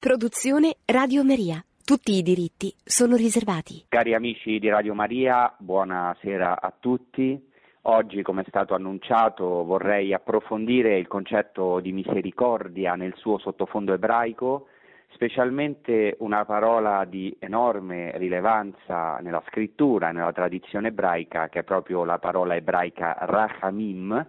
Produzione 0.00 0.76
Radio 0.86 1.22
Maria. 1.22 1.62
Tutti 1.84 2.12
i 2.16 2.22
diritti 2.22 2.72
sono 2.82 3.16
riservati. 3.16 3.84
Cari 3.86 4.14
amici 4.14 4.58
di 4.58 4.70
Radio 4.70 4.94
Maria, 4.94 5.54
buonasera 5.58 6.58
a 6.58 6.72
tutti. 6.80 7.38
Oggi, 7.82 8.22
come 8.22 8.40
è 8.40 8.44
stato 8.48 8.72
annunciato, 8.72 9.44
vorrei 9.62 10.14
approfondire 10.14 10.96
il 10.96 11.06
concetto 11.06 11.80
di 11.80 11.92
misericordia 11.92 12.94
nel 12.94 13.12
suo 13.16 13.36
sottofondo 13.36 13.92
ebraico, 13.92 14.68
specialmente 15.12 16.16
una 16.20 16.46
parola 16.46 17.04
di 17.04 17.36
enorme 17.38 18.16
rilevanza 18.16 19.18
nella 19.20 19.42
scrittura, 19.48 20.12
nella 20.12 20.32
tradizione 20.32 20.88
ebraica, 20.88 21.50
che 21.50 21.58
è 21.58 21.62
proprio 21.62 22.04
la 22.04 22.16
parola 22.16 22.56
ebraica 22.56 23.18
rachamim, 23.20 24.26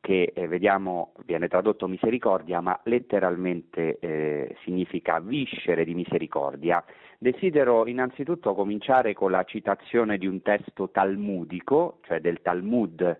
che 0.00 0.32
eh, 0.34 0.48
vediamo 0.48 1.12
viene 1.26 1.46
tradotto 1.46 1.86
misericordia, 1.86 2.60
ma 2.60 2.78
letteralmente 2.84 3.98
eh, 4.00 4.56
significa 4.64 5.20
viscere 5.20 5.84
di 5.84 5.94
misericordia. 5.94 6.82
Desidero 7.18 7.86
innanzitutto 7.86 8.54
cominciare 8.54 9.12
con 9.12 9.30
la 9.30 9.44
citazione 9.44 10.16
di 10.16 10.26
un 10.26 10.40
testo 10.40 10.88
talmudico, 10.88 11.98
cioè 12.06 12.20
del 12.20 12.40
Talmud, 12.40 13.18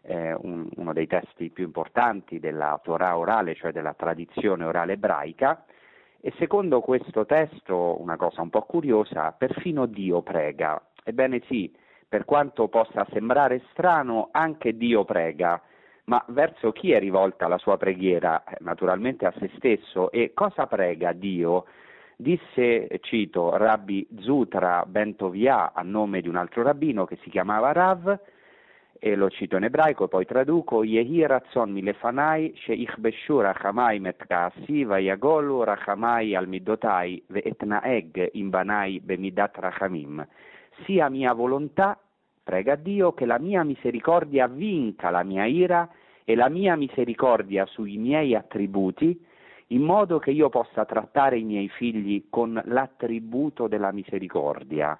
eh, 0.00 0.32
un, 0.32 0.66
uno 0.76 0.92
dei 0.94 1.06
testi 1.06 1.50
più 1.50 1.64
importanti 1.64 2.40
della 2.40 2.80
Torah 2.82 3.18
orale, 3.18 3.54
cioè 3.54 3.70
della 3.70 3.94
tradizione 3.94 4.64
orale 4.64 4.94
ebraica, 4.94 5.66
e 6.20 6.32
secondo 6.38 6.80
questo 6.80 7.26
testo, 7.26 8.00
una 8.00 8.16
cosa 8.16 8.40
un 8.40 8.48
po' 8.48 8.62
curiosa, 8.62 9.32
perfino 9.32 9.84
Dio 9.84 10.22
prega. 10.22 10.82
Ebbene 11.04 11.42
sì, 11.48 11.70
per 12.08 12.24
quanto 12.24 12.68
possa 12.68 13.06
sembrare 13.12 13.62
strano, 13.72 14.30
anche 14.32 14.74
Dio 14.74 15.04
prega 15.04 15.60
ma 16.04 16.22
verso 16.28 16.72
chi 16.72 16.92
è 16.92 16.98
rivolta 16.98 17.48
la 17.48 17.58
sua 17.58 17.76
preghiera? 17.76 18.44
Eh, 18.44 18.56
naturalmente 18.60 19.26
a 19.26 19.32
se 19.38 19.50
stesso. 19.56 20.10
E 20.10 20.32
cosa 20.34 20.66
prega 20.66 21.12
Dio? 21.12 21.64
Disse, 22.16 22.88
cito, 23.00 23.56
Rabbi 23.56 24.06
Zutra 24.20 24.84
Bentovia 24.86 25.72
a 25.72 25.82
nome 25.82 26.20
di 26.20 26.28
un 26.28 26.36
altro 26.36 26.62
rabbino 26.62 27.04
che 27.06 27.18
si 27.22 27.30
chiamava 27.30 27.72
Rav, 27.72 28.18
e 28.98 29.16
lo 29.16 29.28
cito 29.28 29.56
in 29.56 29.64
ebraico, 29.64 30.08
poi 30.08 30.24
traduco, 30.24 30.82
Yehi 30.82 31.26
razzon 31.26 31.72
milefanai 31.72 32.54
sheich 32.56 32.96
beshu 32.98 33.40
rachamai 33.40 34.00
metkasi 34.00 34.84
vayagolu 34.84 35.62
rachamai 35.62 36.34
al 36.34 36.48
middotai 36.48 37.22
ve'etnaeg 37.26 38.30
imbanai 38.32 39.00
bemidat 39.00 39.58
rachamim. 39.58 40.26
Sia 40.84 41.10
mia 41.10 41.34
volontà 41.34 41.98
Prega 42.44 42.74
Dio 42.74 43.14
che 43.14 43.24
la 43.24 43.38
mia 43.38 43.64
misericordia 43.64 44.46
vinca 44.48 45.08
la 45.08 45.22
mia 45.22 45.46
ira 45.46 45.88
e 46.24 46.34
la 46.34 46.50
mia 46.50 46.76
misericordia 46.76 47.64
sui 47.64 47.96
miei 47.96 48.34
attributi, 48.34 49.18
in 49.68 49.80
modo 49.80 50.18
che 50.18 50.30
io 50.30 50.50
possa 50.50 50.84
trattare 50.84 51.38
i 51.38 51.42
miei 51.42 51.70
figli 51.70 52.26
con 52.28 52.60
l'attributo 52.66 53.66
della 53.66 53.92
misericordia. 53.92 54.92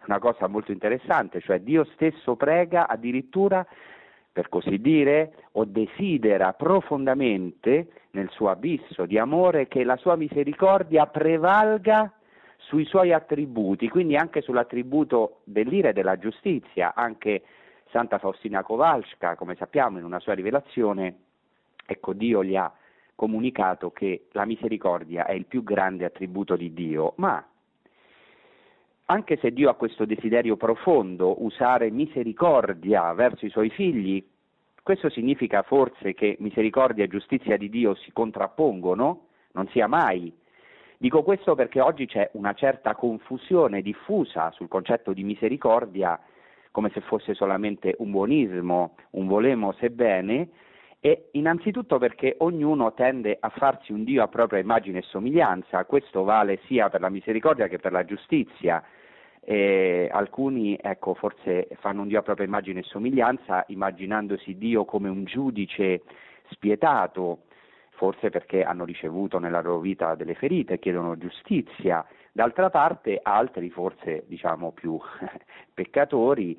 È 0.00 0.02
una 0.06 0.18
cosa 0.18 0.48
molto 0.48 0.72
interessante, 0.72 1.40
cioè 1.40 1.60
Dio 1.60 1.84
stesso 1.94 2.34
prega 2.34 2.88
addirittura, 2.88 3.64
per 4.32 4.48
così 4.48 4.80
dire, 4.80 5.34
o 5.52 5.64
desidera 5.64 6.52
profondamente 6.54 7.90
nel 8.10 8.28
suo 8.30 8.50
abisso 8.50 9.06
di 9.06 9.18
amore 9.18 9.68
che 9.68 9.84
la 9.84 9.96
sua 9.98 10.16
misericordia 10.16 11.06
prevalga 11.06 12.12
sui 12.58 12.84
suoi 12.84 13.12
attributi, 13.12 13.88
quindi 13.88 14.16
anche 14.16 14.42
sull'attributo 14.42 15.40
dell'ira 15.44 15.90
e 15.90 15.92
della 15.92 16.18
giustizia, 16.18 16.94
anche 16.94 17.42
Santa 17.90 18.18
Faustina 18.18 18.62
Kowalska, 18.62 19.36
come 19.36 19.54
sappiamo 19.54 19.98
in 19.98 20.04
una 20.04 20.18
sua 20.18 20.34
rivelazione, 20.34 21.16
ecco 21.86 22.12
Dio 22.12 22.44
gli 22.44 22.56
ha 22.56 22.70
comunicato 23.14 23.90
che 23.90 24.26
la 24.32 24.44
misericordia 24.44 25.24
è 25.24 25.32
il 25.32 25.46
più 25.46 25.62
grande 25.62 26.04
attributo 26.04 26.56
di 26.56 26.72
Dio, 26.74 27.14
ma 27.16 27.42
anche 29.06 29.38
se 29.38 29.52
Dio 29.52 29.70
ha 29.70 29.74
questo 29.74 30.04
desiderio 30.04 30.56
profondo, 30.56 31.42
usare 31.42 31.90
misericordia 31.90 33.12
verso 33.14 33.46
i 33.46 33.50
suoi 33.50 33.70
figli, 33.70 34.22
questo 34.82 35.08
significa 35.08 35.62
forse 35.62 36.12
che 36.12 36.36
misericordia 36.40 37.04
e 37.04 37.08
giustizia 37.08 37.56
di 37.56 37.70
Dio 37.70 37.94
si 37.94 38.12
contrappongono? 38.12 39.26
Non 39.52 39.66
sia 39.68 39.86
mai 39.86 40.32
Dico 41.00 41.22
questo 41.22 41.54
perché 41.54 41.80
oggi 41.80 42.06
c'è 42.06 42.28
una 42.32 42.54
certa 42.54 42.96
confusione 42.96 43.82
diffusa 43.82 44.50
sul 44.50 44.66
concetto 44.66 45.12
di 45.12 45.22
misericordia 45.22 46.20
come 46.72 46.90
se 46.90 47.00
fosse 47.02 47.34
solamente 47.34 47.94
un 47.98 48.10
buonismo, 48.10 48.96
un 49.10 49.26
volemo 49.26 49.72
sebbene, 49.78 50.48
e 51.00 51.28
innanzitutto 51.32 51.98
perché 51.98 52.34
ognuno 52.38 52.92
tende 52.94 53.36
a 53.38 53.48
farsi 53.48 53.92
un 53.92 54.02
Dio 54.02 54.22
a 54.22 54.28
propria 54.28 54.60
immagine 54.60 54.98
e 54.98 55.02
somiglianza, 55.02 55.84
questo 55.84 56.24
vale 56.24 56.58
sia 56.66 56.88
per 56.88 57.00
la 57.00 57.10
misericordia 57.10 57.68
che 57.68 57.78
per 57.78 57.92
la 57.92 58.04
giustizia. 58.04 58.82
E 59.40 60.08
alcuni 60.12 60.76
ecco, 60.80 61.14
forse 61.14 61.68
fanno 61.80 62.02
un 62.02 62.08
Dio 62.08 62.18
a 62.18 62.22
propria 62.22 62.46
immagine 62.46 62.80
e 62.80 62.84
somiglianza 62.84 63.64
immaginandosi 63.68 64.58
Dio 64.58 64.84
come 64.84 65.08
un 65.08 65.24
giudice 65.24 66.02
spietato, 66.50 67.44
forse 67.98 68.30
perché 68.30 68.62
hanno 68.62 68.84
ricevuto 68.84 69.40
nella 69.40 69.60
loro 69.60 69.80
vita 69.80 70.14
delle 70.14 70.34
ferite, 70.34 70.78
chiedono 70.78 71.18
giustizia, 71.18 72.06
d'altra 72.30 72.70
parte 72.70 73.18
altri, 73.20 73.70
forse 73.70 74.24
diciamo 74.28 74.70
più 74.70 74.96
peccatori, 75.74 76.58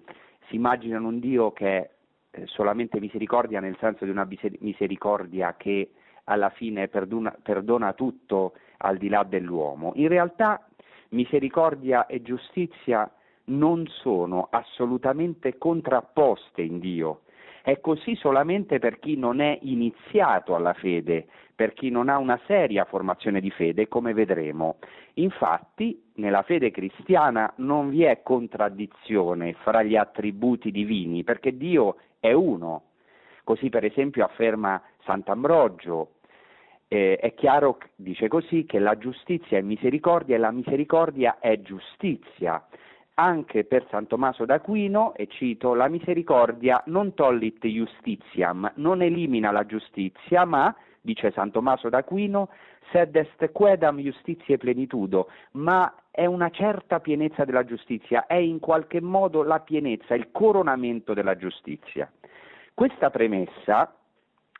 si 0.49 0.55
immaginano 0.55 1.07
un 1.07 1.19
Dio 1.19 1.53
che 1.53 1.77
è 1.77 1.89
eh, 2.31 2.45
solamente 2.45 2.99
misericordia 2.99 3.61
nel 3.61 3.77
senso 3.79 4.03
di 4.03 4.11
una 4.11 4.27
misericordia 4.59 5.55
che 5.55 5.91
alla 6.25 6.49
fine 6.49 6.89
perdona, 6.89 7.33
perdona 7.41 7.93
tutto 7.93 8.53
al 8.79 8.97
di 8.97 9.07
là 9.07 9.23
dell'uomo. 9.23 9.93
In 9.95 10.09
realtà 10.09 10.67
misericordia 11.11 12.05
e 12.05 12.21
giustizia 12.21 13.09
non 13.45 13.87
sono 13.87 14.49
assolutamente 14.51 15.57
contrapposte 15.57 16.61
in 16.61 16.79
Dio, 16.79 17.21
è 17.61 17.79
così 17.79 18.15
solamente 18.15 18.79
per 18.79 18.99
chi 18.99 19.15
non 19.15 19.39
è 19.41 19.57
iniziato 19.61 20.55
alla 20.55 20.73
fede, 20.73 21.27
per 21.55 21.73
chi 21.73 21.89
non 21.89 22.09
ha 22.09 22.17
una 22.17 22.39
seria 22.45 22.85
formazione 22.85 23.41
di 23.41 23.51
fede, 23.51 23.87
come 23.87 24.13
vedremo. 24.13 24.77
Infatti, 25.15 26.01
nella 26.15 26.43
fede 26.43 26.71
cristiana 26.71 27.51
non 27.57 27.89
vi 27.89 28.03
è 28.03 28.21
contraddizione 28.23 29.53
fra 29.53 29.83
gli 29.83 29.95
attributi 29.95 30.71
divini, 30.71 31.23
perché 31.23 31.57
Dio 31.57 31.97
è 32.19 32.31
uno. 32.31 32.83
Così 33.43 33.69
per 33.69 33.83
esempio 33.83 34.23
afferma 34.23 34.81
Sant'Ambrogio, 35.03 36.11
eh, 36.87 37.17
è 37.17 37.33
chiaro, 37.33 37.77
dice 37.95 38.27
così, 38.27 38.65
che 38.65 38.79
la 38.79 38.97
giustizia 38.97 39.57
è 39.57 39.61
misericordia 39.61 40.35
e 40.35 40.39
la 40.39 40.51
misericordia 40.51 41.39
è 41.39 41.59
giustizia 41.61 42.63
anche 43.19 43.65
per 43.65 43.85
San 43.89 44.07
Tommaso 44.07 44.45
d'Aquino, 44.45 45.13
e 45.15 45.27
cito, 45.27 45.73
la 45.73 45.89
misericordia 45.89 46.81
non 46.85 47.13
tollit 47.13 47.65
justitiam, 47.65 48.71
non 48.75 49.01
elimina 49.01 49.51
la 49.51 49.65
giustizia, 49.65 50.45
ma, 50.45 50.73
dice 51.01 51.31
San 51.31 51.51
Tommaso 51.51 51.89
d'Aquino, 51.89 52.49
sed 52.91 53.15
est 53.17 53.51
quedam 53.51 53.97
justizie 53.99 54.57
plenitudo, 54.57 55.29
ma 55.51 55.93
è 56.09 56.25
una 56.25 56.49
certa 56.49 57.01
pienezza 57.01 57.43
della 57.43 57.65
giustizia, 57.65 58.25
è 58.25 58.35
in 58.35 58.59
qualche 58.59 59.01
modo 59.01 59.43
la 59.43 59.59
pienezza, 59.59 60.15
il 60.15 60.31
coronamento 60.31 61.13
della 61.13 61.35
giustizia. 61.35 62.09
Questa 62.73 63.09
premessa 63.09 63.93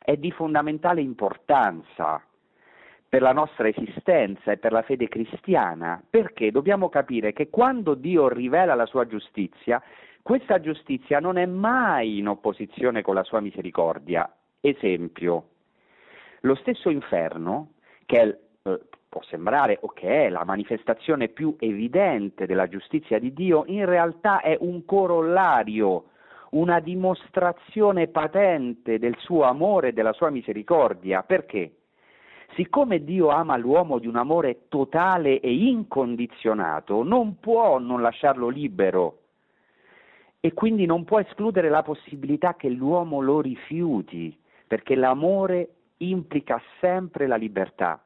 è 0.03 0.18
di 0.18 0.31
fondamentale 0.31 1.00
importanza 1.00 2.22
per 3.09 3.24
la 3.24 3.34
nostra 3.34 3.68
esistenza 3.68 4.52
e 4.52 4.58
per 4.58 4.72
la 4.72 4.84
fede 4.84 5.08
cristiana, 5.08 6.02
perché 6.08 6.52
dobbiamo 6.52 6.90
capire 6.90 7.34
che 7.34 7.50
quando 7.50 7.96
Dio 7.96 8.30
rivela 8.30 8.75
la 8.75 8.86
sua 8.86 9.08
giustizia, 9.08 9.81
questa 10.22 10.59
giustizia 10.59 11.19
non 11.19 11.38
è 11.38 11.48
mai 11.48 12.19
in 12.19 12.28
opposizione 12.28 13.02
con 13.02 13.16
la 13.16 13.24
sua 13.24 13.40
misericordia. 13.40 14.31
Esempio, 14.62 15.48
lo 16.42 16.53
stesso 16.56 16.92
inferno, 16.92 17.72
che 18.06 18.22
è, 18.22 18.38
eh, 18.69 18.80
può 19.09 19.24
sembrare 19.24 19.80
o 19.81 19.88
che 19.88 20.28
è 20.28 20.30
la 20.30 20.46
manifestazione 20.46 21.30
più 21.30 21.56
evidente 21.57 22.45
della 22.45 22.68
giustizia 22.68 23.18
di 23.18 23.34
Dio, 23.34 23.63
in 23.66 23.86
realtà 23.86 24.42
è 24.42 24.56
un 24.60 24.86
corollario, 24.86 26.10
una 26.51 26.80
dimostrazione 26.80 28.07
patente 28.07 29.00
del 29.00 29.16
suo 29.18 29.44
amore 29.44 29.88
e 29.88 29.94
della 29.94 30.13
sua 30.13 30.30
misericordia. 30.30 31.24
Perché? 31.24 31.74
Siccome 32.56 33.04
Dio 33.04 33.30
ama 33.30 33.57
l'uomo 33.57 34.00
di 34.00 34.07
un 34.07 34.16
amore 34.16 34.68
totale 34.68 35.40
e 35.40 35.54
incondizionato, 35.54 37.04
non 37.04 37.40
può 37.40 37.78
non 37.80 38.01
lasciarlo 38.01 38.50
libero 38.50 39.18
e 40.40 40.54
quindi 40.54 40.86
non 40.86 41.04
può 41.04 41.19
escludere 41.19 41.69
la 41.69 41.84
possibilità 41.84 42.56
che 42.56 42.69
l'uomo 42.69 43.22
lo 43.22 43.42
rifiuti, 43.42 44.36
perché 44.68 44.96
l'amore 44.96 45.69
implica 45.98 46.62
sempre 46.80 47.28
la 47.28 47.36
libertà. 47.36 48.01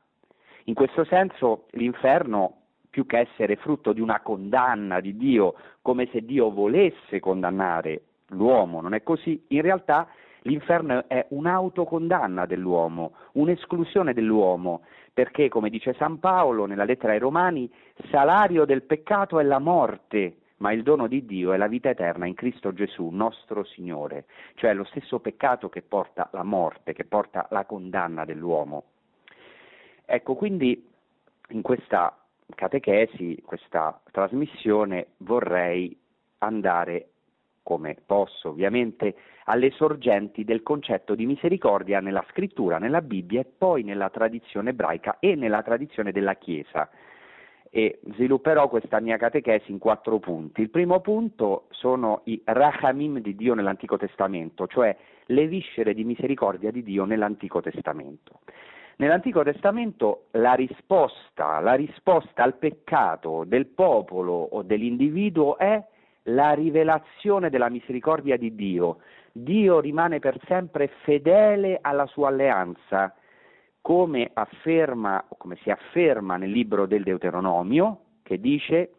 In 0.65 0.73
questo 0.73 1.03
senso 1.03 1.65
l'inferno, 1.71 2.57
più 2.89 3.05
che 3.05 3.19
essere 3.19 3.55
frutto 3.55 3.93
di 3.93 4.01
una 4.01 4.21
condanna 4.21 4.99
di 4.99 5.15
Dio, 5.17 5.55
come 5.81 6.07
se 6.11 6.23
Dio 6.25 6.51
volesse 6.51 7.19
condannare 7.19 8.01
l'uomo, 8.27 8.81
non 8.81 8.93
è 8.93 9.03
così, 9.03 9.43
in 9.49 9.61
realtà 9.61 10.07
L'inferno 10.43 11.07
è 11.07 11.25
un'autocondanna 11.29 12.45
dell'uomo, 12.45 13.13
un'esclusione 13.33 14.13
dell'uomo, 14.13 14.81
perché, 15.13 15.47
come 15.47 15.69
dice 15.69 15.93
San 15.93 16.19
Paolo 16.19 16.65
nella 16.65 16.83
lettera 16.83 17.13
ai 17.13 17.19
Romani, 17.19 17.71
salario 18.09 18.65
del 18.65 18.83
peccato 18.83 19.39
è 19.39 19.43
la 19.43 19.59
morte, 19.59 20.37
ma 20.57 20.71
il 20.71 20.83
dono 20.83 21.07
di 21.07 21.25
Dio 21.25 21.53
è 21.53 21.57
la 21.57 21.67
vita 21.67 21.89
eterna 21.89 22.25
in 22.25 22.33
Cristo 22.33 22.73
Gesù, 22.73 23.09
nostro 23.09 23.63
Signore, 23.63 24.25
cioè 24.55 24.73
lo 24.73 24.83
stesso 24.85 25.19
peccato 25.19 25.69
che 25.69 25.81
porta 25.81 26.29
la 26.31 26.43
morte, 26.43 26.93
che 26.93 27.05
porta 27.05 27.47
la 27.51 27.65
condanna 27.65 28.25
dell'uomo. 28.25 28.83
Ecco, 30.05 30.35
quindi 30.35 30.89
in 31.49 31.61
questa 31.61 32.17
catechesi, 32.55 33.41
questa 33.45 33.99
trasmissione, 34.11 35.07
vorrei 35.17 35.97
andare, 36.39 37.12
come 37.63 37.97
posso 38.05 38.49
ovviamente, 38.49 39.15
alle 39.45 39.71
sorgenti 39.71 40.43
del 40.43 40.61
concetto 40.61 41.15
di 41.15 41.25
misericordia 41.25 41.99
nella 41.99 42.23
scrittura, 42.29 42.77
nella 42.77 43.01
Bibbia 43.01 43.41
e 43.41 43.45
poi 43.45 43.83
nella 43.83 44.09
tradizione 44.09 44.71
ebraica 44.71 45.17
e 45.19 45.35
nella 45.35 45.63
tradizione 45.63 46.11
della 46.11 46.35
Chiesa. 46.35 46.89
E 47.69 47.99
svilupperò 48.13 48.69
questa 48.69 48.99
mia 48.99 49.17
catechesi 49.17 49.71
in 49.71 49.79
quattro 49.79 50.19
punti. 50.19 50.61
Il 50.61 50.69
primo 50.69 50.99
punto 50.99 51.65
sono 51.71 52.21
i 52.25 52.39
rachamim 52.45 53.19
di 53.19 53.35
Dio 53.35 53.55
nell'Antico 53.55 53.97
Testamento, 53.97 54.67
cioè 54.67 54.95
le 55.27 55.47
viscere 55.47 55.95
di 55.95 56.03
misericordia 56.03 56.69
di 56.69 56.83
Dio 56.83 57.05
nell'Antico 57.05 57.61
Testamento. 57.61 58.41
Nell'Antico 58.97 59.41
Testamento 59.41 60.25
la 60.31 60.53
risposta, 60.53 61.59
la 61.61 61.73
risposta 61.73 62.43
al 62.43 62.57
peccato 62.57 63.43
del 63.43 63.65
popolo 63.65 64.33
o 64.33 64.61
dell'individuo 64.61 65.57
è 65.57 65.83
la 66.23 66.53
rivelazione 66.53 67.49
della 67.49 67.69
misericordia 67.69 68.37
di 68.37 68.55
Dio. 68.55 68.97
Dio 69.31 69.79
rimane 69.79 70.19
per 70.19 70.39
sempre 70.45 70.89
fedele 71.03 71.79
alla 71.81 72.05
sua 72.05 72.29
alleanza, 72.29 73.13
come 73.81 74.29
afferma, 74.33 75.25
come 75.37 75.57
si 75.63 75.69
afferma 75.69 76.37
nel 76.37 76.51
libro 76.51 76.85
del 76.85 77.03
Deuteronomio, 77.03 77.99
che 78.23 78.39
dice 78.39 78.91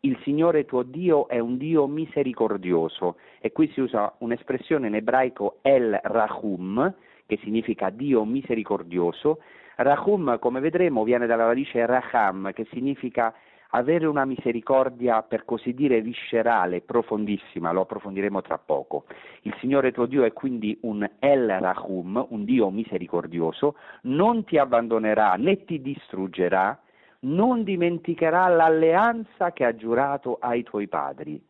il 0.00 0.18
Signore 0.22 0.64
tuo 0.64 0.82
Dio 0.82 1.28
è 1.28 1.38
un 1.38 1.56
Dio 1.56 1.86
misericordioso 1.86 3.18
e 3.38 3.52
qui 3.52 3.68
si 3.68 3.80
usa 3.80 4.12
un'espressione 4.18 4.88
in 4.88 4.96
ebraico 4.96 5.58
El 5.62 5.96
Rahum, 6.02 6.92
che 7.26 7.38
significa 7.42 7.90
Dio 7.90 8.24
misericordioso. 8.24 9.38
Rahum, 9.76 10.38
come 10.40 10.58
vedremo, 10.58 11.04
viene 11.04 11.26
dalla 11.26 11.46
radice 11.46 11.86
Raham, 11.86 12.52
che 12.52 12.66
significa 12.72 13.32
avere 13.74 14.06
una 14.06 14.24
misericordia 14.24 15.22
per 15.22 15.44
così 15.44 15.74
dire 15.74 16.00
viscerale, 16.00 16.80
profondissima, 16.80 17.72
lo 17.72 17.82
approfondiremo 17.82 18.42
tra 18.42 18.58
poco. 18.58 19.04
Il 19.42 19.54
Signore 19.60 19.92
tuo 19.92 20.06
Dio 20.06 20.24
è 20.24 20.32
quindi 20.32 20.76
un 20.82 21.08
El 21.18 21.48
Rahum, 21.48 22.26
un 22.30 22.44
Dio 22.44 22.70
misericordioso, 22.70 23.76
non 24.02 24.44
ti 24.44 24.58
abbandonerà 24.58 25.34
né 25.34 25.64
ti 25.64 25.80
distruggerà, 25.80 26.78
non 27.20 27.62
dimenticherà 27.62 28.48
l'alleanza 28.48 29.52
che 29.52 29.64
ha 29.64 29.74
giurato 29.74 30.38
ai 30.40 30.62
tuoi 30.62 30.88
padri. 30.88 31.42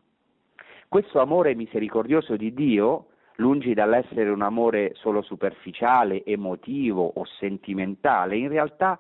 Questo 0.89 1.21
amore 1.21 1.55
misericordioso 1.55 2.37
di 2.37 2.53
Dio 2.53 3.07
lungi 3.37 3.75
dall'essere 3.75 4.29
un 4.31 4.43
amore 4.43 4.93
solo 4.95 5.23
superficiale, 5.23 6.25
emotivo 6.25 7.13
o 7.15 7.25
sentimentale, 7.25 8.37
in 8.37 8.49
realtà 8.49 8.99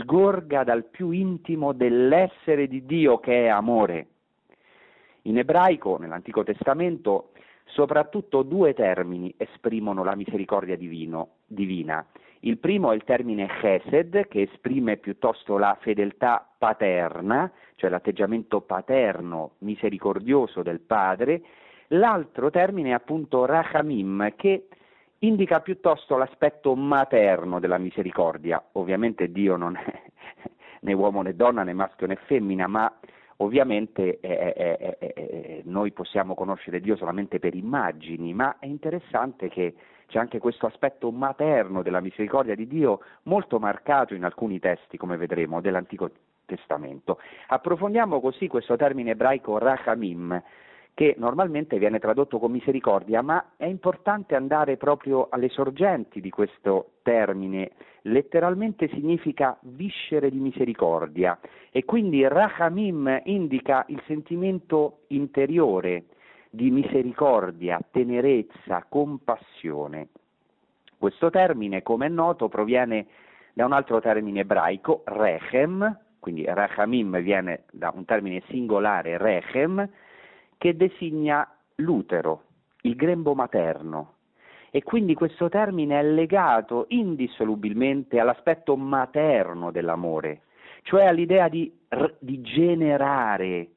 sgorga 0.00 0.64
dal 0.64 0.84
più 0.84 1.10
intimo 1.10 1.72
dell'essere 1.72 2.66
di 2.68 2.84
Dio 2.84 3.18
che 3.18 3.44
è 3.44 3.48
amore. 3.48 4.06
In 5.22 5.38
ebraico, 5.38 5.96
nell'Antico 5.98 6.44
Testamento, 6.44 7.30
soprattutto 7.64 8.42
due 8.42 8.74
termini 8.74 9.34
esprimono 9.36 10.04
la 10.04 10.14
misericordia 10.14 10.76
divino, 10.76 11.30
divina. 11.46 12.04
Il 12.40 12.58
primo 12.58 12.92
è 12.92 12.94
il 12.94 13.04
termine 13.04 13.48
chesed, 13.60 14.28
che 14.28 14.42
esprime 14.42 14.98
piuttosto 14.98 15.58
la 15.58 15.76
fedeltà 15.80 16.48
paterna, 16.56 17.50
cioè 17.74 17.90
l'atteggiamento 17.90 18.60
paterno, 18.60 19.52
misericordioso 19.58 20.62
del 20.62 20.80
padre, 20.80 21.42
L'altro 21.90 22.50
termine 22.50 22.90
è 22.90 22.92
appunto 22.92 23.44
rachamim, 23.44 24.32
che 24.36 24.66
indica 25.20 25.60
piuttosto 25.60 26.16
l'aspetto 26.16 26.74
materno 26.74 27.58
della 27.60 27.78
misericordia. 27.78 28.62
Ovviamente 28.72 29.30
Dio 29.30 29.56
non 29.56 29.76
è 29.76 30.02
né 30.80 30.92
uomo 30.92 31.22
né 31.22 31.34
donna 31.34 31.62
né 31.62 31.72
maschio 31.72 32.06
né 32.06 32.16
femmina, 32.26 32.66
ma 32.66 32.92
ovviamente 33.38 34.20
eh, 34.20 34.54
eh, 34.56 34.96
eh, 34.98 35.62
noi 35.64 35.92
possiamo 35.92 36.34
conoscere 36.34 36.80
Dio 36.80 36.96
solamente 36.96 37.38
per 37.38 37.54
immagini, 37.54 38.34
ma 38.34 38.58
è 38.58 38.66
interessante 38.66 39.48
che 39.48 39.74
c'è 40.06 40.18
anche 40.18 40.38
questo 40.38 40.66
aspetto 40.66 41.10
materno 41.10 41.82
della 41.82 42.00
misericordia 42.00 42.54
di 42.54 42.66
Dio 42.66 43.00
molto 43.24 43.58
marcato 43.58 44.14
in 44.14 44.24
alcuni 44.24 44.58
testi, 44.58 44.96
come 44.96 45.16
vedremo, 45.16 45.60
dell'Antico 45.60 46.10
Testamento. 46.44 47.18
Approfondiamo 47.48 48.20
così 48.20 48.46
questo 48.46 48.76
termine 48.76 49.10
ebraico 49.10 49.58
rachamim, 49.58 50.40
che 50.96 51.14
normalmente 51.18 51.78
viene 51.78 51.98
tradotto 51.98 52.38
con 52.38 52.50
misericordia, 52.50 53.20
ma 53.20 53.52
è 53.58 53.66
importante 53.66 54.34
andare 54.34 54.78
proprio 54.78 55.26
alle 55.28 55.50
sorgenti 55.50 56.22
di 56.22 56.30
questo 56.30 56.92
termine. 57.02 57.72
Letteralmente 58.04 58.88
significa 58.88 59.58
viscere 59.60 60.30
di 60.30 60.38
misericordia 60.38 61.38
e 61.70 61.84
quindi 61.84 62.26
Rahamim 62.26 63.20
indica 63.24 63.84
il 63.88 64.02
sentimento 64.06 65.00
interiore 65.08 66.04
di 66.48 66.70
misericordia, 66.70 67.78
tenerezza, 67.90 68.86
compassione. 68.88 70.08
Questo 70.96 71.28
termine, 71.28 71.82
come 71.82 72.06
è 72.06 72.08
noto, 72.08 72.48
proviene 72.48 73.06
da 73.52 73.66
un 73.66 73.72
altro 73.72 74.00
termine 74.00 74.40
ebraico, 74.40 75.02
rechem, 75.04 75.98
quindi 76.20 76.42
Rahamim 76.46 77.20
viene 77.20 77.64
da 77.70 77.92
un 77.94 78.06
termine 78.06 78.42
singolare, 78.48 79.18
rechem, 79.18 79.86
che 80.58 80.76
designa 80.76 81.48
l'utero, 81.76 82.42
il 82.82 82.94
grembo 82.94 83.34
materno. 83.34 84.14
E 84.70 84.82
quindi 84.82 85.14
questo 85.14 85.48
termine 85.48 85.98
è 85.98 86.02
legato 86.02 86.86
indissolubilmente 86.88 88.18
all'aspetto 88.18 88.76
materno 88.76 89.70
dell'amore, 89.70 90.42
cioè 90.82 91.06
all'idea 91.06 91.48
di, 91.48 91.72
di 92.18 92.40
generare, 92.42 93.68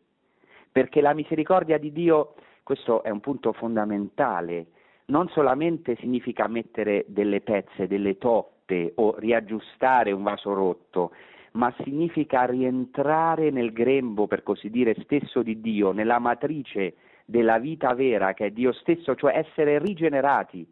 perché 0.71 1.01
la 1.01 1.13
misericordia 1.13 1.77
di 1.77 1.91
Dio, 1.91 2.35
questo 2.63 3.03
è 3.03 3.09
un 3.09 3.19
punto 3.19 3.53
fondamentale, 3.53 4.67
non 5.05 5.27
solamente 5.29 5.95
significa 5.97 6.47
mettere 6.47 7.05
delle 7.07 7.41
pezze, 7.41 7.87
delle 7.87 8.17
toppe 8.17 8.91
o 8.95 9.15
riaggiustare 9.17 10.11
un 10.11 10.23
vaso 10.23 10.53
rotto, 10.53 11.11
ma 11.53 11.73
significa 11.83 12.45
rientrare 12.45 13.49
nel 13.49 13.71
grembo, 13.71 14.27
per 14.27 14.43
così 14.43 14.69
dire, 14.69 14.95
stesso 15.01 15.41
di 15.41 15.61
Dio, 15.61 15.91
nella 15.91 16.19
matrice 16.19 16.95
della 17.25 17.59
vita 17.59 17.93
vera 17.93 18.33
che 18.33 18.47
è 18.47 18.51
Dio 18.51 18.71
stesso, 18.73 19.15
cioè 19.15 19.37
essere 19.37 19.79
rigenerati. 19.79 20.67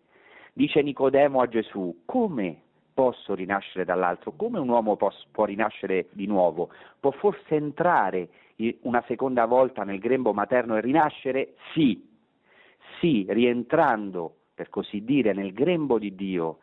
Dice 0.53 0.81
Nicodemo 0.81 1.41
a 1.41 1.48
Gesù, 1.48 2.01
come 2.05 2.62
posso 2.93 3.36
rinascere 3.36 3.86
dall'altro? 3.86 4.34
Come 4.36 4.57
un 4.57 4.69
uomo 4.69 4.96
può, 4.96 5.12
può 5.31 5.46
rinascere 5.46 6.07
di 6.13 6.25
nuovo? 6.25 6.69
Può 7.00 7.12
forse 7.12 7.55
entrare 7.55 8.29
una 8.81 9.03
seconda 9.07 9.46
volta 9.46 9.84
nel 9.84 10.00
grembo 10.00 10.34
materno 10.34 10.75
e 10.75 10.81
rinascere? 10.81 11.53
Sì, 11.74 12.03
sì, 13.00 13.24
rientrando, 13.29 14.36
per 14.55 14.69
così 14.69 15.03
dire, 15.03 15.34
nel 15.34 15.53
grembo 15.53 16.00
di 16.00 16.15
Dio, 16.15 16.57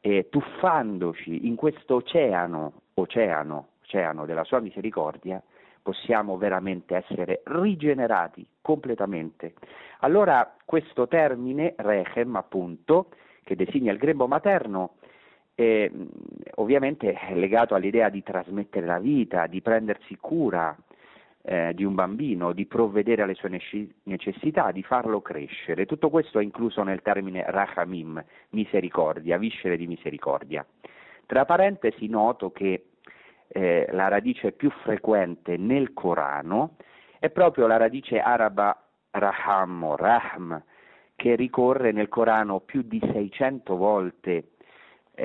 eh, 0.00 0.28
tuffandoci 0.28 1.46
in 1.46 1.54
questo 1.56 1.96
oceano 1.96 2.82
oceano, 2.98 3.68
oceano 3.82 4.26
della 4.26 4.44
sua 4.44 4.60
misericordia, 4.60 5.42
possiamo 5.82 6.36
veramente 6.36 6.96
essere 6.96 7.42
rigenerati 7.44 8.44
completamente. 8.60 9.54
Allora 10.00 10.56
questo 10.64 11.06
termine, 11.06 11.74
rechem 11.76 12.36
appunto, 12.36 13.08
che 13.44 13.54
designa 13.54 13.92
il 13.92 13.98
grembo 13.98 14.26
materno, 14.26 14.94
è, 15.54 15.90
ovviamente 16.56 17.12
è 17.12 17.34
legato 17.34 17.74
all'idea 17.74 18.08
di 18.08 18.22
trasmettere 18.22 18.84
la 18.84 18.98
vita, 18.98 19.46
di 19.46 19.62
prendersi 19.62 20.16
cura 20.16 20.76
eh, 21.42 21.72
di 21.74 21.84
un 21.84 21.94
bambino, 21.94 22.52
di 22.52 22.66
provvedere 22.66 23.22
alle 23.22 23.34
sue 23.34 23.48
necessità, 24.02 24.72
di 24.72 24.82
farlo 24.82 25.22
crescere. 25.22 25.86
Tutto 25.86 26.10
questo 26.10 26.40
è 26.40 26.42
incluso 26.42 26.82
nel 26.82 27.02
termine 27.02 27.44
rachamim, 27.46 28.22
misericordia, 28.50 29.38
viscere 29.38 29.76
di 29.76 29.86
misericordia. 29.86 30.66
Tra 31.26 31.44
parentesi 31.44 32.06
noto 32.06 32.52
che 32.52 32.90
eh, 33.48 33.88
la 33.90 34.08
radice 34.08 34.52
più 34.52 34.70
frequente 34.82 35.56
nel 35.56 35.92
Corano 35.92 36.76
è 37.18 37.30
proprio 37.30 37.66
la 37.66 37.76
radice 37.76 38.20
araba 38.20 38.80
raham 39.10 39.82
o 39.82 39.96
rahm, 39.96 40.62
che 41.16 41.34
ricorre 41.34 41.92
nel 41.92 42.08
Corano 42.08 42.60
più 42.60 42.82
di 42.82 43.00
600 43.00 43.76
volte. 43.76 44.50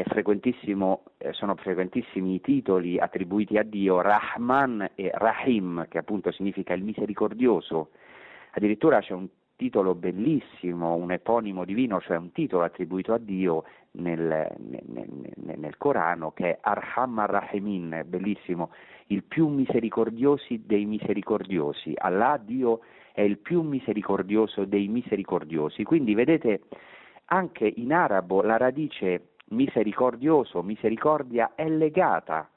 Frequentissimo, 0.06 1.04
eh, 1.18 1.34
sono 1.34 1.56
frequentissimi 1.56 2.36
i 2.36 2.42
titoli 2.42 2.98
attribuiti 2.98 3.58
a 3.58 3.64
Dio, 3.64 4.00
Rahman 4.00 4.92
e 4.96 5.12
Rahim, 5.14 5.86
che 5.90 5.98
appunto 5.98 6.32
significa 6.32 6.74
il 6.74 6.82
misericordioso. 6.82 7.90
Addirittura 8.52 9.02
c'è 9.02 9.12
un 9.12 9.28
titolo 9.62 9.94
bellissimo, 9.94 10.96
un 10.96 11.12
eponimo 11.12 11.66
divino, 11.66 12.02
cioè 12.02 12.18
un 12.18 12.32
titolo 12.32 12.64
attribuito 12.64 13.14
a 13.14 13.20
Dio 13.20 13.64
nel, 13.92 14.48
nel, 14.58 14.84
nel, 14.88 15.60
nel 15.60 15.78
Corano 15.78 16.32
che 16.32 16.50
è 16.50 16.58
Arham 16.62 17.20
Ar-Rahimin, 17.20 18.04
bellissimo, 18.08 18.72
il 19.08 19.24
più 19.24 19.50
misericordiosi 19.50 20.64
dei 20.66 20.86
misericordiosi. 20.86 21.94
Allah, 21.96 22.42
Dio, 22.44 22.80
è 23.14 23.22
il 23.22 23.38
più 23.38 23.62
misericordioso 23.62 24.66
dei 24.66 24.88
misericordiosi. 24.88 25.84
Quindi 25.84 26.16
vedete, 26.16 26.62
anche 27.26 27.72
in 27.76 27.94
arabo 27.94 28.42
la 28.42 28.58
radice 28.58 29.34
misericordioso, 29.50 30.64
misericordia 30.64 31.52
è 31.54 31.70
legata 31.70 32.50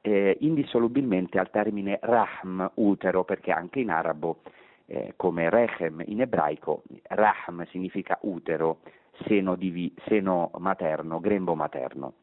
eh, 0.00 0.36
indissolubilmente 0.42 1.40
al 1.40 1.50
termine 1.50 1.98
rahm, 2.00 2.70
utero, 2.74 3.24
perché 3.24 3.50
anche 3.50 3.80
in 3.80 3.90
arabo, 3.90 4.42
eh, 4.90 5.12
come 5.16 5.48
rechem 5.48 6.02
in 6.06 6.20
ebraico, 6.20 6.82
rahm 7.02 7.64
significa 7.66 8.18
utero, 8.22 8.80
seno, 9.24 9.54
divi, 9.54 9.94
seno 10.06 10.50
materno, 10.58 11.20
grembo 11.20 11.54
materno. 11.54 12.14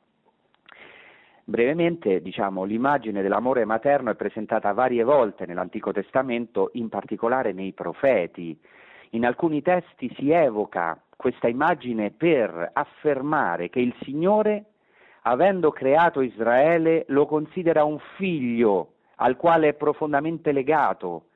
Brevemente, 1.46 2.22
diciamo, 2.22 2.66
l'immagine 2.66 3.22
dell'amore 3.22 3.64
materno 3.64 4.12
è 4.12 4.16
presentata 4.16 4.74
varie 4.74 5.06
volte 5.06 5.46
nell'Antico 5.46 5.94
Testamento, 5.94 6.72
in 6.74 6.90
particolare 6.90 7.54
nei 7.54 7.72
profeti. 7.72 8.60
In 9.12 9.26
alcuni 9.26 9.62
testi 9.62 10.14
si 10.18 10.32
evoca 10.32 11.02
questa 11.16 11.48
immagine 11.48 12.12
per 12.12 12.72
affermare 12.74 13.70
che 13.70 13.80
il 13.80 13.96
Signore, 14.02 14.66
avendo 15.22 15.72
creato 15.72 16.20
Israele, 16.20 17.06
lo 17.08 17.26
considera 17.26 17.86
un 17.86 17.98
figlio 18.18 18.96
al 19.16 19.38
quale 19.38 19.70
è 19.70 19.74
profondamente 19.74 20.52
legato 20.52 21.28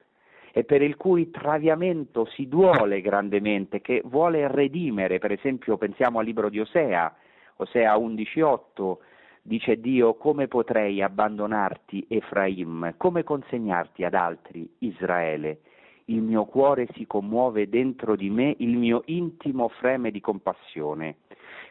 e 0.53 0.63
per 0.63 0.81
il 0.81 0.97
cui 0.97 1.31
traviamento 1.31 2.25
si 2.25 2.47
duole 2.47 3.01
grandemente, 3.01 3.81
che 3.81 4.01
vuole 4.05 4.47
redimere, 4.47 5.19
per 5.19 5.31
esempio 5.31 5.77
pensiamo 5.77 6.19
al 6.19 6.25
libro 6.25 6.49
di 6.49 6.59
Osea, 6.59 7.13
Osea 7.57 7.95
11.8, 7.95 8.97
dice 9.41 9.79
Dio, 9.79 10.15
come 10.15 10.47
potrei 10.47 11.01
abbandonarti 11.01 12.05
Efraim, 12.09 12.95
come 12.97 13.23
consegnarti 13.23 14.03
ad 14.03 14.13
altri 14.13 14.69
Israele? 14.79 15.59
Il 16.05 16.21
mio 16.21 16.45
cuore 16.45 16.87
si 16.93 17.07
commuove 17.07 17.69
dentro 17.69 18.15
di 18.15 18.29
me, 18.29 18.55
il 18.57 18.75
mio 18.75 19.03
intimo 19.05 19.69
freme 19.69 20.11
di 20.11 20.19
compassione. 20.19 21.17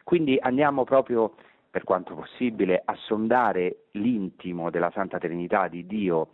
Quindi 0.03 0.37
andiamo 0.41 0.83
proprio, 0.83 1.35
per 1.69 1.83
quanto 1.83 2.15
possibile, 2.15 2.81
a 2.83 2.95
sondare 2.95 3.83
l'intimo 3.91 4.69
della 4.69 4.89
Santa 4.91 5.19
Trinità 5.19 5.67
di 5.67 5.85
Dio. 5.85 6.29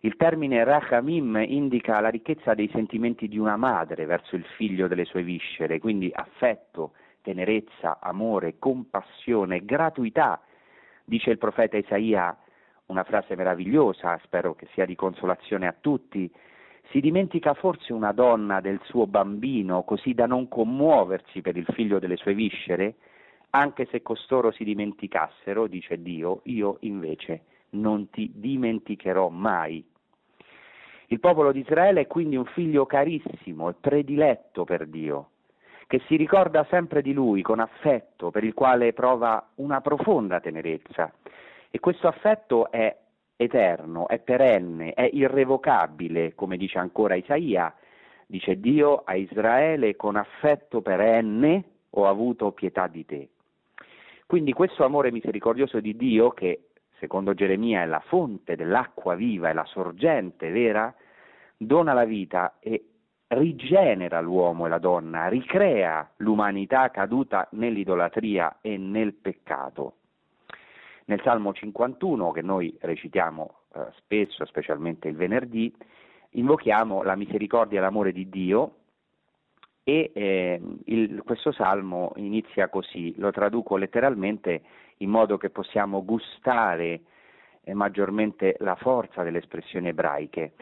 Il 0.00 0.16
termine 0.16 0.64
Rachamim 0.64 1.44
indica 1.46 2.00
la 2.00 2.08
ricchezza 2.08 2.54
dei 2.54 2.70
sentimenti 2.72 3.28
di 3.28 3.38
una 3.38 3.56
madre 3.56 4.06
verso 4.06 4.36
il 4.36 4.44
figlio 4.56 4.88
delle 4.88 5.04
sue 5.04 5.22
viscere, 5.22 5.78
quindi 5.78 6.10
affetto, 6.12 6.92
tenerezza, 7.22 7.98
amore, 8.00 8.58
compassione, 8.58 9.64
gratuità 9.64 10.40
Dice 11.10 11.30
il 11.30 11.38
profeta 11.38 11.76
Isaia 11.76 12.36
una 12.86 13.02
frase 13.02 13.34
meravigliosa, 13.34 14.16
spero 14.22 14.54
che 14.54 14.68
sia 14.74 14.84
di 14.84 14.94
consolazione 14.94 15.66
a 15.66 15.74
tutti, 15.80 16.32
si 16.90 17.00
dimentica 17.00 17.52
forse 17.52 17.92
una 17.92 18.12
donna 18.12 18.60
del 18.60 18.80
suo 18.84 19.08
bambino 19.08 19.82
così 19.82 20.14
da 20.14 20.26
non 20.26 20.46
commuoversi 20.46 21.40
per 21.40 21.56
il 21.56 21.66
figlio 21.72 21.98
delle 21.98 22.14
sue 22.14 22.34
viscere? 22.34 22.94
Anche 23.50 23.88
se 23.90 24.02
costoro 24.02 24.52
si 24.52 24.62
dimenticassero, 24.62 25.66
dice 25.66 26.00
Dio, 26.00 26.42
io 26.44 26.76
invece 26.82 27.42
non 27.70 28.10
ti 28.10 28.30
dimenticherò 28.34 29.28
mai. 29.28 29.84
Il 31.06 31.20
popolo 31.20 31.52
di 31.52 31.60
Israele 31.60 32.02
è 32.02 32.06
quindi 32.06 32.36
un 32.36 32.46
figlio 32.46 32.86
carissimo 32.86 33.68
e 33.68 33.74
prediletto 33.74 34.64
per 34.64 34.86
Dio 34.86 35.30
che 35.90 36.00
si 36.06 36.14
ricorda 36.14 36.64
sempre 36.70 37.02
di 37.02 37.12
lui 37.12 37.42
con 37.42 37.58
affetto, 37.58 38.30
per 38.30 38.44
il 38.44 38.54
quale 38.54 38.92
prova 38.92 39.50
una 39.56 39.80
profonda 39.80 40.38
tenerezza. 40.38 41.12
E 41.68 41.80
questo 41.80 42.06
affetto 42.06 42.70
è 42.70 42.96
eterno, 43.34 44.06
è 44.06 44.20
perenne, 44.20 44.92
è 44.92 45.10
irrevocabile, 45.12 46.36
come 46.36 46.56
dice 46.56 46.78
ancora 46.78 47.16
Isaia, 47.16 47.74
dice 48.24 48.60
Dio 48.60 49.02
a 49.04 49.16
Israele 49.16 49.96
con 49.96 50.14
affetto 50.14 50.80
perenne 50.80 51.64
ho 51.90 52.06
avuto 52.06 52.52
pietà 52.52 52.86
di 52.86 53.04
te. 53.04 53.30
Quindi 54.26 54.52
questo 54.52 54.84
amore 54.84 55.10
misericordioso 55.10 55.80
di 55.80 55.96
Dio, 55.96 56.30
che 56.30 56.66
secondo 57.00 57.34
Geremia 57.34 57.82
è 57.82 57.86
la 57.86 58.02
fonte 58.06 58.54
dell'acqua 58.54 59.14
viva, 59.14 59.48
è 59.48 59.52
la 59.54 59.64
sorgente 59.64 60.50
vera, 60.50 60.94
dona 61.56 61.94
la 61.94 62.04
vita 62.04 62.58
e 62.60 62.84
rigenera 63.28 64.20
l'uomo 64.20 64.66
e 64.66 64.68
la 64.68 64.78
donna, 64.78 65.28
ricrea 65.28 66.08
l'umanità 66.18 66.90
caduta 66.90 67.48
nell'idolatria 67.52 68.58
e 68.60 68.76
nel 68.76 69.14
peccato. 69.14 69.94
Nel 71.06 71.20
Salmo 71.22 71.52
51, 71.52 72.30
che 72.32 72.42
noi 72.42 72.76
recitiamo 72.80 73.60
eh, 73.74 73.86
spesso, 73.96 74.44
specialmente 74.44 75.08
il 75.08 75.16
venerdì, 75.16 75.74
invochiamo 76.32 77.02
la 77.02 77.16
misericordia 77.16 77.78
e 77.78 77.82
l'amore 77.82 78.12
di 78.12 78.28
Dio 78.28 78.74
e 79.82 80.10
eh, 80.14 80.60
il, 80.86 81.22
questo 81.24 81.52
salmo 81.52 82.12
inizia 82.16 82.68
così, 82.68 83.14
lo 83.18 83.30
traduco 83.30 83.76
letteralmente 83.76 84.62
in 84.98 85.10
modo 85.10 85.36
che 85.38 85.50
possiamo 85.50 86.04
gustare 86.04 87.00
eh, 87.62 87.74
maggiormente 87.74 88.56
la 88.60 88.74
forza 88.74 89.22
delle 89.22 89.38
espressioni 89.38 89.88
ebraiche. 89.88 90.52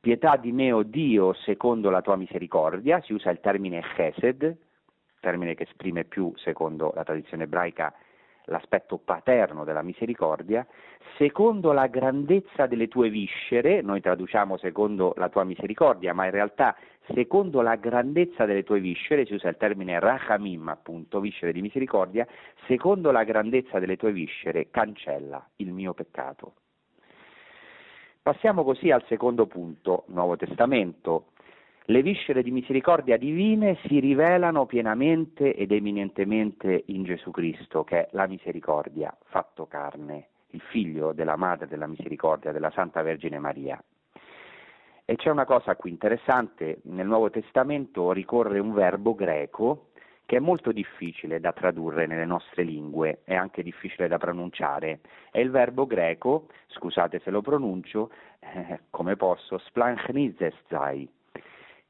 Pietà 0.00 0.36
di 0.36 0.52
me, 0.52 0.72
o 0.72 0.78
oh 0.78 0.82
Dio, 0.82 1.32
secondo 1.32 1.88
la 1.88 2.02
tua 2.02 2.16
misericordia, 2.16 3.00
si 3.02 3.12
usa 3.12 3.30
il 3.30 3.40
termine 3.40 3.80
chesed, 3.96 4.56
termine 5.20 5.54
che 5.54 5.62
esprime 5.62 6.04
più, 6.04 6.32
secondo 6.36 6.92
la 6.94 7.04
tradizione 7.04 7.44
ebraica, 7.44 7.94
l'aspetto 8.46 8.98
paterno 8.98 9.64
della 9.64 9.82
misericordia, 9.82 10.66
secondo 11.16 11.72
la 11.72 11.86
grandezza 11.86 12.66
delle 12.66 12.88
tue 12.88 13.08
viscere, 13.08 13.80
noi 13.80 14.00
traduciamo 14.00 14.56
secondo 14.56 15.14
la 15.16 15.28
tua 15.28 15.44
misericordia, 15.44 16.12
ma 16.12 16.24
in 16.24 16.30
realtà 16.30 16.76
secondo 17.12 17.60
la 17.60 17.76
grandezza 17.76 18.44
delle 18.44 18.62
tue 18.62 18.80
viscere, 18.80 19.26
si 19.26 19.34
usa 19.34 19.48
il 19.48 19.56
termine 19.56 19.98
rachamim, 19.98 20.68
appunto, 20.68 21.20
viscere 21.20 21.52
di 21.52 21.60
misericordia, 21.60 22.26
secondo 22.66 23.10
la 23.10 23.24
grandezza 23.24 23.78
delle 23.78 23.96
tue 23.96 24.12
viscere, 24.12 24.70
cancella 24.70 25.46
il 25.56 25.72
mio 25.72 25.94
peccato. 25.94 26.54
Passiamo 28.22 28.64
così 28.64 28.90
al 28.90 29.04
secondo 29.06 29.46
punto, 29.46 30.04
Nuovo 30.06 30.36
Testamento. 30.36 31.26
Le 31.88 32.00
viscere 32.00 32.42
di 32.42 32.50
misericordia 32.50 33.18
divine 33.18 33.76
si 33.84 34.00
rivelano 34.00 34.64
pienamente 34.64 35.54
ed 35.54 35.70
eminentemente 35.70 36.84
in 36.86 37.04
Gesù 37.04 37.30
Cristo, 37.30 37.84
che 37.84 38.06
è 38.06 38.08
la 38.12 38.26
misericordia 38.26 39.14
fatto 39.26 39.66
carne, 39.66 40.28
il 40.52 40.62
figlio 40.62 41.12
della 41.12 41.36
Madre 41.36 41.68
della 41.68 41.86
Misericordia, 41.86 42.52
della 42.52 42.70
Santa 42.70 43.02
Vergine 43.02 43.38
Maria. 43.38 43.78
E 45.04 45.16
c'è 45.16 45.28
una 45.28 45.44
cosa 45.44 45.76
qui 45.76 45.90
interessante, 45.90 46.78
nel 46.84 47.06
Nuovo 47.06 47.28
Testamento 47.28 48.12
ricorre 48.12 48.60
un 48.60 48.72
verbo 48.72 49.14
greco 49.14 49.88
che 50.24 50.36
è 50.36 50.40
molto 50.40 50.72
difficile 50.72 51.38
da 51.38 51.52
tradurre 51.52 52.06
nelle 52.06 52.24
nostre 52.24 52.62
lingue, 52.62 53.20
è 53.24 53.34
anche 53.34 53.62
difficile 53.62 54.08
da 54.08 54.16
pronunciare. 54.16 55.00
È 55.30 55.38
il 55.38 55.50
verbo 55.50 55.84
greco, 55.84 56.46
scusate 56.68 57.20
se 57.22 57.30
lo 57.30 57.42
pronuncio, 57.42 58.10
eh, 58.38 58.80
come 58.88 59.16
posso, 59.16 59.58
splanchnizzestai, 59.58 61.10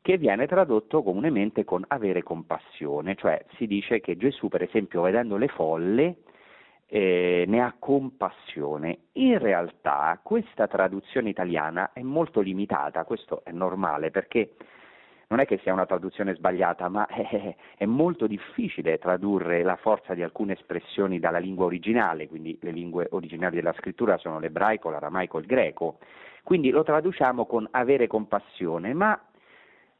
che 0.04 0.18
viene 0.18 0.46
tradotto 0.46 1.02
comunemente 1.02 1.64
con 1.64 1.82
avere 1.88 2.22
compassione, 2.22 3.14
cioè 3.14 3.42
si 3.56 3.66
dice 3.66 4.00
che 4.00 4.18
Gesù, 4.18 4.48
per 4.48 4.60
esempio, 4.60 5.00
vedendo 5.00 5.38
le 5.38 5.48
folle, 5.48 6.16
eh, 6.88 7.44
ne 7.48 7.62
ha 7.62 7.74
compassione. 7.78 8.98
In 9.12 9.38
realtà 9.38 10.20
questa 10.22 10.66
traduzione 10.66 11.30
italiana 11.30 11.94
è 11.94 12.02
molto 12.02 12.42
limitata, 12.42 13.04
questo 13.04 13.40
è 13.44 13.50
normale 13.50 14.10
perché 14.10 14.56
non 15.28 15.40
è 15.40 15.46
che 15.46 15.58
sia 15.62 15.72
una 15.72 15.86
traduzione 15.86 16.34
sbagliata, 16.34 16.86
ma 16.90 17.06
è, 17.06 17.56
è, 17.74 17.86
molto 17.86 18.26
difficile 18.26 18.98
tradurre 18.98 19.62
la 19.62 19.76
forza 19.76 20.12
di 20.12 20.22
alcune 20.22 20.52
espressioni 20.52 21.18
dalla 21.18 21.38
lingua 21.38 21.64
originale, 21.64 22.28
quindi 22.28 22.58
le 22.60 22.72
lingue 22.72 23.06
originali 23.12 23.56
della 23.56 23.72
scrittura 23.72 24.18
sono 24.18 24.38
l'ebraico, 24.38 24.90
l'aramaico, 24.90 25.38
il 25.38 25.46
greco. 25.46 25.96
Quindi 26.42 26.68
lo 26.68 26.82
traduciamo 26.82 27.46
con 27.46 27.66
avere 27.70 28.06
compassione, 28.06 28.92
ma 28.92 29.18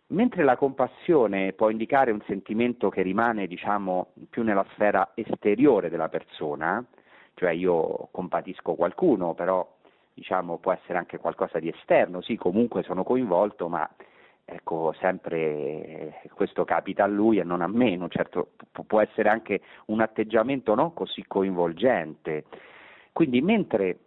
mentre 0.09 0.45
la 0.45 0.57
compassione 0.57 1.53
può 1.53 1.71
indicare 1.71 2.11
un 2.11 2.21
sentimento 2.27 2.91
che 2.91 3.03
rimane, 3.03 3.47
diciamo, 3.47 4.13
più 4.29 4.43
nella 4.43 4.67
sfera 4.73 5.13
esteriore 5.15 5.89
della 5.89 6.09
persona, 6.09 6.85
cioè 7.35 7.51
io 7.51 8.09
compatisco 8.11 8.75
qualcuno, 8.75 9.35
però 9.35 9.67
diciamo 10.13 10.59
può 10.59 10.73
essere 10.73 10.99
anche 10.99 11.19
qualcosa 11.19 11.59
di 11.59 11.69
esterno, 11.69 12.21
sì, 12.21 12.37
comunque 12.37 12.83
sono 12.83 13.03
coinvolto, 13.03 13.69
ma 13.69 13.89
ecco, 14.45 14.95
sempre 15.01 16.21
questo 16.35 16.65
capita 16.65 17.05
a 17.05 17.09
lui 17.09 17.39
e 17.39 17.45
non 17.45 17.63
a 17.63 17.67
me, 17.67 17.97
no? 17.97 18.09
certo 18.09 18.51
può 18.87 19.01
essere 19.01 19.29
anche 19.29 19.63
un 19.87 20.01
atteggiamento 20.01 20.75
non 20.75 20.93
così 20.93 21.25
coinvolgente. 21.27 22.45
Quindi 23.13 23.41
mentre 23.41 23.99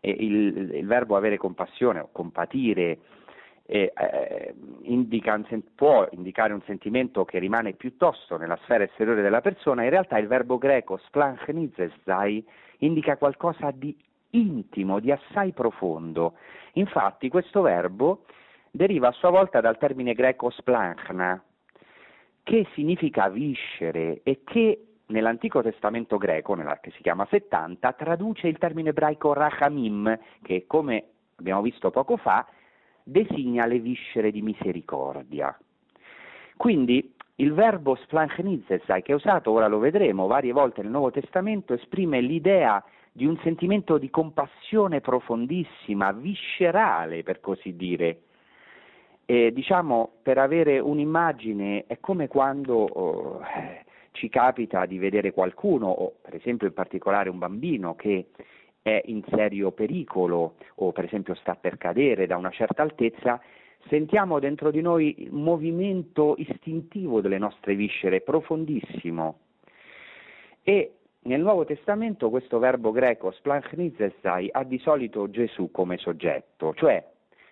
eh, 0.00 0.10
il, 0.10 0.74
il 0.74 0.86
verbo 0.86 1.16
avere 1.16 1.36
compassione 1.36 2.00
o 2.00 2.08
compatire 2.10 2.98
eh, 3.72 4.54
indica 4.82 5.40
può 5.74 6.06
indicare 6.10 6.52
un 6.52 6.60
sentimento 6.66 7.24
che 7.24 7.38
rimane 7.38 7.72
piuttosto 7.72 8.36
nella 8.36 8.58
sfera 8.64 8.84
esteriore 8.84 9.22
della 9.22 9.40
persona, 9.40 9.84
in 9.84 9.90
realtà 9.90 10.18
il 10.18 10.26
verbo 10.26 10.58
greco 10.58 10.98
splanchnitzesai 10.98 12.46
indica 12.78 13.16
qualcosa 13.16 13.70
di 13.70 13.96
intimo, 14.30 15.00
di 15.00 15.10
assai 15.10 15.52
profondo. 15.52 16.34
Infatti 16.74 17.30
questo 17.30 17.62
verbo 17.62 18.24
deriva 18.70 19.08
a 19.08 19.12
sua 19.12 19.30
volta 19.30 19.62
dal 19.62 19.78
termine 19.78 20.12
greco 20.12 20.50
splanchna, 20.50 21.42
che 22.42 22.66
significa 22.74 23.30
viscere 23.30 24.20
e 24.22 24.42
che 24.44 24.86
nell'Antico 25.06 25.62
Testamento 25.62 26.18
greco, 26.18 26.54
nella, 26.54 26.78
che 26.78 26.90
si 26.90 27.00
chiama 27.00 27.26
70, 27.30 27.90
traduce 27.92 28.48
il 28.48 28.58
termine 28.58 28.90
ebraico 28.90 29.32
rachamim, 29.32 30.18
che 30.42 30.64
come 30.66 31.04
abbiamo 31.36 31.62
visto 31.62 31.90
poco 31.90 32.18
fa, 32.18 32.46
designa 33.04 33.66
le 33.66 33.78
viscere 33.78 34.30
di 34.30 34.42
misericordia. 34.42 35.56
Quindi 36.56 37.14
il 37.36 37.54
verbo 37.54 37.96
splanchnitzesai, 37.96 39.02
che 39.02 39.12
è 39.12 39.14
usato, 39.14 39.50
ora 39.50 39.66
lo 39.66 39.78
vedremo, 39.78 40.26
varie 40.26 40.52
volte 40.52 40.82
nel 40.82 40.90
Nuovo 40.90 41.10
Testamento, 41.10 41.74
esprime 41.74 42.20
l'idea 42.20 42.82
di 43.10 43.26
un 43.26 43.36
sentimento 43.42 43.98
di 43.98 44.10
compassione 44.10 45.00
profondissima, 45.00 46.12
viscerale 46.12 47.22
per 47.22 47.40
così 47.40 47.74
dire. 47.74 48.20
E, 49.24 49.52
diciamo, 49.52 50.12
per 50.22 50.38
avere 50.38 50.78
un'immagine 50.78 51.84
è 51.86 51.98
come 52.00 52.28
quando 52.28 52.74
oh, 52.74 53.40
ci 54.12 54.28
capita 54.28 54.86
di 54.86 54.98
vedere 54.98 55.32
qualcuno, 55.32 55.88
o 55.88 56.14
per 56.22 56.34
esempio 56.34 56.66
in 56.66 56.74
particolare 56.74 57.28
un 57.28 57.38
bambino 57.38 57.94
che 57.94 58.26
è 58.82 59.00
in 59.06 59.22
serio 59.28 59.70
pericolo 59.70 60.56
o 60.76 60.92
per 60.92 61.04
esempio 61.04 61.34
sta 61.34 61.54
per 61.54 61.78
cadere 61.78 62.26
da 62.26 62.36
una 62.36 62.50
certa 62.50 62.82
altezza, 62.82 63.40
sentiamo 63.88 64.40
dentro 64.40 64.70
di 64.70 64.80
noi 64.80 65.28
un 65.30 65.42
movimento 65.42 66.34
istintivo 66.36 67.20
delle 67.20 67.38
nostre 67.38 67.74
viscere 67.74 68.20
profondissimo. 68.20 69.38
E 70.62 70.96
nel 71.22 71.40
Nuovo 71.40 71.64
Testamento 71.64 72.30
questo 72.30 72.58
verbo 72.58 72.90
greco 72.90 73.30
splanchnitzesai 73.30 74.48
ha 74.52 74.64
di 74.64 74.78
solito 74.78 75.30
Gesù 75.30 75.70
come 75.70 75.96
soggetto, 75.96 76.74
cioè 76.74 77.04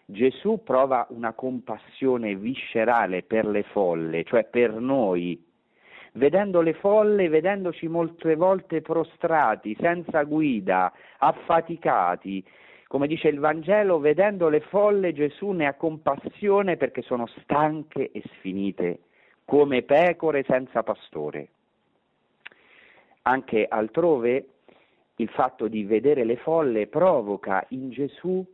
Gesù 0.06 0.62
prova 0.64 1.06
una 1.10 1.32
compassione 1.34 2.34
viscerale 2.34 3.22
per 3.22 3.46
le 3.46 3.62
folle, 3.62 4.24
cioè 4.24 4.44
per 4.44 4.72
noi, 4.72 5.40
vedendo 6.12 6.60
le 6.60 6.74
folle, 6.74 7.28
vedendoci 7.28 7.88
molte 7.88 8.34
volte 8.34 8.80
prostrati, 8.80 9.76
senza 9.78 10.22
guida, 10.24 10.92
affaticati. 11.18 12.44
Come 12.86 13.06
dice 13.06 13.28
il 13.28 13.38
Vangelo, 13.38 14.00
vedendo 14.00 14.48
le 14.48 14.60
folle 14.60 15.12
Gesù 15.12 15.50
ne 15.50 15.66
ha 15.66 15.74
compassione 15.74 16.76
perché 16.76 17.02
sono 17.02 17.26
stanche 17.42 18.10
e 18.10 18.22
sfinite, 18.36 19.00
come 19.44 19.82
pecore 19.82 20.42
senza 20.44 20.82
pastore. 20.82 21.48
Anche 23.22 23.66
altrove 23.68 24.46
il 25.16 25.28
fatto 25.28 25.68
di 25.68 25.84
vedere 25.84 26.24
le 26.24 26.36
folle 26.36 26.86
provoca 26.86 27.64
in 27.70 27.90
Gesù 27.90 28.44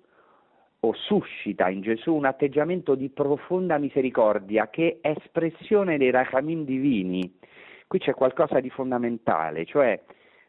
o 0.86 0.94
suscita 0.94 1.68
in 1.68 1.80
Gesù 1.82 2.14
un 2.14 2.24
atteggiamento 2.24 2.94
di 2.94 3.08
profonda 3.08 3.78
misericordia 3.78 4.68
che 4.68 4.98
è 5.00 5.10
espressione 5.10 5.98
dei 5.98 6.10
rachamim 6.10 6.64
divini. 6.64 7.38
Qui 7.86 7.98
c'è 7.98 8.14
qualcosa 8.14 8.60
di 8.60 8.70
fondamentale, 8.70 9.64
cioè 9.64 10.00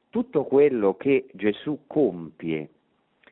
tutto 0.10 0.46
quello 0.46 0.96
che 0.96 1.28
Gesù 1.34 1.82
compie, 1.88 2.70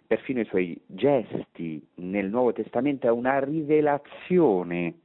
perfino 0.05 0.41
i 0.41 0.45
suoi 0.45 0.79
gesti 0.85 1.81
nel 1.95 2.29
Nuovo 2.29 2.53
Testamento, 2.53 3.07
è 3.07 3.11
una 3.11 3.39
rivelazione 3.39 4.95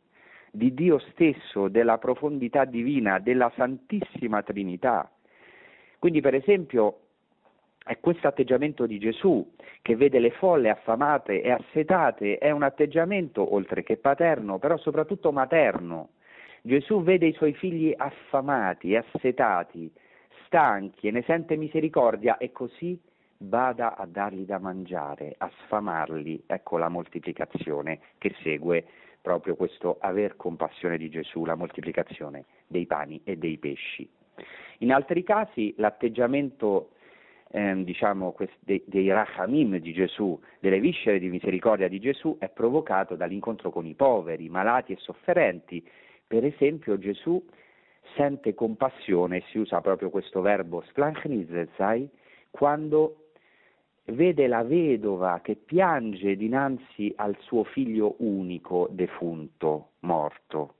di 0.51 0.75
Dio 0.75 0.99
stesso, 1.11 1.69
della 1.69 1.99
profondità 1.99 2.65
divina, 2.65 3.19
della 3.19 3.53
Santissima 3.55 4.43
Trinità. 4.43 5.11
Quindi 5.99 6.21
per 6.21 6.35
esempio 6.35 6.99
è 7.85 7.99
questo 7.99 8.29
atteggiamento 8.29 8.87
di 8.87 8.99
Gesù 8.99 9.55
che 9.83 9.97
vede 9.97 10.19
le 10.19 10.31
folle 10.31 10.71
affamate 10.71 11.41
e 11.43 11.51
assetate, 11.51 12.39
è 12.39 12.51
un 12.51 12.63
atteggiamento 12.63 13.55
oltre 13.55 13.83
che 13.83 13.97
paterno, 13.97 14.59
però 14.59 14.77
soprattutto 14.77 15.33
materno. 15.33 16.11
Gesù 16.63 17.03
vede 17.03 17.27
i 17.27 17.33
suoi 17.33 17.55
figli 17.55 17.95
affamati 17.97 18.93
e 18.93 18.99
assetati, 18.99 19.91
stanchi 20.45 21.09
e 21.09 21.11
ne 21.11 21.23
sente 21.23 21.57
misericordia 21.57 22.37
e 22.37 22.53
così 22.53 23.01
vada 23.39 23.97
a 23.97 24.05
dargli 24.07 24.45
da 24.45 24.59
mangiare, 24.59 25.35
a 25.39 25.51
sfamarli. 25.65 26.45
Ecco 26.47 26.77
la 26.77 26.89
moltiplicazione 26.89 28.01
che 28.19 28.35
segue 28.43 28.85
proprio 29.23 29.55
questo 29.57 29.97
aver 30.01 30.37
compassione 30.37 30.99
di 30.99 31.09
Gesù, 31.09 31.45
la 31.45 31.55
moltiplicazione 31.55 32.45
dei 32.67 32.87
pani 32.87 33.21
e 33.25 33.37
dei 33.37 33.57
pesci. 33.59 34.09
In 34.79 34.93
altri 34.93 35.23
casi 35.23 35.75
l'atteggiamento 35.77 36.91
ehm, 37.51 37.85
diciamo, 37.85 38.33
quest- 38.33 38.57
dei, 38.61 38.83
dei 38.87 39.09
rachamim 39.09 39.79
di 39.79 39.93
Gesù, 39.93 40.39
delle 40.61 40.81
viscere 40.81 41.19
di 41.19 41.29
misericordia 41.29 41.89
di 41.89 41.99
Gesù, 41.99 42.37
è 42.39 42.49
provocato 42.49 43.17
dall'incontro 43.17 43.71
con 43.71 43.87
i 43.87 43.95
poveri, 43.95 44.49
malati 44.49 44.93
e 44.93 44.97
sofferenti. 44.99 45.87
Per 46.27 46.45
esempio 46.45 46.99
Gesù 46.99 47.45
sente 48.15 48.55
compassione, 48.55 49.43
si 49.51 49.59
usa 49.59 49.81
proprio 49.81 50.11
questo 50.11 50.41
verbo 50.41 50.83
splanchnizzai, 50.89 52.09
quando 52.51 53.17
vede 54.07 54.47
la 54.47 54.63
vedova 54.63 55.41
che 55.43 55.55
piange 55.57 56.37
dinanzi 56.37 57.13
al 57.17 57.37
suo 57.41 57.65
figlio 57.65 58.17
unico 58.19 58.89
defunto, 58.91 59.91
morto. 60.01 60.75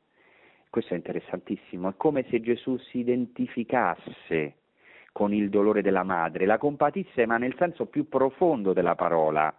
Questo 0.69 0.95
è 0.95 0.97
interessantissimo, 0.97 1.89
è 1.89 1.95
come 1.97 2.25
se 2.29 2.41
Gesù 2.41 2.77
si 2.77 2.99
identificasse 2.99 4.60
con 5.13 5.33
il 5.33 5.49
dolore 5.49 5.83
della 5.83 6.03
madre, 6.03 6.47
la 6.47 6.59
compatisse 6.59 7.27
ma 7.27 7.37
nel 7.37 7.55
senso 7.57 7.87
più 7.87 8.09
profondo 8.09 8.73
della 8.73 8.95
parola. 8.95 9.55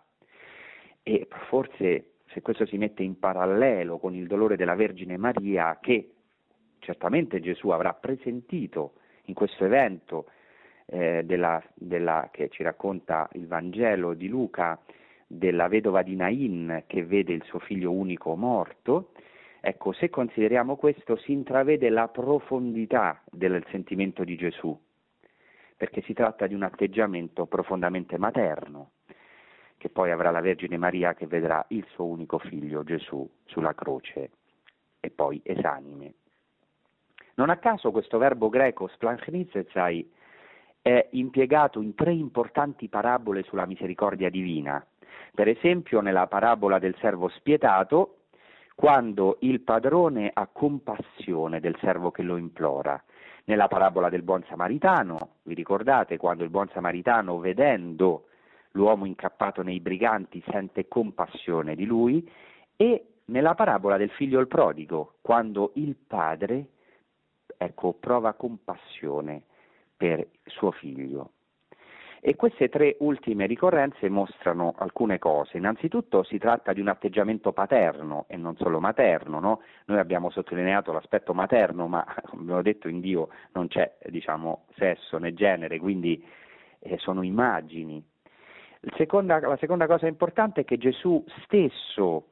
E 1.03 1.27
forse 1.49 2.13
se 2.27 2.41
questo 2.41 2.65
si 2.65 2.77
mette 2.77 3.03
in 3.03 3.19
parallelo 3.19 3.97
con 3.97 4.15
il 4.15 4.27
dolore 4.27 4.55
della 4.55 4.75
Vergine 4.75 5.17
Maria, 5.17 5.77
che 5.81 6.11
certamente 6.79 7.39
Gesù 7.39 7.69
avrà 7.69 7.93
presentito 7.93 8.93
in 9.25 9.33
questo 9.33 9.65
evento 9.65 10.27
eh, 10.85 11.23
della, 11.25 11.61
della, 11.73 12.29
che 12.31 12.49
ci 12.49 12.63
racconta 12.63 13.27
il 13.33 13.47
Vangelo 13.47 14.13
di 14.13 14.27
Luca, 14.27 14.79
della 15.27 15.67
vedova 15.67 16.01
di 16.01 16.15
Nain 16.15 16.83
che 16.87 17.05
vede 17.05 17.33
il 17.33 17.43
suo 17.43 17.59
figlio 17.59 17.91
unico 17.91 18.35
morto, 18.35 19.11
Ecco, 19.63 19.91
se 19.93 20.09
consideriamo 20.09 20.75
questo 20.75 21.17
si 21.17 21.33
intravede 21.33 21.89
la 21.89 22.07
profondità 22.07 23.21
del 23.29 23.63
sentimento 23.69 24.23
di 24.23 24.35
Gesù, 24.35 24.75
perché 25.81 26.03
si 26.03 26.13
tratta 26.13 26.45
di 26.45 26.53
un 26.53 26.61
atteggiamento 26.61 27.47
profondamente 27.47 28.19
materno, 28.19 28.91
che 29.77 29.89
poi 29.89 30.11
avrà 30.11 30.29
la 30.29 30.39
Vergine 30.39 30.77
Maria 30.77 31.15
che 31.15 31.25
vedrà 31.25 31.65
il 31.69 31.83
suo 31.89 32.05
unico 32.05 32.37
figlio 32.37 32.83
Gesù 32.83 33.27
sulla 33.45 33.73
croce 33.73 34.29
e 34.99 35.09
poi 35.09 35.41
esanime. 35.43 36.13
Non 37.33 37.49
a 37.49 37.57
caso 37.57 37.89
questo 37.89 38.19
verbo 38.19 38.47
greco 38.49 38.89
splanchnitzezai 38.89 40.11
è 40.83 41.07
impiegato 41.13 41.81
in 41.81 41.95
tre 41.95 42.11
importanti 42.11 42.87
parabole 42.87 43.41
sulla 43.41 43.65
misericordia 43.65 44.29
divina. 44.29 44.85
Per 45.33 45.47
esempio 45.47 45.99
nella 45.99 46.27
parabola 46.27 46.77
del 46.77 46.95
servo 46.99 47.27
spietato, 47.29 48.17
quando 48.75 49.37
il 49.39 49.61
padrone 49.61 50.29
ha 50.31 50.45
compassione 50.45 51.59
del 51.59 51.75
servo 51.81 52.11
che 52.11 52.21
lo 52.21 52.37
implora. 52.37 53.03
Nella 53.45 53.67
parabola 53.67 54.09
del 54.09 54.21
buon 54.21 54.43
samaritano, 54.47 55.35
vi 55.43 55.53
ricordate 55.53 56.17
quando 56.17 56.43
il 56.43 56.49
buon 56.49 56.69
samaritano 56.69 57.39
vedendo 57.39 58.27
l'uomo 58.71 59.05
incappato 59.05 59.63
nei 59.63 59.79
briganti 59.79 60.43
sente 60.47 60.87
compassione 60.87 61.75
di 61.75 61.85
lui 61.85 62.29
e 62.75 63.05
nella 63.25 63.55
parabola 63.55 63.97
del 63.97 64.11
figlio 64.11 64.39
il 64.39 64.47
prodigo, 64.47 65.15
quando 65.21 65.71
il 65.75 65.95
padre 65.95 66.67
ecco, 67.57 67.93
prova 67.93 68.33
compassione 68.33 69.43
per 69.95 70.27
suo 70.45 70.71
figlio. 70.71 71.31
E 72.23 72.35
queste 72.35 72.69
tre 72.69 72.97
ultime 72.99 73.47
ricorrenze 73.47 74.07
mostrano 74.07 74.75
alcune 74.77 75.17
cose. 75.17 75.57
Innanzitutto 75.57 76.21
si 76.21 76.37
tratta 76.37 76.71
di 76.71 76.79
un 76.79 76.87
atteggiamento 76.87 77.51
paterno 77.51 78.25
e 78.27 78.37
non 78.37 78.55
solo 78.57 78.79
materno. 78.79 79.39
No? 79.39 79.61
Noi 79.85 79.97
abbiamo 79.97 80.29
sottolineato 80.29 80.91
l'aspetto 80.91 81.33
materno, 81.33 81.87
ma 81.87 82.05
come 82.25 82.43
abbiamo 82.43 82.61
detto 82.61 82.87
in 82.87 82.99
Dio 82.99 83.29
non 83.53 83.67
c'è 83.67 83.97
diciamo, 84.05 84.65
sesso 84.75 85.17
né 85.17 85.33
genere, 85.33 85.79
quindi 85.79 86.23
eh, 86.77 86.97
sono 86.99 87.23
immagini. 87.23 88.03
Seconda, 88.97 89.39
la 89.39 89.57
seconda 89.57 89.87
cosa 89.87 90.05
importante 90.05 90.61
è 90.61 90.63
che 90.65 90.77
Gesù 90.77 91.23
stesso 91.43 92.30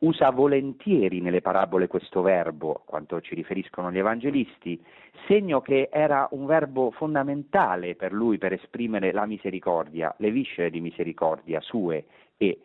usa 0.00 0.30
volentieri 0.30 1.20
nelle 1.20 1.40
parabole 1.40 1.86
questo 1.86 2.22
verbo, 2.22 2.82
quanto 2.86 3.20
ci 3.20 3.34
riferiscono 3.34 3.90
gli 3.90 3.98
evangelisti, 3.98 4.82
segno 5.26 5.60
che 5.60 5.88
era 5.92 6.28
un 6.32 6.46
verbo 6.46 6.90
fondamentale 6.90 7.96
per 7.96 8.12
lui 8.12 8.38
per 8.38 8.52
esprimere 8.52 9.12
la 9.12 9.26
misericordia, 9.26 10.14
le 10.18 10.30
viscere 10.30 10.70
di 10.70 10.80
misericordia 10.80 11.60
sue 11.60 12.06
e 12.36 12.60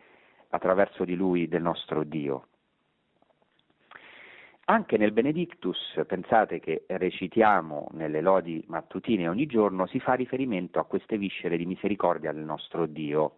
attraverso 0.50 1.04
di 1.04 1.14
lui 1.14 1.48
del 1.48 1.62
nostro 1.62 2.04
Dio. 2.04 2.46
Anche 4.68 4.96
nel 4.96 5.12
Benedictus, 5.12 5.78
pensate 6.08 6.58
che 6.58 6.86
recitiamo 6.88 7.88
nelle 7.92 8.20
lodi 8.20 8.64
mattutine 8.66 9.28
ogni 9.28 9.46
giorno, 9.46 9.86
si 9.86 10.00
fa 10.00 10.14
riferimento 10.14 10.80
a 10.80 10.84
queste 10.84 11.18
viscere 11.18 11.56
di 11.56 11.66
misericordia 11.66 12.32
del 12.32 12.42
nostro 12.42 12.86
Dio. 12.86 13.36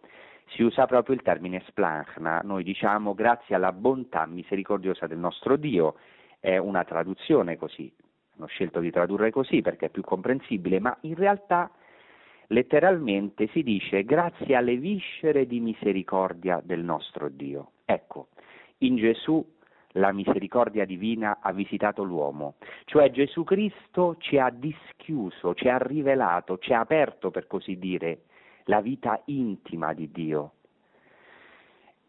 Si 0.49 0.63
usa 0.63 0.85
proprio 0.85 1.15
il 1.15 1.21
termine 1.21 1.63
splanchna, 1.67 2.41
noi 2.43 2.63
diciamo 2.63 3.13
grazie 3.13 3.55
alla 3.55 3.71
bontà 3.71 4.25
misericordiosa 4.25 5.05
del 5.05 5.17
nostro 5.17 5.55
Dio, 5.55 5.95
è 6.39 6.57
una 6.57 6.83
traduzione 6.83 7.57
così, 7.57 7.91
hanno 8.35 8.47
scelto 8.47 8.79
di 8.79 8.89
tradurre 8.91 9.29
così 9.29 9.61
perché 9.61 9.87
è 9.87 9.89
più 9.89 10.01
comprensibile, 10.01 10.79
ma 10.79 10.97
in 11.01 11.15
realtà 11.15 11.69
letteralmente 12.47 13.47
si 13.49 13.61
dice 13.61 14.03
grazie 14.03 14.55
alle 14.55 14.77
viscere 14.77 15.45
di 15.45 15.59
misericordia 15.59 16.61
del 16.63 16.83
nostro 16.83 17.29
Dio. 17.29 17.71
Ecco, 17.85 18.29
in 18.79 18.95
Gesù 18.95 19.45
la 19.93 20.11
misericordia 20.11 20.85
divina 20.85 21.39
ha 21.41 21.51
visitato 21.51 22.03
l'uomo, 22.03 22.55
cioè 22.85 23.11
Gesù 23.11 23.43
Cristo 23.43 24.15
ci 24.19 24.37
ha 24.37 24.49
dischiuso, 24.49 25.53
ci 25.53 25.67
ha 25.67 25.77
rivelato, 25.77 26.57
ci 26.57 26.73
ha 26.73 26.79
aperto, 26.79 27.31
per 27.31 27.47
così 27.47 27.77
dire, 27.77 28.23
la 28.69 28.81
vita 28.81 29.19
intima 29.25 29.93
di 29.93 30.11
Dio, 30.11 30.51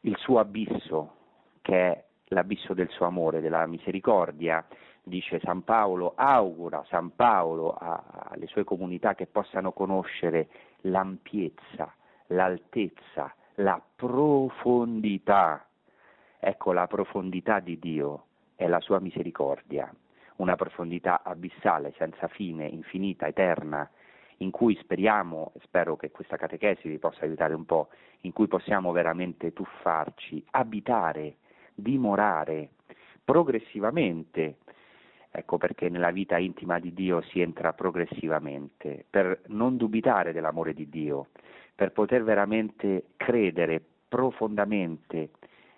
il 0.01 0.15
suo 0.19 0.39
abisso, 0.39 1.15
che 1.63 1.75
è 1.75 2.05
l'abisso 2.29 2.75
del 2.75 2.91
suo 2.91 3.07
amore, 3.07 3.41
della 3.41 3.65
misericordia, 3.67 4.65
dice 5.03 5.41
San 5.41 5.65
Paolo, 5.65 6.13
augura 6.15 6.85
San 6.89 7.15
Paolo 7.17 7.77
alle 7.79 8.47
sue 8.47 8.65
comunità 8.65 9.15
che 9.15 9.27
possano 9.27 9.73
conoscere 9.73 10.49
l'ampiezza, 10.83 11.93
l'altezza, 12.27 13.35
la 13.55 13.81
profondità. 13.97 15.67
Ecco 16.39 16.73
la 16.73 16.87
profondità 16.87 17.61
di 17.61 17.79
Dio 17.79 18.27
è 18.55 18.67
la 18.67 18.81
sua 18.81 19.01
misericordia, 19.01 19.91
una 20.37 20.57
profondità 20.57 21.23
abissale, 21.23 21.95
senza 21.97 22.29
fine, 22.29 22.67
infinita, 22.67 23.27
eterna, 23.27 23.89
in 24.43 24.51
cui 24.51 24.77
speriamo, 24.77 25.53
e 25.55 25.61
spero 25.63 25.97
che 25.97 26.11
questa 26.11 26.37
catechesi 26.37 26.89
vi 26.89 26.99
possa 26.99 27.25
aiutare 27.25 27.55
un 27.55 27.67
po', 27.67 27.89
in 28.23 28.33
cui 28.33 28.49
possiamo 28.49 28.93
veramente 28.93 29.53
tuffarci, 29.53 30.45
abitare, 30.53 31.37
dimorare 31.75 32.71
progressivamente. 33.23 34.59
Ecco 35.31 35.59
perché 35.59 35.89
nella 35.89 36.11
vita 36.11 36.39
intima 36.39 36.79
di 36.79 36.93
Dio 36.93 37.21
si 37.23 37.41
entra 37.41 37.73
progressivamente, 37.73 39.05
per 39.09 39.43
non 39.47 39.77
dubitare 39.77 40.33
dell'amore 40.33 40.75
di 40.75 40.89
Dio, 40.89 41.29
per 41.75 41.93
poter 41.93 42.25
veramente 42.25 43.11
credere 43.17 43.83
profondamente 44.09 45.31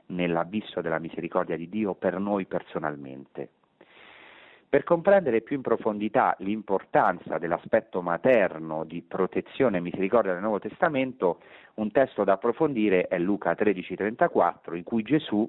nell'abisso 0.06 0.80
della 0.80 0.98
misericordia 0.98 1.56
di 1.56 1.68
Dio 1.68 1.94
per 1.94 2.18
noi 2.18 2.46
personalmente. 2.46 3.50
Per 4.72 4.84
comprendere 4.84 5.42
più 5.42 5.56
in 5.56 5.60
profondità 5.60 6.34
l'importanza 6.38 7.36
dell'aspetto 7.36 8.00
materno 8.00 8.84
di 8.84 9.02
protezione 9.02 9.76
e 9.76 9.80
misericordia 9.82 10.32
del 10.32 10.40
Nuovo 10.40 10.60
Testamento, 10.60 11.40
un 11.74 11.90
testo 11.90 12.24
da 12.24 12.32
approfondire 12.32 13.06
è 13.06 13.18
Luca 13.18 13.54
13:34, 13.54 14.74
in 14.74 14.82
cui 14.82 15.02
Gesù 15.02 15.46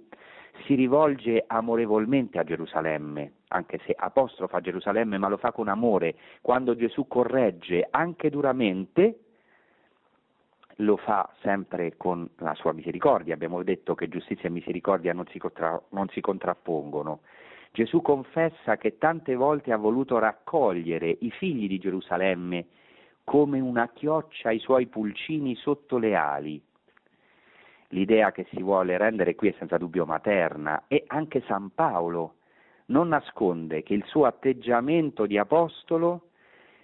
si 0.65 0.75
rivolge 0.75 1.41
amorevolmente 1.47 2.37
a 2.37 2.43
Gerusalemme, 2.43 3.35
anche 3.47 3.79
se 3.85 3.95
apostrofa 3.97 4.59
Gerusalemme, 4.59 5.17
ma 5.17 5.29
lo 5.29 5.37
fa 5.37 5.53
con 5.53 5.69
amore. 5.69 6.15
Quando 6.41 6.75
Gesù 6.75 7.07
corregge 7.07 7.87
anche 7.89 8.29
duramente, 8.29 9.19
lo 10.77 10.97
fa 10.97 11.29
sempre 11.41 11.95
con 11.95 12.27
la 12.39 12.55
sua 12.55 12.73
misericordia. 12.73 13.33
Abbiamo 13.33 13.63
detto 13.63 13.95
che 13.95 14.09
giustizia 14.09 14.49
e 14.49 14.51
misericordia 14.51 15.13
non 15.13 15.27
si, 15.27 15.39
contra- 15.39 15.81
non 15.91 16.09
si 16.09 16.19
contrappongono. 16.19 17.21
Gesù 17.75 18.03
confessa 18.03 18.77
che 18.77 18.99
tante 18.99 19.33
volte 19.33 19.71
ha 19.71 19.77
voluto 19.77 20.19
raccogliere 20.19 21.17
i 21.21 21.31
figli 21.31 21.67
di 21.67 21.79
Gerusalemme 21.79 22.67
come 23.23 23.59
una 23.59 23.89
chioccia 23.89 24.51
i 24.51 24.59
suoi 24.59 24.85
pulcini 24.85 25.55
sotto 25.55 25.97
le 25.97 26.13
ali. 26.13 26.61
L'idea 27.87 28.31
che 28.31 28.45
si 28.51 28.61
vuole 28.61 28.95
rendere 28.99 29.33
qui 29.33 29.47
è 29.47 29.55
senza 29.57 29.79
dubbio 29.79 30.05
materna 30.05 30.83
e 30.87 31.03
anche 31.07 31.41
San 31.47 31.71
Paolo 31.73 32.35
non 32.87 33.07
nasconde 33.07 33.81
che 33.81 33.95
il 33.95 34.05
suo 34.05 34.25
atteggiamento 34.25 35.25
di 35.25 35.39
apostolo 35.39 36.27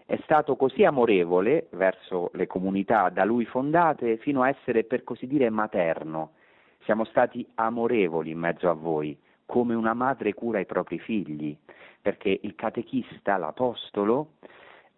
è 0.07 0.17
stato 0.23 0.55
così 0.55 0.85
amorevole 0.85 1.67
verso 1.73 2.31
le 2.33 2.47
comunità 2.47 3.09
da 3.09 3.25
lui 3.25 3.45
fondate 3.45 4.17
fino 4.17 4.41
a 4.41 4.49
essere 4.49 4.85
per 4.85 5.03
così 5.03 5.27
dire 5.27 5.51
materno. 5.51 6.31
Siamo 6.79 7.03
stati 7.05 7.47
amorevoli 7.53 8.31
in 8.31 8.39
mezzo 8.39 8.67
a 8.67 8.73
voi 8.73 9.15
come 9.49 9.73
una 9.73 9.95
madre 9.95 10.35
cura 10.35 10.59
i 10.59 10.67
propri 10.67 10.99
figli, 10.99 11.57
perché 11.99 12.39
il 12.43 12.53
catechista, 12.53 13.35
l'apostolo, 13.37 14.33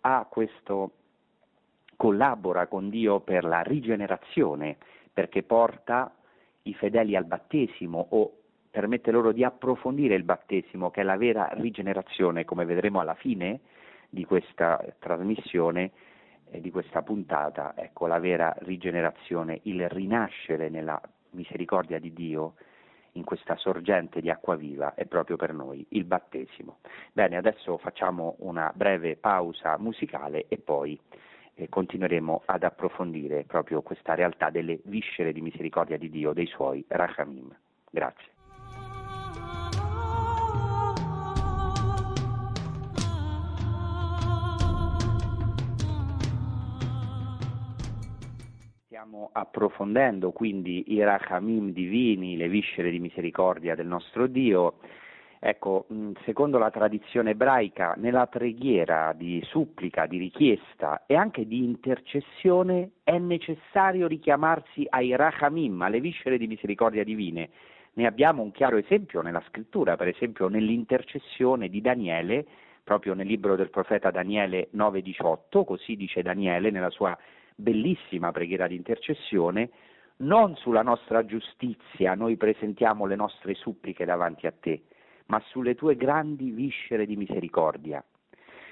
ha 0.01 0.27
questo 0.29 0.91
collabora 1.95 2.67
con 2.67 2.89
Dio 2.89 3.21
per 3.21 3.45
la 3.45 3.61
rigenerazione, 3.61 4.75
perché 5.13 5.43
porta 5.43 6.13
i 6.63 6.73
fedeli 6.73 7.15
al 7.15 7.23
battesimo 7.23 8.07
o 8.09 8.33
permette 8.69 9.11
loro 9.11 9.31
di 9.31 9.45
approfondire 9.45 10.15
il 10.15 10.23
battesimo, 10.23 10.91
che 10.91 10.99
è 10.99 11.03
la 11.05 11.15
vera 11.15 11.47
rigenerazione, 11.53 12.43
come 12.43 12.65
vedremo 12.65 12.99
alla 12.99 13.15
fine 13.15 13.61
di 14.09 14.25
questa 14.25 14.83
trasmissione, 14.99 15.91
e 16.49 16.59
di 16.59 16.71
questa 16.71 17.01
puntata, 17.01 17.71
ecco 17.77 18.05
la 18.07 18.19
vera 18.19 18.53
rigenerazione, 18.59 19.61
il 19.63 19.87
rinascere 19.87 20.67
nella 20.67 21.01
misericordia 21.29 21.97
di 21.97 22.11
Dio 22.11 22.55
in 23.13 23.23
questa 23.23 23.55
sorgente 23.57 24.21
di 24.21 24.29
acqua 24.29 24.55
viva 24.55 24.93
è 24.93 25.05
proprio 25.05 25.35
per 25.35 25.53
noi 25.53 25.85
il 25.89 26.05
battesimo. 26.05 26.79
Bene, 27.11 27.37
adesso 27.37 27.77
facciamo 27.77 28.35
una 28.39 28.71
breve 28.73 29.17
pausa 29.17 29.77
musicale 29.77 30.45
e 30.47 30.57
poi 30.57 30.99
eh, 31.55 31.69
continueremo 31.69 32.43
ad 32.45 32.63
approfondire 32.63 33.43
proprio 33.43 33.81
questa 33.81 34.13
realtà 34.13 34.49
delle 34.49 34.79
viscere 34.85 35.33
di 35.33 35.41
misericordia 35.41 35.97
di 35.97 36.09
Dio, 36.09 36.33
dei 36.33 36.47
suoi 36.47 36.83
Rachamim. 36.87 37.55
Grazie. 37.89 38.40
Approfondendo 49.31 50.31
quindi 50.31 50.93
i 50.93 51.03
rachamim 51.03 51.71
divini, 51.71 52.37
le 52.37 52.47
viscere 52.47 52.91
di 52.91 52.99
misericordia 52.99 53.75
del 53.75 53.87
nostro 53.87 54.27
Dio. 54.27 54.75
Ecco, 55.43 55.87
secondo 56.23 56.59
la 56.59 56.69
tradizione 56.69 57.31
ebraica, 57.31 57.95
nella 57.97 58.27
preghiera 58.27 59.11
di 59.17 59.41
supplica, 59.43 60.05
di 60.05 60.19
richiesta 60.19 61.03
e 61.07 61.15
anche 61.15 61.47
di 61.47 61.63
intercessione 61.63 62.91
è 63.03 63.17
necessario 63.17 64.05
richiamarsi 64.05 64.85
ai 64.87 65.15
rachamim, 65.15 65.81
alle 65.81 65.99
viscere 65.99 66.37
di 66.37 66.45
misericordia 66.45 67.03
divine. 67.03 67.49
Ne 67.93 68.05
abbiamo 68.05 68.43
un 68.43 68.51
chiaro 68.51 68.77
esempio 68.77 69.21
nella 69.21 69.43
scrittura, 69.47 69.95
per 69.95 70.09
esempio 70.09 70.47
nell'intercessione 70.47 71.69
di 71.69 71.81
Daniele, 71.81 72.45
proprio 72.83 73.15
nel 73.15 73.25
libro 73.27 73.55
del 73.55 73.69
profeta 73.69 74.11
Daniele 74.11 74.69
9:18, 74.73 75.63
così 75.63 75.95
dice 75.95 76.21
Daniele 76.21 76.69
nella 76.69 76.89
sua 76.91 77.17
bellissima 77.55 78.31
preghiera 78.31 78.67
di 78.67 78.75
intercessione, 78.75 79.69
non 80.17 80.55
sulla 80.55 80.83
nostra 80.83 81.25
giustizia 81.25 82.13
noi 82.13 82.37
presentiamo 82.37 83.05
le 83.05 83.15
nostre 83.15 83.55
suppliche 83.55 84.05
davanti 84.05 84.47
a 84.47 84.53
te, 84.57 84.83
ma 85.27 85.41
sulle 85.47 85.75
tue 85.75 85.95
grandi 85.95 86.51
viscere 86.51 87.05
di 87.05 87.15
misericordia. 87.15 88.03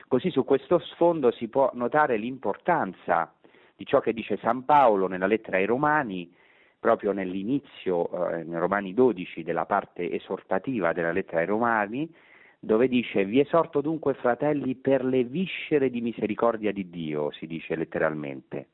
Così 0.08 0.32
su 0.32 0.44
questo 0.44 0.80
sfondo 0.80 1.32
si 1.32 1.48
può 1.48 1.70
notare 1.74 2.18
l'importanza 2.18 3.34
di 3.76 3.86
ciò 3.86 4.00
che 4.00 4.14
dice 4.14 4.38
San 4.38 4.66
Paolo 4.66 5.08
nella 5.08 5.28
lettera 5.28 5.58
ai 5.58 5.66
Romani, 5.66 6.34
proprio 6.80 7.12
nell'inizio, 7.12 8.30
eh, 8.30 8.44
nei 8.44 8.60
Romani 8.60 8.94
12, 8.94 9.44
della 9.44 9.66
parte 9.66 10.12
esortativa 10.12 10.94
della 10.94 11.12
lettera 11.12 11.40
ai 11.40 11.46
Romani, 11.46 12.14
dove 12.60 12.88
dice 12.88 13.24
vi 13.24 13.40
esorto 13.40 13.80
dunque 13.80 14.14
fratelli 14.16 14.76
per 14.76 15.06
le 15.06 15.24
viscere 15.24 15.90
di 15.90 16.02
misericordia 16.02 16.72
di 16.72 16.90
Dio, 16.90 17.32
si 17.32 17.48
dice 17.48 17.76
letteralmente. 17.76 18.68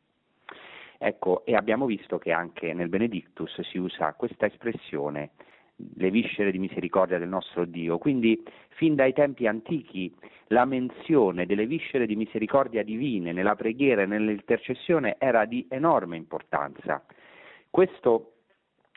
Ecco, 0.98 1.46
e 1.46 1.56
abbiamo 1.56 1.86
visto 1.86 2.18
che 2.18 2.32
anche 2.32 2.74
nel 2.74 2.90
Benedictus 2.90 3.62
si 3.62 3.78
usa 3.78 4.14
questa 4.14 4.48
espressione, 4.48 5.32
le 5.96 6.10
viscere 6.10 6.52
di 6.52 6.58
misericordia 6.58 7.20
del 7.20 7.28
nostro 7.28 7.66
Dio. 7.66 7.98
Quindi, 7.98 8.42
fin 8.70 8.96
dai 8.96 9.14
tempi 9.14 9.46
antichi, 9.46 10.14
la 10.48 10.66
menzione 10.66 11.46
delle 11.46 11.68
viscere 11.68 12.06
di 12.06 12.16
misericordia 12.16 12.82
divine 12.82 13.34
nella 13.34 13.56
preghiera 13.56 14.04
e 14.04 14.06
nell'intercessione 14.06 15.18
era 15.20 15.46
di 15.46 15.66
enorme 15.70 16.16
importanza. 16.16 17.04
Questo 17.70 18.35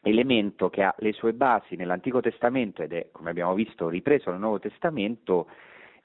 elemento 0.03 0.71
che 0.71 0.83
ha 0.83 0.95
le 0.99 1.13
sue 1.13 1.33
basi 1.33 1.77
nell'Antico 1.77 2.21
Testamento 2.21 2.83
ed 2.83 2.93
è, 2.93 3.09
come 3.11 3.31
abbiamo 3.31 3.55
visto, 3.55 3.89
ripreso 3.89 4.31
nel 4.31 4.41
Nuovo 4.41 4.59
Testamento, 4.59 5.49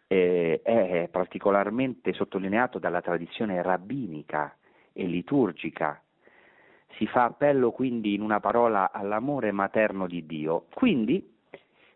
eh, 0.08 0.62
è 0.64 1.08
particolarmente 1.12 2.14
sottolineato 2.14 2.80
dalla 2.80 3.02
tradizione 3.02 3.62
rabbinica 3.62 4.56
e 4.92 5.06
liturgica. 5.06 6.02
Si 6.98 7.08
fa 7.08 7.26
appello 7.26 7.72
quindi 7.72 8.14
in 8.14 8.22
una 8.22 8.40
parola 8.40 8.92
all'amore 8.92 9.52
materno 9.52 10.08
di 10.08 10.26
Dio. 10.26 10.66
Quindi, 10.74 11.32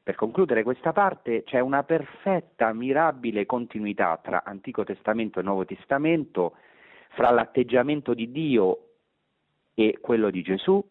per 0.01 0.15
concludere 0.15 0.63
questa 0.63 0.93
parte 0.93 1.43
c'è 1.43 1.59
una 1.59 1.83
perfetta, 1.83 2.73
mirabile 2.73 3.45
continuità 3.45 4.19
tra 4.21 4.43
Antico 4.43 4.83
Testamento 4.83 5.39
e 5.39 5.43
Nuovo 5.43 5.65
Testamento, 5.65 6.55
fra 7.09 7.29
l'atteggiamento 7.29 8.13
di 8.13 8.31
Dio 8.31 8.79
e 9.75 9.99
quello 10.01 10.31
di 10.31 10.41
Gesù 10.41 10.83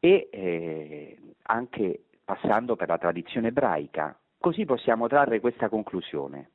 e 0.00 0.28
eh, 0.30 1.18
anche 1.42 2.04
passando 2.24 2.76
per 2.76 2.88
la 2.88 2.98
tradizione 2.98 3.48
ebraica. 3.48 4.18
Così 4.38 4.64
possiamo 4.64 5.08
trarre 5.08 5.40
questa 5.40 5.68
conclusione. 5.68 6.50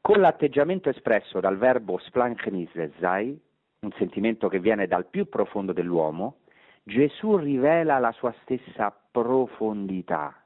Con 0.00 0.20
l'atteggiamento 0.20 0.88
espresso 0.88 1.40
dal 1.40 1.58
verbo 1.58 1.98
splanchenisesai, 1.98 3.40
un 3.80 3.92
sentimento 3.92 4.48
che 4.48 4.60
viene 4.60 4.86
dal 4.86 5.06
più 5.06 5.28
profondo 5.28 5.72
dell'uomo, 5.72 6.40
Gesù 6.82 7.36
rivela 7.36 7.98
la 7.98 8.12
sua 8.12 8.34
stessa 8.42 8.94
profondità, 9.10 10.44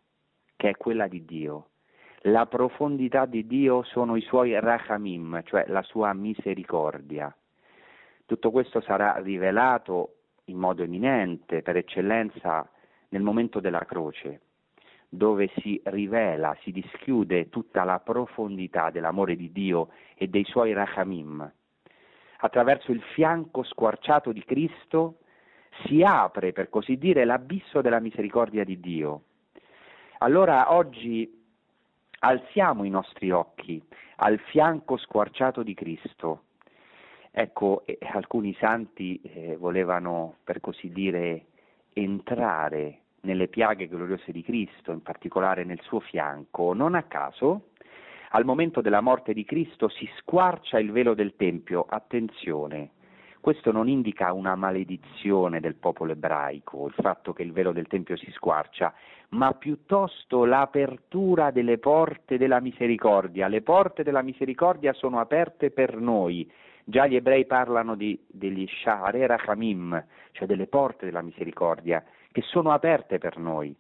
che 0.57 0.71
è 0.71 0.77
quella 0.77 1.07
di 1.07 1.25
Dio. 1.25 1.69
La 2.23 2.47
profondità 2.47 3.27
di 3.27 3.47
Dio 3.47 3.83
sono 3.83 4.17
i 4.17 4.23
suoi 4.23 4.59
rachamim, 4.59 5.43
cioè 5.45 5.67
la 5.69 5.83
sua 5.83 6.13
misericordia. 6.15 7.35
Tutto 8.27 8.51
questo 8.51 8.81
sarà 8.81 9.19
rivelato 9.19 10.24
in 10.47 10.59
modo 10.59 10.83
eminente, 10.83 11.63
per 11.63 11.77
eccellenza, 11.77 12.69
nel 13.09 13.23
momento 13.23 13.61
della 13.61 13.85
croce, 13.85 14.41
dove 15.09 15.51
si 15.59 15.81
rivela, 15.85 16.57
si 16.63 16.73
dischiude 16.73 17.49
tutta 17.49 17.85
la 17.85 18.01
profondità 18.01 18.91
dell'amore 18.91 19.37
di 19.37 19.53
Dio 19.53 19.91
e 20.17 20.27
dei 20.29 20.45
suoi 20.45 20.73
rachamim. 20.73 21.51
Attraverso 22.39 22.93
il 22.93 23.01
fianco 23.15 23.63
squarciato 23.63 24.33
di 24.33 24.45
Cristo 24.45 25.21
si 25.87 26.03
apre, 26.03 26.53
per 26.53 26.69
così 26.69 26.99
dire, 26.99 27.25
l'abisso 27.25 27.81
della 27.81 28.01
misericordia 28.01 28.65
di 28.65 28.79
Dio. 28.81 29.23
Allora 30.19 30.73
oggi 30.73 31.43
alziamo 32.21 32.85
i 32.85 32.91
nostri 32.91 33.31
occhi 33.31 33.83
al 34.17 34.39
fianco 34.39 34.97
squarciato 34.97 35.63
di 35.63 35.75
Cristo. 35.75 36.45
Ecco, 37.37 37.83
eh, 37.85 37.99
alcuni 38.13 38.55
santi 38.61 39.21
eh, 39.23 39.57
volevano, 39.57 40.37
per 40.45 40.61
così 40.61 40.91
dire, 40.91 41.47
entrare 41.93 43.01
nelle 43.23 43.49
piaghe 43.49 43.89
gloriose 43.89 44.31
di 44.31 44.43
Cristo, 44.43 44.93
in 44.93 45.03
particolare 45.03 45.65
nel 45.65 45.81
suo 45.83 45.99
fianco. 45.99 46.73
Non 46.75 46.95
a 46.95 47.03
caso, 47.03 47.71
al 48.31 48.45
momento 48.45 48.81
della 48.81 49.01
morte 49.01 49.33
di 49.33 49.45
Cristo 49.45 49.89
si 49.89 50.09
squarcia 50.19 50.79
il 50.79 50.93
velo 50.93 51.15
del 51.15 51.35
Tempio. 51.35 51.85
Attenzione, 51.89 52.91
questo 53.41 53.73
non 53.73 53.89
indica 53.89 54.33
una 54.33 54.55
maledizione 54.55 55.59
del 55.59 55.75
popolo 55.75 56.13
ebraico, 56.13 56.87
il 56.87 56.95
fatto 56.95 57.33
che 57.33 57.43
il 57.43 57.51
velo 57.51 57.73
del 57.73 57.89
Tempio 57.89 58.17
si 58.17 58.31
squarcia, 58.31 58.95
ma 59.31 59.53
piuttosto 59.55 60.45
l'apertura 60.45 61.51
delle 61.51 61.79
porte 61.79 62.39
della 62.39 62.61
misericordia. 62.61 63.49
Le 63.49 63.63
porte 63.63 64.05
della 64.05 64.23
misericordia 64.23 64.93
sono 64.93 65.19
aperte 65.19 65.73
per 65.73 65.97
noi. 65.97 66.49
Già 66.85 67.07
gli 67.07 67.17
ebrei 67.17 67.47
parlano 67.47 67.95
di, 67.95 68.19
degli 68.27 68.67
Sha'are 68.69 69.27
Rachamim, 69.27 70.05
cioè 70.33 70.47
delle 70.47 70.67
porte 70.67 71.07
della 71.07 71.23
misericordia 71.23 72.05
che 72.31 72.43
sono 72.43 72.73
aperte 72.73 73.19
per 73.19 73.39
noi. 73.39 73.75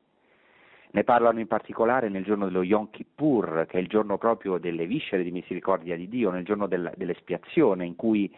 Ne 0.93 1.05
parlano 1.05 1.40
in 1.40 1.49
particolare 1.49 2.09
nel 2.09 2.25
giorno 2.25 2.47
dello 2.47 2.62
Yom 2.62 2.88
Kippur, 2.90 3.67
che 3.69 3.79
è 3.79 3.81
il 3.81 3.88
giorno 3.88 4.17
proprio 4.17 4.59
delle 4.59 4.87
viscere 4.87 5.25
di 5.25 5.33
misericordia 5.33 5.97
di 5.97 6.09
Dio, 6.09 6.31
nel 6.31 6.45
giorno 6.45 6.67
del, 6.67 6.93
dell'espiazione, 6.97 7.85
in 7.85 7.97
cui 7.97 8.33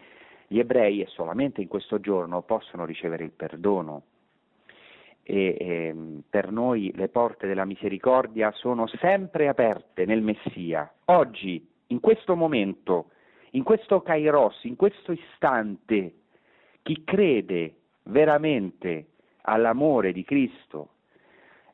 gli 0.47 0.57
ebrei, 0.57 1.01
e 1.01 1.05
solamente 1.05 1.61
in 1.61 1.67
questo 1.67 1.99
giorno, 1.99 2.41
possono 2.41 2.83
ricevere 2.83 3.23
il 3.23 3.31
perdono. 3.31 4.03
E, 5.21 5.55
e, 5.59 5.95
per 6.27 6.51
noi 6.51 6.91
le 6.95 7.09
porte 7.09 7.45
della 7.45 7.65
misericordia 7.65 8.51
sono 8.53 8.87
sempre 8.87 9.47
aperte 9.47 10.05
nel 10.05 10.23
Messia. 10.23 10.91
Oggi, 11.05 11.63
in 11.87 11.99
questo 11.99 12.35
momento, 12.35 13.11
in 13.51 13.63
questo 13.63 14.01
Kairos, 14.01 14.63
in 14.63 14.75
questo 14.75 15.11
istante, 15.11 16.13
chi 16.81 17.03
crede 17.03 17.75
veramente 18.03 19.07
all'amore 19.41 20.11
di 20.11 20.23
Cristo, 20.23 20.89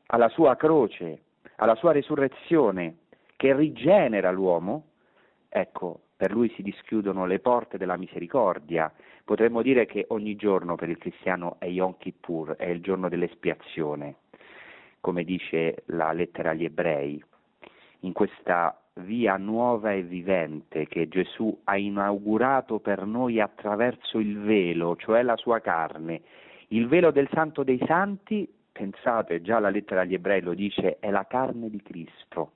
alla 0.08 0.30
sua 0.30 0.56
croce, 0.56 1.22
alla 1.58 1.76
sua 1.76 1.92
resurrezione 1.92 2.98
che 3.36 3.56
rigenera 3.56 4.32
l'uomo, 4.32 4.86
ecco, 5.50 6.02
per 6.16 6.32
lui 6.32 6.50
si 6.56 6.62
dischiudono 6.62 7.26
le 7.26 7.40
porte 7.40 7.78
della 7.78 7.98
misericordia. 7.98 8.92
Potremmo 9.26 9.62
dire 9.62 9.86
che 9.86 10.06
ogni 10.10 10.36
giorno 10.36 10.76
per 10.76 10.90
il 10.90 10.98
cristiano 10.98 11.58
è 11.60 11.66
Yom 11.66 11.98
Kippur, 11.98 12.56
è 12.56 12.68
il 12.68 12.82
giorno 12.82 13.10
dell'espiazione, 13.10 14.16
come 15.00 15.24
dice 15.24 15.84
la 15.88 16.12
lettera 16.14 16.52
agli 16.52 16.64
ebrei. 16.64 17.24
In 18.02 18.14
questa 18.14 18.83
via 19.02 19.38
nuova 19.38 19.92
e 19.92 20.04
vivente 20.04 20.88
che 20.88 21.08
Gesù 21.08 21.62
ha 21.64 21.78
inaugurato 21.78 22.80
per 22.80 23.06
noi 23.06 23.40
attraverso 23.40 24.20
il 24.20 24.40
velo, 24.40 24.96
cioè 24.96 25.24
la 25.24 25.36
sua 25.36 25.60
carne, 25.60 26.22
il 26.70 26.88
velo 26.88 27.12
del 27.12 27.28
Santo 27.32 27.64
dei 27.64 27.82
Santi, 27.86 28.48
pensate, 28.72 29.42
già 29.42 29.60
la 29.60 29.70
lettera 29.70 30.02
agli 30.02 30.14
ebrei 30.14 30.42
lo 30.42 30.54
dice, 30.54 30.98
è 31.00 31.10
la 31.10 31.26
carne 31.26 31.70
di 31.70 31.82
Cristo 31.82 32.54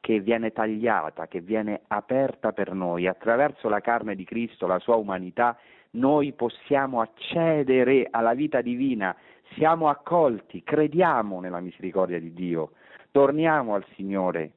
che 0.00 0.20
viene 0.20 0.52
tagliata, 0.52 1.26
che 1.26 1.40
viene 1.40 1.82
aperta 1.88 2.52
per 2.52 2.72
noi. 2.72 3.06
Attraverso 3.06 3.68
la 3.68 3.80
carne 3.80 4.14
di 4.14 4.24
Cristo, 4.24 4.66
la 4.66 4.78
sua 4.78 4.94
umanità, 4.94 5.58
noi 5.90 6.32
possiamo 6.32 7.00
accedere 7.00 8.06
alla 8.10 8.34
vita 8.34 8.60
divina, 8.60 9.14
siamo 9.54 9.88
accolti, 9.88 10.62
crediamo 10.62 11.40
nella 11.40 11.60
misericordia 11.60 12.20
di 12.20 12.32
Dio, 12.32 12.72
torniamo 13.10 13.74
al 13.74 13.84
Signore, 13.94 14.52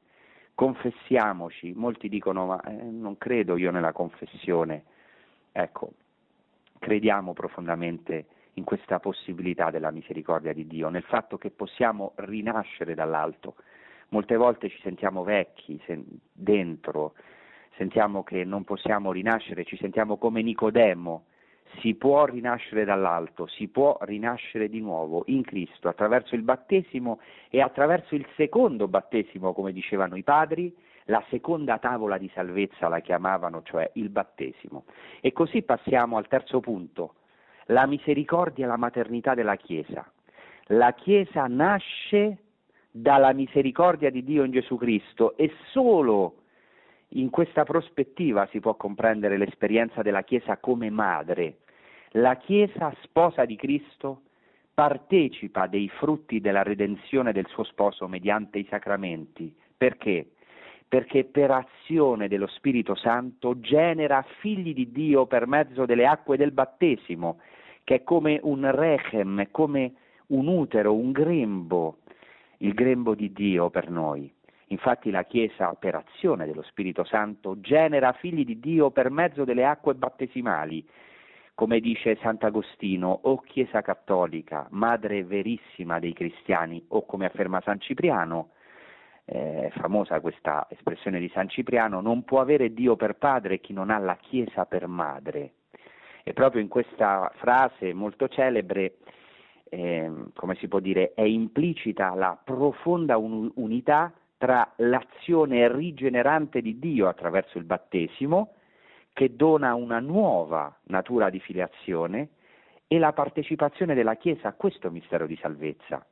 confessiamoci. 0.55 1.73
Molti 1.73 2.09
dicono 2.09 2.45
ma 2.45 2.61
eh, 2.61 2.71
non 2.71 3.17
credo 3.17 3.57
io 3.57 3.71
nella 3.71 3.91
confessione. 3.91 4.83
Ecco, 5.51 5.93
crediamo 6.79 7.33
profondamente 7.33 8.25
in 8.55 8.63
questa 8.63 8.99
possibilità 8.99 9.69
della 9.69 9.91
misericordia 9.91 10.53
di 10.53 10.67
Dio, 10.67 10.89
nel 10.89 11.03
fatto 11.03 11.37
che 11.37 11.51
possiamo 11.51 12.13
rinascere 12.15 12.93
dall'alto. 12.93 13.55
Molte 14.09 14.35
volte 14.35 14.69
ci 14.69 14.79
sentiamo 14.81 15.23
vecchi 15.23 15.81
sen- 15.85 16.05
dentro, 16.31 17.13
sentiamo 17.77 18.23
che 18.23 18.43
non 18.43 18.63
possiamo 18.65 19.11
rinascere, 19.11 19.63
ci 19.63 19.77
sentiamo 19.77 20.17
come 20.17 20.41
Nicodemo. 20.41 21.25
Si 21.79 21.95
può 21.95 22.25
rinascere 22.25 22.85
dall'alto, 22.85 23.47
si 23.47 23.67
può 23.67 23.97
rinascere 24.01 24.69
di 24.69 24.81
nuovo 24.81 25.23
in 25.27 25.43
Cristo 25.43 25.87
attraverso 25.87 26.35
il 26.35 26.41
battesimo 26.41 27.19
e 27.49 27.61
attraverso 27.61 28.13
il 28.13 28.25
secondo 28.35 28.87
battesimo, 28.87 29.53
come 29.53 29.71
dicevano 29.71 30.15
i 30.15 30.23
padri, 30.23 30.75
la 31.05 31.23
seconda 31.29 31.77
tavola 31.79 32.17
di 32.17 32.29
salvezza 32.33 32.87
la 32.87 32.99
chiamavano, 32.99 33.63
cioè 33.63 33.89
il 33.93 34.09
battesimo. 34.09 34.85
E 35.21 35.31
così 35.31 35.63
passiamo 35.63 36.17
al 36.17 36.27
terzo 36.27 36.59
punto, 36.59 37.15
la 37.65 37.85
misericordia 37.85 38.65
e 38.65 38.67
la 38.67 38.77
maternità 38.77 39.33
della 39.33 39.55
Chiesa. 39.55 40.09
La 40.67 40.93
Chiesa 40.93 41.47
nasce 41.47 42.37
dalla 42.91 43.33
misericordia 43.33 44.09
di 44.09 44.23
Dio 44.23 44.43
in 44.43 44.51
Gesù 44.51 44.75
Cristo 44.77 45.35
e 45.37 45.51
solo 45.71 46.35
in 47.13 47.29
questa 47.29 47.63
prospettiva 47.63 48.47
si 48.51 48.59
può 48.59 48.75
comprendere 48.75 49.37
l'esperienza 49.37 50.01
della 50.01 50.23
Chiesa 50.23 50.57
come 50.57 50.89
madre. 50.89 51.60
La 52.15 52.35
Chiesa, 52.35 52.93
sposa 53.03 53.45
di 53.45 53.55
Cristo, 53.55 54.23
partecipa 54.73 55.67
dei 55.67 55.87
frutti 55.87 56.41
della 56.41 56.61
redenzione 56.61 57.31
del 57.31 57.47
suo 57.47 57.63
sposo 57.63 58.07
mediante 58.07 58.59
i 58.59 58.67
sacramenti. 58.69 59.55
Perché? 59.77 60.31
Perché 60.87 61.23
per 61.23 61.51
azione 61.51 62.27
dello 62.27 62.47
Spirito 62.47 62.95
Santo 62.95 63.61
genera 63.61 64.25
figli 64.39 64.73
di 64.73 64.91
Dio 64.91 65.25
per 65.25 65.47
mezzo 65.47 65.85
delle 65.85 66.05
acque 66.05 66.35
del 66.35 66.51
battesimo 66.51 67.39
che 67.85 67.95
è 67.95 68.03
come 68.03 68.39
un 68.43 68.69
rechem, 68.69 69.49
come 69.49 69.93
un 70.27 70.47
utero, 70.47 70.93
un 70.93 71.11
grembo, 71.11 71.99
il 72.57 72.73
grembo 72.73 73.15
di 73.15 73.31
Dio 73.31 73.69
per 73.69 73.89
noi. 73.89 74.29
Infatti 74.67 75.11
la 75.11 75.23
Chiesa, 75.23 75.73
per 75.75 75.95
azione 75.95 76.45
dello 76.45 76.61
Spirito 76.63 77.05
Santo, 77.05 77.59
genera 77.61 78.11
figli 78.13 78.43
di 78.43 78.59
Dio 78.59 78.91
per 78.91 79.09
mezzo 79.09 79.45
delle 79.45 79.65
acque 79.65 79.95
battesimali, 79.95 80.85
come 81.61 81.79
dice 81.79 82.17
Sant'Agostino, 82.23 83.19
o 83.21 83.39
Chiesa 83.41 83.83
cattolica, 83.83 84.65
madre 84.71 85.23
verissima 85.23 85.99
dei 85.99 86.11
cristiani, 86.11 86.83
o 86.87 87.05
come 87.05 87.27
afferma 87.27 87.61
San 87.63 87.79
Cipriano, 87.79 88.49
eh, 89.25 89.69
famosa 89.75 90.19
questa 90.21 90.65
espressione 90.71 91.19
di 91.19 91.29
San 91.31 91.49
Cipriano, 91.49 92.01
non 92.01 92.23
può 92.23 92.39
avere 92.39 92.73
Dio 92.73 92.95
per 92.95 93.13
padre 93.13 93.59
chi 93.59 93.73
non 93.73 93.91
ha 93.91 93.99
la 93.99 94.17
Chiesa 94.19 94.65
per 94.65 94.87
madre. 94.87 95.51
E 96.23 96.33
proprio 96.33 96.63
in 96.63 96.67
questa 96.67 97.31
frase 97.35 97.93
molto 97.93 98.27
celebre, 98.27 98.95
eh, 99.69 100.11
come 100.33 100.55
si 100.55 100.67
può 100.67 100.79
dire, 100.79 101.13
è 101.13 101.21
implicita 101.21 102.15
la 102.15 102.35
profonda 102.43 103.17
un- 103.17 103.51
unità 103.57 104.11
tra 104.39 104.67
l'azione 104.77 105.71
rigenerante 105.71 106.59
di 106.59 106.79
Dio 106.79 107.07
attraverso 107.07 107.59
il 107.59 107.65
battesimo, 107.65 108.53
che 109.13 109.35
dona 109.35 109.75
una 109.75 109.99
nuova 109.99 110.75
natura 110.83 111.29
di 111.29 111.39
filiazione, 111.39 112.29
e 112.91 112.99
la 112.99 113.13
partecipazione 113.13 113.93
della 113.93 114.15
Chiesa 114.15 114.49
a 114.49 114.53
questo 114.53 114.91
mistero 114.91 115.25
di 115.25 115.37
salvezza. 115.37 116.05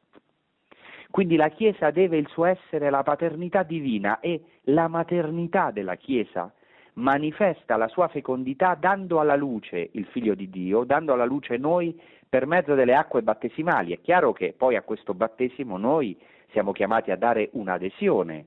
Quindi 1.12 1.36
la 1.36 1.50
Chiesa 1.50 1.92
deve 1.92 2.16
il 2.16 2.30
suo 2.30 2.46
essere 2.46 2.88
alla 2.88 3.04
paternità 3.04 3.64
divina 3.64 4.22
e 4.22 4.42
la 4.64 4.88
maternità 4.88 5.72
della 5.72 5.96
Chiesa 5.96 6.50
manifesta 6.94 7.76
la 7.76 7.90
sua 7.90 8.08
fecondità 8.08 8.76
dando 8.76 9.20
alla 9.20 9.36
luce 9.36 9.90
il 9.92 10.06
Figlio 10.06 10.36
di 10.36 10.50
Dio, 10.50 10.86
dando 10.86 11.12
alla 11.12 11.26
luce 11.26 11.58
noi 11.58 12.00
per 12.30 12.46
mezzo 12.46 12.76
delle 12.76 12.96
acque 12.96 13.24
battesimali. 13.24 13.92
È 13.92 14.00
chiaro 14.00 14.32
che 14.32 14.54
poi 14.56 14.78
a 14.78 14.82
questo 14.82 15.14
battesimo 15.14 15.78
noi 15.78 16.18
siamo 16.52 16.72
chiamati 16.72 17.12
a 17.12 17.18
dare 17.18 17.50
un'adesione. 17.52 18.46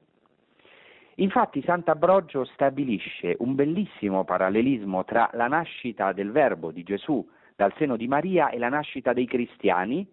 Infatti 1.16 1.62
Sant'Abrogio 1.62 2.44
stabilisce 2.44 3.36
un 3.40 3.54
bellissimo 3.54 4.24
parallelismo 4.24 5.04
tra 5.04 5.28
la 5.34 5.46
nascita 5.46 6.12
del 6.12 6.30
Verbo 6.30 6.70
di 6.70 6.82
Gesù 6.82 7.26
dal 7.54 7.72
seno 7.76 7.96
di 7.96 8.08
Maria 8.08 8.48
e 8.48 8.58
la 8.58 8.70
nascita 8.70 9.12
dei 9.12 9.26
cristiani 9.26 10.06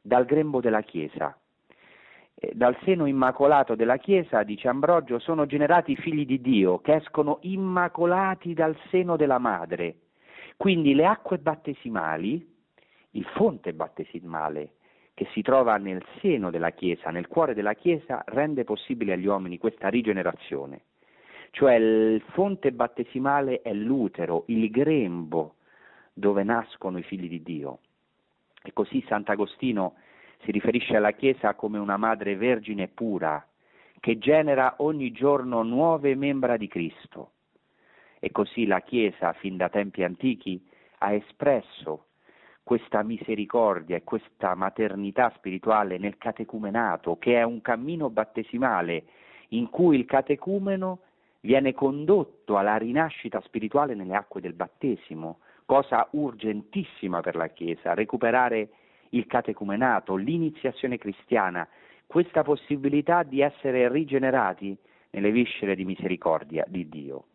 dal 0.00 0.24
grembo 0.24 0.60
della 0.60 0.80
Chiesa. 0.80 1.36
Eh, 2.34 2.52
dal 2.54 2.76
seno 2.84 3.06
immacolato 3.06 3.74
della 3.74 3.98
Chiesa, 3.98 4.42
dice 4.42 4.68
Ambrogio, 4.68 5.18
sono 5.18 5.44
generati 5.44 5.92
i 5.92 5.96
figli 5.96 6.24
di 6.24 6.40
Dio 6.40 6.78
che 6.78 6.94
escono 6.94 7.38
immacolati 7.42 8.54
dal 8.54 8.76
seno 8.90 9.16
della 9.16 9.38
madre. 9.38 9.96
Quindi 10.56 10.94
le 10.94 11.04
acque 11.04 11.38
battesimali, 11.38 12.54
il 13.10 13.24
fonte 13.34 13.74
battesimale 13.74 14.72
che 15.14 15.28
si 15.32 15.42
trova 15.42 15.76
nel 15.76 16.04
seno 16.20 16.50
della 16.50 16.70
Chiesa, 16.70 17.10
nel 17.10 17.28
cuore 17.28 17.54
della 17.54 17.74
Chiesa, 17.74 18.22
rende 18.26 18.64
possibile 18.64 19.12
agli 19.12 19.26
uomini 19.26 19.58
questa 19.58 19.88
rigenerazione. 19.88 20.82
Cioè 21.50 21.74
il 21.74 22.20
fonte 22.32 22.72
battesimale 22.72 23.62
è 23.62 23.72
l'utero, 23.72 24.42
il 24.48 24.68
grembo 24.70 25.54
dove 26.12 26.42
nascono 26.42 26.98
i 26.98 27.02
figli 27.04 27.28
di 27.28 27.42
Dio. 27.42 27.78
E 28.60 28.72
così 28.72 29.04
Sant'Agostino 29.06 29.94
si 30.42 30.50
riferisce 30.50 30.96
alla 30.96 31.12
Chiesa 31.12 31.54
come 31.54 31.78
una 31.78 31.96
madre 31.96 32.34
vergine 32.34 32.88
pura, 32.88 33.46
che 34.00 34.18
genera 34.18 34.74
ogni 34.78 35.12
giorno 35.12 35.62
nuove 35.62 36.16
membra 36.16 36.56
di 36.56 36.66
Cristo. 36.66 37.30
E 38.18 38.32
così 38.32 38.66
la 38.66 38.80
Chiesa, 38.80 39.32
fin 39.34 39.56
da 39.56 39.68
tempi 39.68 40.02
antichi, 40.02 40.60
ha 40.98 41.12
espresso 41.12 42.06
questa 42.64 43.02
misericordia 43.02 43.96
e 43.96 44.04
questa 44.04 44.54
maternità 44.54 45.30
spirituale 45.36 45.98
nel 45.98 46.16
catecumenato, 46.16 47.18
che 47.18 47.36
è 47.36 47.42
un 47.42 47.60
cammino 47.60 48.08
battesimale 48.08 49.04
in 49.48 49.68
cui 49.68 49.98
il 49.98 50.06
catecumeno 50.06 51.00
viene 51.40 51.74
condotto 51.74 52.56
alla 52.56 52.76
rinascita 52.76 53.40
spirituale 53.42 53.94
nelle 53.94 54.14
acque 54.14 54.40
del 54.40 54.54
battesimo, 54.54 55.40
cosa 55.66 56.08
urgentissima 56.12 57.20
per 57.20 57.36
la 57.36 57.48
Chiesa, 57.48 57.92
recuperare 57.92 58.70
il 59.10 59.26
catecumenato, 59.26 60.16
l'iniziazione 60.16 60.96
cristiana, 60.96 61.68
questa 62.06 62.42
possibilità 62.42 63.22
di 63.22 63.42
essere 63.42 63.90
rigenerati 63.90 64.76
nelle 65.10 65.30
viscere 65.30 65.74
di 65.74 65.84
misericordia 65.84 66.64
di 66.66 66.88
Dio. 66.88 67.26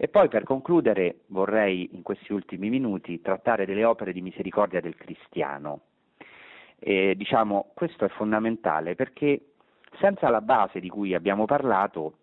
E 0.00 0.06
poi 0.06 0.28
per 0.28 0.44
concludere 0.44 1.22
vorrei 1.26 1.90
in 1.92 2.02
questi 2.02 2.32
ultimi 2.32 2.70
minuti 2.70 3.20
trattare 3.20 3.66
delle 3.66 3.84
opere 3.84 4.12
di 4.12 4.22
misericordia 4.22 4.80
del 4.80 4.94
cristiano. 4.94 5.80
E, 6.78 7.16
diciamo, 7.16 7.72
questo 7.74 8.04
è 8.04 8.08
fondamentale 8.10 8.94
perché 8.94 9.40
senza 9.98 10.28
la 10.28 10.40
base 10.40 10.78
di 10.78 10.88
cui 10.88 11.14
abbiamo 11.14 11.46
parlato 11.46 12.18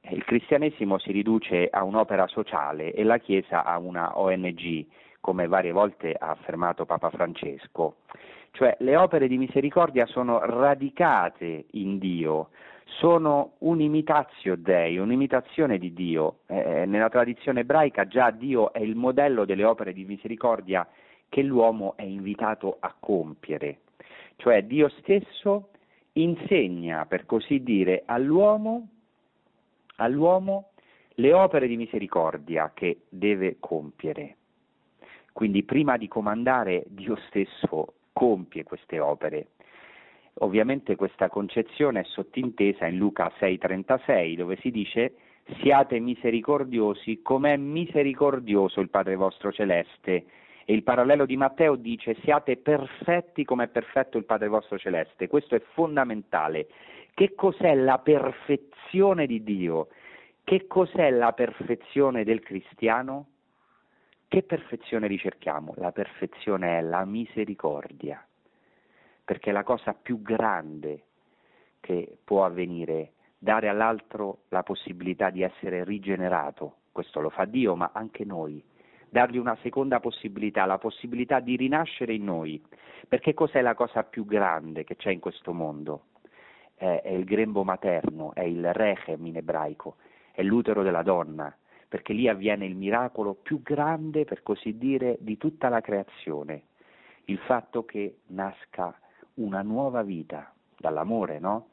eh, 0.00 0.16
il 0.16 0.24
cristianesimo 0.24 0.98
si 0.98 1.12
riduce 1.12 1.68
a 1.70 1.84
un'opera 1.84 2.26
sociale 2.26 2.92
e 2.92 3.04
la 3.04 3.18
Chiesa 3.18 3.64
a 3.64 3.78
una 3.78 4.18
ONG, 4.18 4.84
come 5.20 5.46
varie 5.46 5.70
volte 5.70 6.16
ha 6.18 6.30
affermato 6.30 6.86
Papa 6.86 7.10
Francesco. 7.10 7.98
Cioè 8.50 8.76
le 8.80 8.96
opere 8.96 9.28
di 9.28 9.38
misericordia 9.38 10.06
sono 10.06 10.40
radicate 10.40 11.66
in 11.70 11.98
Dio, 11.98 12.48
sono 12.98 13.54
un'imitatio 13.58 14.56
Dei, 14.56 14.98
un'imitazione 14.98 15.78
di 15.78 15.92
Dio. 15.92 16.40
Eh, 16.46 16.84
nella 16.86 17.08
tradizione 17.08 17.60
ebraica 17.60 18.06
già 18.06 18.30
Dio 18.30 18.72
è 18.72 18.80
il 18.80 18.96
modello 18.96 19.44
delle 19.44 19.64
opere 19.64 19.92
di 19.92 20.04
misericordia 20.04 20.86
che 21.28 21.42
l'uomo 21.42 21.94
è 21.96 22.02
invitato 22.02 22.76
a 22.80 22.94
compiere. 22.98 23.80
Cioè 24.36 24.64
Dio 24.64 24.88
stesso 25.00 25.68
insegna, 26.12 27.06
per 27.06 27.26
così 27.26 27.62
dire, 27.62 28.02
all'uomo, 28.06 28.88
all'uomo 29.96 30.70
le 31.16 31.32
opere 31.32 31.66
di 31.66 31.76
misericordia 31.76 32.72
che 32.74 33.02
deve 33.08 33.56
compiere. 33.60 34.36
Quindi 35.32 35.62
prima 35.62 35.96
di 35.96 36.08
comandare 36.08 36.84
Dio 36.88 37.16
stesso 37.28 37.94
compie 38.12 38.64
queste 38.64 39.00
opere. 39.00 39.48
Ovviamente 40.36 40.96
questa 40.96 41.28
concezione 41.28 42.00
è 42.00 42.04
sottintesa 42.04 42.86
in 42.86 42.96
Luca 42.96 43.30
6:36 43.38 44.36
dove 44.36 44.56
si 44.56 44.70
dice 44.70 45.14
siate 45.60 45.98
misericordiosi 45.98 47.20
come 47.22 47.52
è 47.54 47.56
misericordioso 47.56 48.80
il 48.80 48.88
Padre 48.88 49.16
vostro 49.16 49.52
celeste. 49.52 50.24
E 50.64 50.72
il 50.72 50.84
parallelo 50.84 51.26
di 51.26 51.36
Matteo 51.36 51.74
dice 51.74 52.16
siate 52.22 52.56
perfetti 52.56 53.44
come 53.44 53.64
è 53.64 53.68
perfetto 53.68 54.16
il 54.16 54.24
Padre 54.24 54.48
vostro 54.48 54.78
celeste. 54.78 55.28
Questo 55.28 55.54
è 55.54 55.62
fondamentale. 55.74 56.68
Che 57.12 57.34
cos'è 57.34 57.74
la 57.74 57.98
perfezione 57.98 59.26
di 59.26 59.42
Dio? 59.42 59.88
Che 60.44 60.66
cos'è 60.66 61.10
la 61.10 61.32
perfezione 61.32 62.24
del 62.24 62.40
cristiano? 62.40 63.26
Che 64.28 64.42
perfezione 64.42 65.08
ricerchiamo? 65.08 65.74
La 65.76 65.92
perfezione 65.92 66.78
è 66.78 66.80
la 66.80 67.04
misericordia 67.04 68.24
perché 69.24 69.50
è 69.50 69.52
la 69.52 69.62
cosa 69.62 69.94
più 69.94 70.20
grande 70.22 71.04
che 71.80 72.18
può 72.22 72.44
avvenire, 72.44 73.12
dare 73.38 73.68
all'altro 73.68 74.42
la 74.48 74.62
possibilità 74.62 75.30
di 75.30 75.42
essere 75.42 75.84
rigenerato, 75.84 76.76
questo 76.92 77.20
lo 77.20 77.30
fa 77.30 77.44
Dio, 77.44 77.74
ma 77.74 77.90
anche 77.92 78.24
noi, 78.24 78.62
dargli 79.08 79.36
una 79.36 79.56
seconda 79.62 79.98
possibilità, 80.00 80.64
la 80.64 80.78
possibilità 80.78 81.40
di 81.40 81.56
rinascere 81.56 82.14
in 82.14 82.24
noi, 82.24 82.62
perché 83.08 83.34
cos'è 83.34 83.60
la 83.60 83.74
cosa 83.74 84.04
più 84.04 84.24
grande 84.24 84.84
che 84.84 84.96
c'è 84.96 85.10
in 85.10 85.20
questo 85.20 85.52
mondo? 85.52 86.04
È, 86.74 87.00
è 87.02 87.10
il 87.10 87.24
grembo 87.24 87.64
materno, 87.64 88.32
è 88.34 88.42
il 88.42 88.72
rechem 88.72 89.26
in 89.26 89.36
ebraico, 89.36 89.96
è 90.32 90.42
l'utero 90.42 90.82
della 90.82 91.02
donna, 91.02 91.54
perché 91.88 92.12
lì 92.12 92.28
avviene 92.28 92.64
il 92.64 92.76
miracolo 92.76 93.34
più 93.34 93.60
grande, 93.60 94.24
per 94.24 94.42
così 94.42 94.78
dire, 94.78 95.16
di 95.20 95.36
tutta 95.36 95.68
la 95.68 95.80
creazione, 95.80 96.62
il 97.24 97.38
fatto 97.38 97.84
che 97.84 98.20
nasca 98.28 98.96
una 99.34 99.62
nuova 99.62 100.02
vita 100.02 100.52
dall'amore, 100.76 101.38
no? 101.38 101.68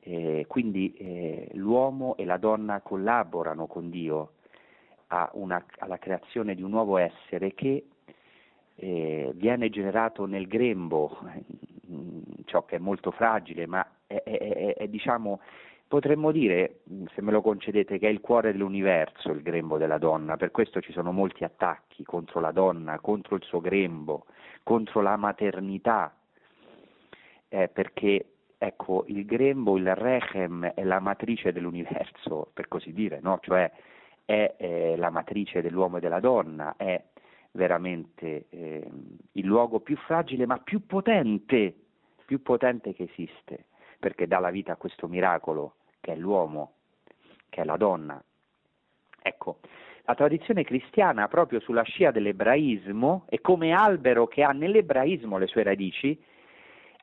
Eh, 0.00 0.46
quindi 0.48 0.92
eh, 0.94 1.50
l'uomo 1.54 2.16
e 2.16 2.24
la 2.24 2.36
donna 2.36 2.80
collaborano 2.80 3.66
con 3.66 3.88
Dio 3.88 4.32
una, 5.32 5.64
alla 5.78 5.98
creazione 5.98 6.54
di 6.54 6.62
un 6.62 6.70
nuovo 6.70 6.96
essere 6.96 7.52
che 7.54 7.86
eh, 8.74 9.32
viene 9.34 9.68
generato 9.68 10.24
nel 10.24 10.46
grembo, 10.46 11.18
ciò 12.46 12.64
che 12.64 12.76
è 12.76 12.78
molto 12.78 13.10
fragile, 13.10 13.66
ma 13.66 13.86
è, 14.06 14.22
è, 14.22 14.38
è, 14.38 14.74
è, 14.74 14.88
diciamo, 14.88 15.40
potremmo 15.86 16.32
dire, 16.32 16.80
se 17.14 17.20
me 17.20 17.30
lo 17.30 17.42
concedete, 17.42 17.98
che 17.98 18.08
è 18.08 18.10
il 18.10 18.20
cuore 18.20 18.52
dell'universo 18.52 19.30
il 19.30 19.42
grembo 19.42 19.76
della 19.76 19.98
donna, 19.98 20.36
per 20.36 20.50
questo 20.50 20.80
ci 20.80 20.92
sono 20.92 21.12
molti 21.12 21.44
attacchi 21.44 22.02
contro 22.04 22.40
la 22.40 22.52
donna, 22.52 22.98
contro 22.98 23.36
il 23.36 23.42
suo 23.42 23.60
grembo, 23.60 24.24
contro 24.62 25.02
la 25.02 25.16
maternità, 25.16 26.14
eh, 27.52 27.68
perché 27.68 28.24
ecco, 28.56 29.04
il 29.08 29.26
grembo, 29.26 29.76
il 29.76 29.94
rechem 29.94 30.64
è 30.72 30.82
la 30.84 31.00
matrice 31.00 31.52
dell'universo, 31.52 32.50
per 32.54 32.66
così 32.66 32.94
dire, 32.94 33.20
no? 33.20 33.40
cioè 33.42 33.70
è 34.24 34.54
eh, 34.56 34.94
la 34.96 35.10
matrice 35.10 35.60
dell'uomo 35.60 35.98
e 35.98 36.00
della 36.00 36.20
donna, 36.20 36.74
è 36.78 37.02
veramente 37.50 38.46
eh, 38.48 38.88
il 39.32 39.44
luogo 39.44 39.80
più 39.80 39.96
fragile 39.96 40.46
ma 40.46 40.56
più 40.58 40.86
potente, 40.86 41.74
più 42.24 42.40
potente 42.40 42.94
che 42.94 43.02
esiste, 43.12 43.66
perché 43.98 44.26
dà 44.26 44.38
la 44.38 44.50
vita 44.50 44.72
a 44.72 44.76
questo 44.76 45.08
miracolo 45.08 45.74
che 46.00 46.14
è 46.14 46.16
l'uomo, 46.16 46.72
che 47.50 47.60
è 47.60 47.64
la 47.64 47.76
donna. 47.76 48.22
Ecco, 49.20 49.58
la 50.04 50.14
tradizione 50.14 50.64
cristiana 50.64 51.28
proprio 51.28 51.60
sulla 51.60 51.82
scia 51.82 52.10
dell'ebraismo 52.10 53.26
e 53.28 53.42
come 53.42 53.72
albero 53.72 54.26
che 54.26 54.42
ha 54.42 54.52
nell'ebraismo 54.52 55.36
le 55.36 55.46
sue 55.46 55.62
radici, 55.62 56.18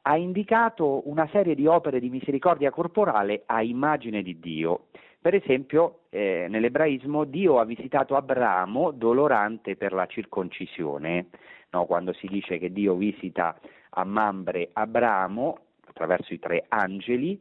ha 0.02 0.18
indicato 0.18 1.08
una 1.10 1.28
serie 1.32 1.56
di 1.56 1.68
opere 1.68 2.00
di 2.00 2.10
misericordia 2.10 2.72
corporale 2.72 3.44
a 3.46 3.62
immagine 3.62 4.22
di 4.22 4.40
Dio. 4.40 4.86
Per 5.22 5.36
esempio, 5.36 6.02
eh, 6.10 6.48
nell'ebraismo 6.50 7.26
Dio 7.26 7.60
ha 7.60 7.66
visitato 7.66 8.16
Abramo 8.16 8.92
dolorante 8.92 9.76
per 9.76 9.92
la 9.92 10.06
circoncisione, 10.06 11.28
no? 11.72 11.86
quando 11.86 12.14
si 12.14 12.28
dice 12.28 12.58
che 12.58 12.72
Dio 12.72 12.96
visita 12.96 13.60
a 13.90 14.04
Mambre 14.06 14.70
Abramo 14.74 15.60
attraverso 15.88 16.34
i 16.34 16.40
tre 16.40 16.66
angeli 16.70 17.40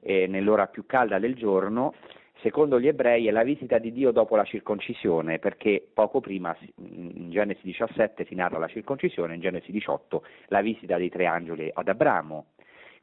eh, 0.00 0.26
nell'ora 0.26 0.66
più 0.66 0.84
calda 0.84 1.18
del 1.18 1.34
giorno, 1.34 1.94
secondo 2.40 2.80
gli 2.80 2.86
ebrei 2.86 3.26
è 3.26 3.30
la 3.30 3.42
visita 3.42 3.78
di 3.78 3.92
Dio 3.92 4.10
dopo 4.10 4.36
la 4.36 4.44
circoncisione, 4.44 5.38
perché 5.38 5.86
poco 5.92 6.20
prima, 6.20 6.56
in 6.76 7.30
Genesi 7.30 7.60
17 7.62 8.24
si 8.26 8.34
narra 8.34 8.58
la 8.58 8.68
circoncisione, 8.68 9.34
in 9.34 9.40
Genesi 9.40 9.72
18 9.72 10.24
la 10.48 10.60
visita 10.60 10.96
dei 10.96 11.08
tre 11.08 11.26
angeli 11.26 11.70
ad 11.72 11.88
Abramo. 11.88 12.46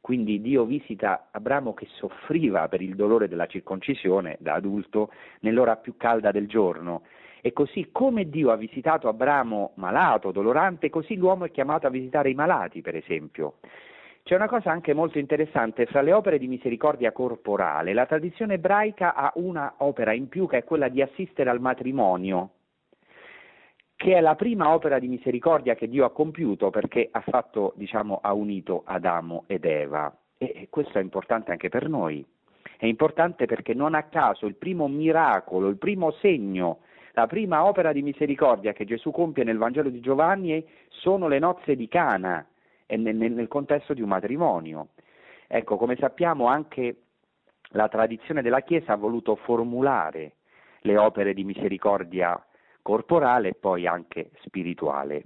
quindi 0.00 0.42
Dio 0.42 0.66
visita 0.66 1.28
Abramo 1.30 1.72
che 1.72 1.86
soffriva 1.92 2.68
per 2.68 2.82
il 2.82 2.94
dolore 2.94 3.26
della 3.26 3.46
circoncisione 3.46 4.36
da 4.38 4.52
adulto 4.52 5.10
nell'ora 5.40 5.76
più 5.76 5.96
calda 5.96 6.30
del 6.30 6.46
giorno. 6.46 7.04
E 7.40 7.54
così 7.54 7.88
come 7.90 8.28
Dio 8.28 8.50
ha 8.50 8.56
visitato 8.56 9.08
Abramo 9.08 9.72
malato, 9.76 10.30
dolorante, 10.30 10.90
così 10.90 11.16
l'uomo 11.16 11.46
è 11.46 11.50
chiamato 11.50 11.86
a 11.86 11.90
visitare 11.90 12.28
i 12.28 12.34
malati, 12.34 12.82
per 12.82 12.96
esempio. 12.96 13.54
C'è 14.26 14.36
una 14.36 14.48
cosa 14.48 14.70
anche 14.70 14.94
molto 14.94 15.18
interessante, 15.18 15.84
fra 15.84 16.00
le 16.00 16.14
opere 16.14 16.38
di 16.38 16.48
misericordia 16.48 17.12
corporale, 17.12 17.92
la 17.92 18.06
tradizione 18.06 18.54
ebraica 18.54 19.14
ha 19.14 19.30
una 19.34 19.74
opera 19.80 20.14
in 20.14 20.28
più 20.30 20.46
che 20.48 20.56
è 20.56 20.64
quella 20.64 20.88
di 20.88 21.02
assistere 21.02 21.50
al 21.50 21.60
matrimonio, 21.60 22.52
che 23.94 24.14
è 24.14 24.22
la 24.22 24.34
prima 24.34 24.72
opera 24.72 24.98
di 24.98 25.08
misericordia 25.08 25.74
che 25.74 25.90
Dio 25.90 26.06
ha 26.06 26.10
compiuto 26.10 26.70
perché 26.70 27.06
ha 27.12 27.20
fatto, 27.20 27.74
diciamo, 27.76 28.20
ha 28.22 28.32
unito 28.32 28.80
Adamo 28.86 29.44
ed 29.46 29.66
Eva. 29.66 30.10
E 30.38 30.68
questo 30.70 30.96
è 30.96 31.02
importante 31.02 31.50
anche 31.50 31.68
per 31.68 31.90
noi. 31.90 32.24
È 32.78 32.86
importante 32.86 33.44
perché 33.44 33.74
non 33.74 33.94
a 33.94 34.04
caso 34.04 34.46
il 34.46 34.54
primo 34.54 34.88
miracolo, 34.88 35.68
il 35.68 35.76
primo 35.76 36.12
segno, 36.12 36.78
la 37.12 37.26
prima 37.26 37.66
opera 37.66 37.92
di 37.92 38.00
misericordia 38.00 38.72
che 38.72 38.86
Gesù 38.86 39.10
compie 39.10 39.44
nel 39.44 39.58
Vangelo 39.58 39.90
di 39.90 40.00
Giovanni 40.00 40.66
sono 40.88 41.28
le 41.28 41.38
nozze 41.38 41.76
di 41.76 41.88
Cana 41.88 42.46
e 42.86 42.96
nel, 42.96 43.16
nel 43.16 43.48
contesto 43.48 43.94
di 43.94 44.02
un 44.02 44.08
matrimonio. 44.08 44.88
Ecco, 45.46 45.76
come 45.76 45.96
sappiamo 45.96 46.46
anche 46.46 46.96
la 47.70 47.88
tradizione 47.88 48.42
della 48.42 48.60
Chiesa 48.60 48.92
ha 48.92 48.96
voluto 48.96 49.36
formulare 49.36 50.34
le 50.80 50.96
opere 50.96 51.34
di 51.34 51.44
misericordia 51.44 52.40
corporale 52.82 53.48
e 53.48 53.54
poi 53.54 53.86
anche 53.86 54.30
spirituale. 54.42 55.24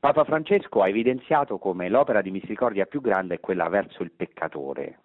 Papa 0.00 0.24
Francesco 0.24 0.80
ha 0.80 0.88
evidenziato 0.88 1.58
come 1.58 1.88
l'opera 1.88 2.22
di 2.22 2.30
misericordia 2.30 2.86
più 2.86 3.00
grande 3.00 3.34
è 3.36 3.40
quella 3.40 3.68
verso 3.68 4.02
il 4.02 4.12
peccatore, 4.12 5.00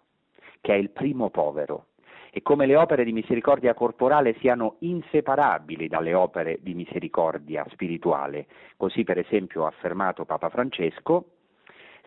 che 0.60 0.72
è 0.72 0.76
il 0.76 0.90
primo 0.90 1.30
povero, 1.30 1.86
e 2.30 2.42
come 2.42 2.64
le 2.64 2.76
opere 2.76 3.04
di 3.04 3.12
misericordia 3.12 3.74
corporale 3.74 4.36
siano 4.38 4.76
inseparabili 4.80 5.88
dalle 5.88 6.14
opere 6.14 6.58
di 6.62 6.74
misericordia 6.74 7.66
spirituale. 7.70 8.46
Così 8.76 9.04
per 9.04 9.18
esempio 9.18 9.64
ha 9.64 9.68
affermato 9.68 10.24
Papa 10.24 10.48
Francesco, 10.48 11.33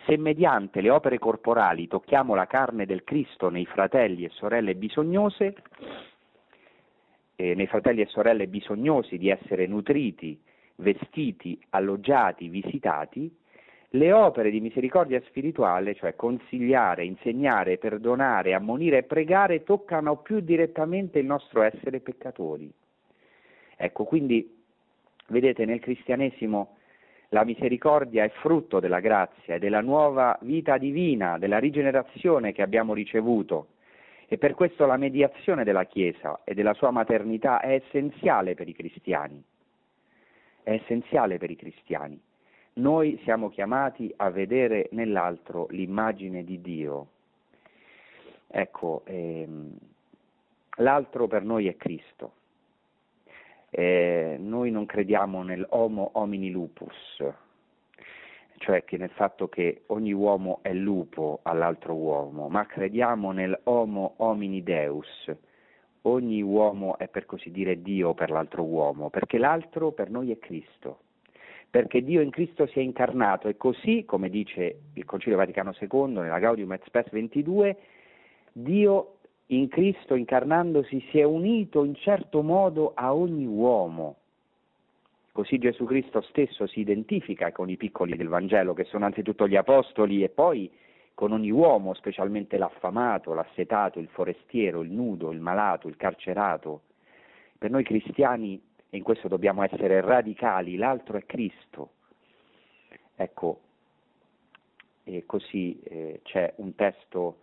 se 0.06 0.18
mediante 0.18 0.82
le 0.82 0.90
opere 0.90 1.20
corporali 1.20 1.88
tocchiamo 1.88 2.36
la 2.36 2.48
carne 2.48 2.86
del 2.86 3.04
Cristo 3.04 3.50
nei 3.50 3.66
fratelli 3.66 4.24
e 4.24 4.30
sorelle 4.30 4.76
bisognose, 4.76 5.56
eh, 7.36 7.54
nei 7.56 7.68
fratelli 7.68 8.02
e 8.02 8.08
sorelle 8.08 8.48
bisognosi 8.48 9.18
di 9.18 9.30
essere 9.30 9.68
nutriti, 9.68 10.40
vestiti, 10.76 11.60
alloggiati, 11.70 12.48
visitati, 12.48 13.36
le 13.92 14.12
opere 14.12 14.52
di 14.52 14.60
misericordia 14.60 15.22
spirituale, 15.28 15.96
cioè 15.96 16.16
consigliare, 16.16 17.06
insegnare, 17.06 17.78
perdonare, 17.78 18.54
ammonire 18.54 18.98
e 18.98 19.04
pregare, 19.04 19.64
toccano 19.64 20.18
più 20.18 20.42
direttamente 20.42 21.20
il 21.20 21.26
nostro 21.26 21.62
essere 21.62 22.02
peccatori. 22.02 22.72
Ecco, 23.78 24.04
quindi 24.04 24.56
vedete 25.28 25.66
nel 25.66 25.80
cristianesimo 25.80 26.78
la 27.30 27.44
misericordia 27.44 28.24
è 28.24 28.30
frutto 28.30 28.80
della 28.80 29.00
grazia 29.00 29.56
e 29.56 29.60
della 29.60 29.82
nuova 29.82 30.38
vita 30.42 30.78
divina, 30.78 31.38
della 31.38 31.60
rigenerazione 31.60 32.54
che 32.54 32.62
abbiamo 32.62 32.94
ricevuto 32.94 33.68
e 34.30 34.38
per 34.38 34.56
questo 34.56 34.86
la 34.86 34.98
mediazione 34.98 35.64
della 35.64 35.86
Chiesa 35.86 36.42
e 36.44 36.54
della 36.54 36.74
sua 36.74 36.92
maternità 36.92 37.62
è 37.62 37.74
essenziale 37.76 38.56
per 38.56 38.68
i 38.68 38.74
cristiani. 38.74 39.42
È 40.64 40.72
essenziale 40.72 41.38
per 41.38 41.50
i 41.50 41.56
cristiani. 41.56 42.22
Noi 42.74 43.20
siamo 43.24 43.50
chiamati 43.50 44.14
a 44.18 44.30
vedere 44.30 44.90
nell'altro 44.92 45.68
l'immagine 45.70 46.44
di 46.44 46.60
Dio. 46.60 47.08
Ecco, 48.48 49.04
ehm, 49.06 49.78
l'altro 50.78 51.28
per 51.28 51.44
noi 51.44 51.68
è 51.68 51.78
Cristo. 51.78 52.34
Eh, 53.70 54.38
noi 54.40 54.72
non 54.72 54.86
crediamo 54.86 55.44
nell'homo 55.44 56.12
homini 56.14 56.52
lupus, 56.52 57.24
cioè 58.58 58.84
che 58.86 58.98
nel 58.98 59.10
fatto 59.10 59.50
che 59.50 59.84
ogni 59.88 60.14
uomo 60.14 60.60
è 60.62 60.74
lupo 60.74 61.40
all'altro 61.44 61.94
uomo, 61.94 62.48
ma 62.48 62.66
crediamo 62.66 63.32
nell'homo 63.32 64.14
homini 64.18 64.64
deus, 64.64 65.32
ogni 66.04 66.42
uomo 66.42 66.98
è 66.98 67.08
per 67.08 67.26
così 67.26 67.52
dire 67.52 67.82
Dio 67.82 68.14
per 68.14 68.32
l'altro 68.32 68.64
uomo, 68.64 69.10
perché 69.10 69.38
l'altro 69.38 69.92
per 69.92 70.10
noi 70.10 70.32
è 70.32 70.40
Cristo. 70.40 71.02
Perché 71.70 72.02
Dio 72.02 72.22
in 72.22 72.30
Cristo 72.30 72.66
si 72.68 72.80
è 72.80 72.82
incarnato 72.82 73.50
e 73.50 73.58
così, 73.58 74.06
come 74.06 74.30
dice 74.30 74.80
il 74.94 75.04
Concilio 75.04 75.38
Vaticano 75.38 75.76
II 75.78 76.14
nella 76.14 76.40
Gaudium 76.40 76.72
et 76.72 76.84
Spes 76.86 77.10
22, 77.12 77.78
Dio 78.54 79.17
in 79.48 79.70
Cristo 79.70 80.16
incarnandosi 80.16 81.06
si 81.10 81.20
è 81.20 81.24
unito 81.24 81.84
in 81.84 81.96
certo 81.96 82.42
modo 82.42 82.92
a 82.96 83.14
ogni 83.14 83.46
uomo. 83.46 84.18
Così 85.32 85.58
Gesù 85.58 85.86
Cristo 85.86 86.22
stesso 86.22 86.66
si 86.68 86.80
identifica 86.80 87.52
con 87.52 87.70
i 87.70 87.78
piccoli 87.78 88.18
del 88.18 88.28
Vangelo, 88.28 88.74
che 88.74 88.86
sono 88.86 89.06
anzitutto 89.06 89.48
gli 89.48 89.56
apostoli, 89.56 90.24
e 90.24 90.30
poi 90.30 90.70
con 91.14 91.32
ogni 91.32 91.52
uomo, 91.52 91.94
specialmente 91.94 92.58
l'affamato, 92.58 93.34
l'assetato, 93.34 94.00
il 94.00 94.08
forestiero, 94.08 94.82
il 94.82 94.92
nudo, 94.92 95.32
il 95.32 95.40
malato, 95.40 95.88
il 95.88 95.96
carcerato. 95.96 96.82
Per 97.58 97.70
noi 97.70 97.84
cristiani 97.84 98.62
e 98.90 98.98
in 98.98 99.04
questo 99.04 99.28
dobbiamo 99.28 99.64
essere 99.64 100.02
radicali, 100.02 100.76
l'altro 100.76 101.18
è 101.18 101.26
Cristo. 101.26 101.92
Ecco, 103.16 103.60
e 105.04 105.24
così 105.26 105.80
eh, 105.84 106.20
c'è 106.24 106.54
un 106.58 106.76
testo 106.76 107.40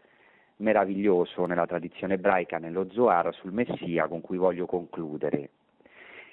meraviglioso 0.56 1.46
nella 1.46 1.66
tradizione 1.66 2.14
ebraica, 2.14 2.58
nello 2.58 2.90
Zohar, 2.90 3.34
sul 3.34 3.52
Messia, 3.52 4.06
con 4.06 4.20
cui 4.20 4.36
voglio 4.36 4.66
concludere, 4.66 5.50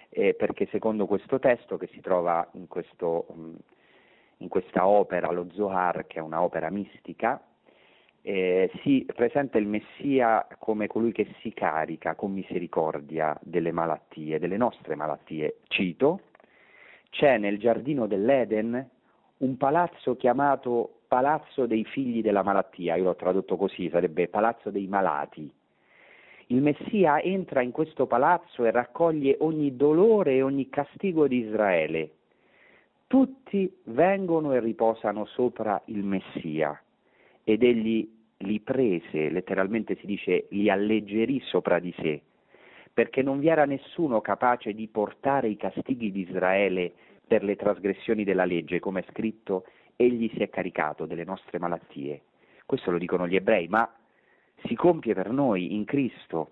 eh, 0.10 0.34
perché 0.34 0.68
secondo 0.72 1.06
questo 1.08 1.40
testo 1.40 1.78
che 1.78 1.88
si 1.88 2.02
trova 2.02 2.48
in, 2.54 2.68
questo, 2.68 3.26
in 4.38 4.48
questa 4.48 4.86
opera, 4.88 5.32
lo 5.32 5.48
Zohar, 5.52 6.06
che 6.08 6.20
è 6.20 6.22
un'opera 6.22 6.70
mistica, 6.70 7.42
eh, 8.24 8.70
si 8.84 9.06
presenta 9.14 9.58
il 9.58 9.68
Messia 9.68 10.48
come 10.60 10.88
colui 10.88 11.12
che 11.12 11.34
si 11.42 11.54
carica 11.54 12.14
con 12.16 12.32
misericordia 12.32 13.36
delle 13.42 13.72
malattie, 13.72 14.38
delle 14.38 14.58
nostre 14.58 14.96
malattie. 14.96 15.58
Cito, 15.68 16.22
c'è 17.10 17.38
nel 17.38 17.58
giardino 17.58 18.06
dell'Eden 18.06 18.90
un 19.38 19.58
palazzo 19.58 20.16
chiamato 20.16 21.01
Palazzo 21.12 21.66
dei 21.66 21.84
figli 21.84 22.22
della 22.22 22.42
malattia, 22.42 22.96
io 22.96 23.04
l'ho 23.04 23.16
tradotto 23.18 23.58
così, 23.58 23.90
sarebbe 23.90 24.30
Palazzo 24.30 24.70
dei 24.70 24.88
malati. 24.88 25.54
Il 26.46 26.62
Messia 26.62 27.22
entra 27.22 27.62
in 27.62 27.72
questo 27.72 28.08
palazzo 28.08 28.64
e 28.64 28.72
raccoglie 28.72 29.36
ogni 29.42 29.76
dolore 29.76 30.36
e 30.36 30.42
ogni 30.42 30.70
castigo 30.70 31.28
di 31.28 31.40
Israele. 31.40 32.12
Tutti 33.08 33.70
vengono 33.88 34.54
e 34.54 34.62
riposano 34.62 35.26
sopra 35.26 35.82
il 35.88 36.02
Messia 36.02 36.82
ed 37.44 37.62
egli 37.62 38.10
li 38.38 38.62
prese, 38.62 39.30
letteralmente 39.32 39.98
si 39.98 40.06
dice 40.06 40.46
li 40.52 40.70
alleggerì 40.70 41.42
sopra 41.42 41.80
di 41.80 41.94
sé, 41.98 42.22
perché 42.94 43.22
non 43.22 43.40
vi 43.40 43.50
era 43.50 43.66
nessuno 43.66 44.22
capace 44.22 44.74
di 44.74 44.88
portare 44.88 45.50
i 45.50 45.58
castighi 45.58 46.10
di 46.10 46.22
Israele 46.22 46.94
per 47.28 47.44
le 47.44 47.58
trasgressioni 47.58 48.24
della 48.24 48.46
legge, 48.46 48.80
come 48.80 49.02
è 49.02 49.06
scritto, 49.10 49.66
egli 50.02 50.30
si 50.34 50.42
è 50.42 50.50
caricato 50.50 51.06
delle 51.06 51.24
nostre 51.24 51.60
malattie. 51.60 52.22
Questo 52.66 52.92
lo 52.92 52.98
dicono 52.98 53.28
gli 53.28 53.36
ebrei, 53.36 53.68
ma 53.68 53.90
si 54.66 54.76
compie 54.76 55.14
per 55.14 55.30
noi 55.32 55.76
in 55.76 55.86
Cristo. 55.86 56.52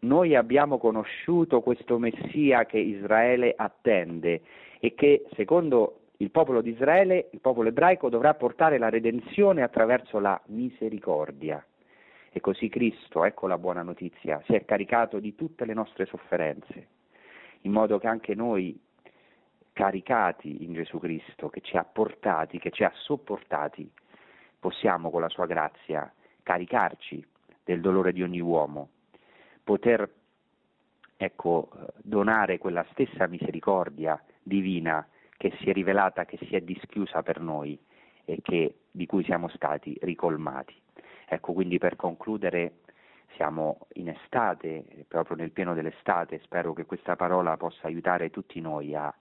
Noi 0.00 0.34
abbiamo 0.34 0.78
conosciuto 0.78 1.60
questo 1.60 1.98
Messia 1.98 2.66
che 2.66 2.78
Israele 2.78 3.54
attende 3.56 4.42
e 4.80 4.94
che, 4.94 5.26
secondo 5.34 6.00
il 6.16 6.30
popolo 6.30 6.60
di 6.60 6.70
Israele, 6.70 7.28
il 7.32 7.40
popolo 7.40 7.68
ebraico, 7.68 8.08
dovrà 8.08 8.34
portare 8.34 8.78
la 8.78 8.88
redenzione 8.88 9.62
attraverso 9.62 10.18
la 10.18 10.40
misericordia. 10.46 11.64
E 12.32 12.40
così 12.40 12.68
Cristo, 12.68 13.24
ecco 13.24 13.46
la 13.46 13.58
buona 13.58 13.82
notizia, 13.82 14.42
si 14.46 14.54
è 14.54 14.64
caricato 14.64 15.18
di 15.18 15.34
tutte 15.34 15.64
le 15.64 15.74
nostre 15.74 16.06
sofferenze, 16.06 16.88
in 17.62 17.72
modo 17.72 17.98
che 17.98 18.06
anche 18.06 18.34
noi, 18.34 18.78
caricati 19.72 20.64
in 20.64 20.72
Gesù 20.74 20.98
Cristo, 20.98 21.48
che 21.48 21.60
ci 21.60 21.76
ha 21.76 21.84
portati, 21.84 22.58
che 22.58 22.70
ci 22.70 22.84
ha 22.84 22.92
sopportati, 22.94 23.90
possiamo 24.58 25.10
con 25.10 25.20
la 25.20 25.28
sua 25.28 25.46
grazia 25.46 26.12
caricarci 26.42 27.24
del 27.64 27.80
dolore 27.80 28.12
di 28.12 28.22
ogni 28.22 28.40
uomo, 28.40 28.90
poter 29.64 30.10
ecco, 31.16 31.68
donare 32.02 32.58
quella 32.58 32.84
stessa 32.90 33.26
misericordia 33.26 34.22
divina 34.42 35.06
che 35.36 35.52
si 35.58 35.70
è 35.70 35.72
rivelata, 35.72 36.24
che 36.24 36.38
si 36.46 36.54
è 36.54 36.60
dischiusa 36.60 37.22
per 37.22 37.40
noi 37.40 37.78
e 38.24 38.38
che, 38.42 38.76
di 38.90 39.06
cui 39.06 39.24
siamo 39.24 39.48
stati 39.48 39.96
ricolmati. 40.02 40.74
Ecco, 41.26 41.52
quindi 41.52 41.78
per 41.78 41.96
concludere 41.96 42.80
siamo 43.36 43.86
in 43.94 44.08
estate, 44.08 44.84
proprio 45.08 45.36
nel 45.36 45.50
pieno 45.50 45.74
dell'estate, 45.74 46.40
spero 46.40 46.72
che 46.74 46.84
questa 46.84 47.16
parola 47.16 47.56
possa 47.56 47.86
aiutare 47.86 48.30
tutti 48.30 48.60
noi 48.60 48.94
a 48.94 49.12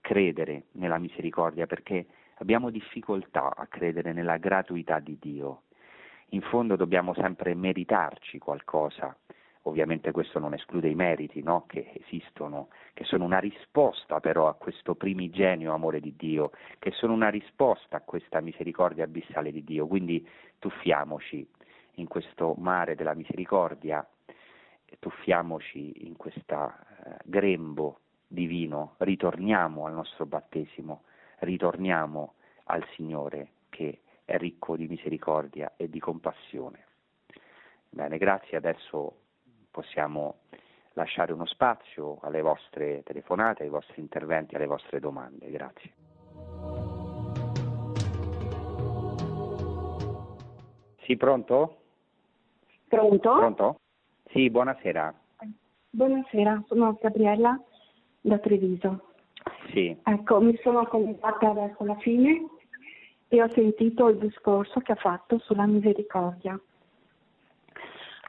credere 0.00 0.64
nella 0.72 0.98
misericordia 0.98 1.66
perché 1.66 2.06
abbiamo 2.38 2.70
difficoltà 2.70 3.54
a 3.54 3.66
credere 3.66 4.12
nella 4.12 4.38
gratuità 4.38 4.98
di 4.98 5.16
Dio 5.20 5.62
in 6.30 6.42
fondo 6.42 6.76
dobbiamo 6.76 7.14
sempre 7.14 7.54
meritarci 7.54 8.38
qualcosa. 8.38 9.16
Ovviamente 9.64 10.10
questo 10.10 10.38
non 10.38 10.54
esclude 10.54 10.88
i 10.88 10.94
meriti 10.94 11.42
no? 11.42 11.64
che 11.66 11.92
esistono, 11.94 12.68
che 12.94 13.04
sono 13.04 13.24
una 13.24 13.38
risposta 13.38 14.20
però 14.20 14.48
a 14.48 14.54
questo 14.54 14.94
primigenio 14.94 15.74
amore 15.74 16.00
di 16.00 16.14
Dio, 16.16 16.52
che 16.78 16.92
sono 16.92 17.12
una 17.12 17.28
risposta 17.28 17.96
a 17.96 18.00
questa 18.00 18.40
misericordia 18.40 19.04
abissale 19.04 19.52
di 19.52 19.62
Dio. 19.62 19.86
Quindi 19.86 20.26
tuffiamoci 20.58 21.46
in 21.94 22.06
questo 22.06 22.54
mare 22.58 22.94
della 22.94 23.14
misericordia, 23.14 24.06
tuffiamoci 24.98 26.06
in 26.06 26.16
questo 26.16 26.54
eh, 26.54 27.16
grembo 27.24 28.00
divino, 28.32 28.94
ritorniamo 28.98 29.86
al 29.86 29.92
nostro 29.92 30.24
battesimo, 30.24 31.02
ritorniamo 31.40 32.34
al 32.64 32.86
Signore 32.94 33.48
che 33.68 34.02
è 34.24 34.36
ricco 34.36 34.76
di 34.76 34.86
misericordia 34.86 35.72
e 35.76 35.90
di 35.90 35.98
compassione. 35.98 36.84
Bene, 37.88 38.18
grazie, 38.18 38.56
adesso 38.56 39.16
possiamo 39.68 40.42
lasciare 40.92 41.32
uno 41.32 41.44
spazio 41.46 42.18
alle 42.22 42.40
vostre 42.40 43.02
telefonate, 43.02 43.64
ai 43.64 43.68
vostri 43.68 44.00
interventi, 44.00 44.54
alle 44.54 44.66
vostre 44.66 45.00
domande. 45.00 45.50
Grazie. 45.50 45.92
Sì, 51.02 51.16
pronto? 51.16 51.78
Pronto? 52.86 53.34
Pronto? 53.34 53.80
Sì, 54.28 54.48
buonasera. 54.50 55.12
Buonasera, 55.90 56.62
sono 56.68 56.96
Gabriella 57.00 57.60
da 58.20 58.38
Treviso. 58.38 59.12
Sì. 59.72 59.96
Ecco, 60.02 60.40
mi 60.40 60.58
sono 60.62 60.86
collegata 60.86 61.52
verso 61.52 61.84
la 61.84 61.96
fine 61.96 62.46
e 63.28 63.42
ho 63.42 63.48
sentito 63.50 64.08
il 64.08 64.18
discorso 64.18 64.80
che 64.80 64.92
ha 64.92 64.96
fatto 64.96 65.38
sulla 65.38 65.66
misericordia. 65.66 66.58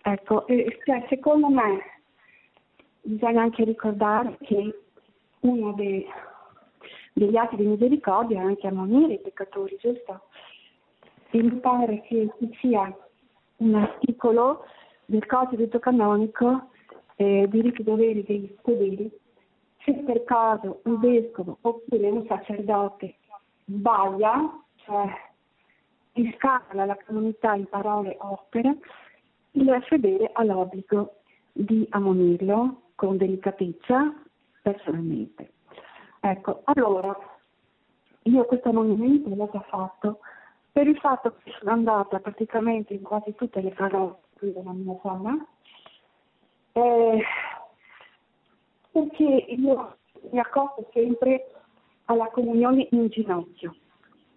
Ecco, 0.04 0.46
cioè, 0.48 1.06
secondo 1.10 1.50
me 1.50 1.80
bisogna 3.02 3.42
anche 3.42 3.64
ricordare 3.64 4.38
che 4.42 4.80
uno 5.42 5.74
dei, 5.74 6.06
degli 7.14 7.36
atti 7.36 7.56
di 7.56 7.66
misericordia 7.66 8.40
è 8.40 8.44
anche 8.44 8.68
ammonire 8.68 9.14
i 9.14 9.20
peccatori, 9.20 9.78
giusto? 9.80 10.28
E 11.32 11.42
mi 11.42 11.60
pare 11.60 12.02
che 12.02 12.30
ci 12.38 12.58
sia 12.60 12.96
un 13.58 13.76
articolo 13.76 14.66
del 15.06 15.26
codice 15.26 15.80
canonico 15.80 16.70
eh, 17.16 17.48
diritti 17.50 17.82
e 17.82 17.84
doveri 17.84 18.24
degli 18.24 18.56
fedeli 18.64 19.20
se 19.84 19.94
per 19.94 20.24
caso 20.24 20.82
un 20.84 21.00
vescovo 21.00 21.58
oppure 21.62 22.10
un 22.10 22.26
sacerdote 22.28 23.16
sbaglia, 23.66 24.64
cioè 24.76 25.08
discala 26.14 26.86
la 26.86 26.98
comunità 27.06 27.54
in 27.54 27.68
parole 27.68 28.16
opere, 28.20 28.78
il 29.52 29.84
fedele 29.88 30.30
ha 30.34 30.44
l'obbligo 30.44 31.16
di 31.52 31.86
ammonirlo 31.90 32.82
con 32.96 33.18
delicatezza 33.18 34.14
personalmente. 34.62 35.54
Ecco, 36.20 36.62
allora, 36.66 37.18
io 38.24 38.46
questo 38.46 38.70
ammonimento 38.70 39.34
l'ho 39.34 39.50
già 39.52 39.62
fatto 39.62 40.20
per 40.72 40.88
il 40.88 40.98
fatto 40.98 41.36
che 41.44 41.52
sono 41.60 41.72
andata 41.72 42.20
praticamente 42.20 42.94
in 42.94 43.02
quasi 43.02 43.34
tutte 43.36 43.62
le 43.62 43.72
parole 43.72 44.18
della 44.40 44.72
mia 44.72 44.98
zona, 45.02 45.46
eh, 46.74 47.24
perché 48.92 49.24
io 49.24 49.98
mi 50.32 50.40
accosto 50.40 50.90
sempre 50.94 51.52
alla 52.06 52.30
comunione 52.30 52.88
in 52.92 53.08
ginocchio. 53.08 53.76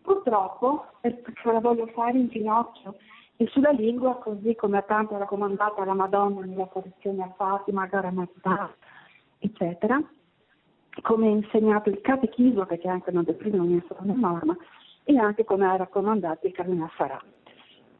Purtroppo, 0.03 0.87
perché 1.01 1.33
la 1.45 1.61
voglio 1.61 1.87
fare 1.89 2.19
in 2.19 2.29
ginocchio 2.29 2.97
e 3.37 3.47
sulla 3.49 3.71
lingua, 3.71 4.17
così 4.17 4.55
come 4.55 4.79
ha 4.79 4.83
tanto 4.83 5.17
raccomandata 5.17 5.85
la 5.85 5.95
Madonna 5.95 6.45
nella 6.45 6.67
tradizione 6.67 7.23
a 7.23 7.33
Fatima, 7.37 7.83
a 7.83 7.87
Garamazza, 7.87 8.75
eccetera, 9.39 10.01
come 11.03 11.27
ha 11.27 11.31
insegnato 11.31 11.89
il 11.89 12.01
catechismo, 12.01 12.67
perché 12.67 12.89
anche 12.89 13.11
non 13.11 13.25
deprime 13.25 13.57
non 13.57 13.77
è 13.77 13.83
solo 13.89 14.01
una 14.03 14.29
norma, 14.29 14.57
e 15.05 15.19
anche 15.19 15.45
come 15.45 15.67
ha 15.67 15.77
raccomandato 15.77 16.47
il 16.47 16.53
Cardinale 16.53 16.91
Sarà 16.97 17.21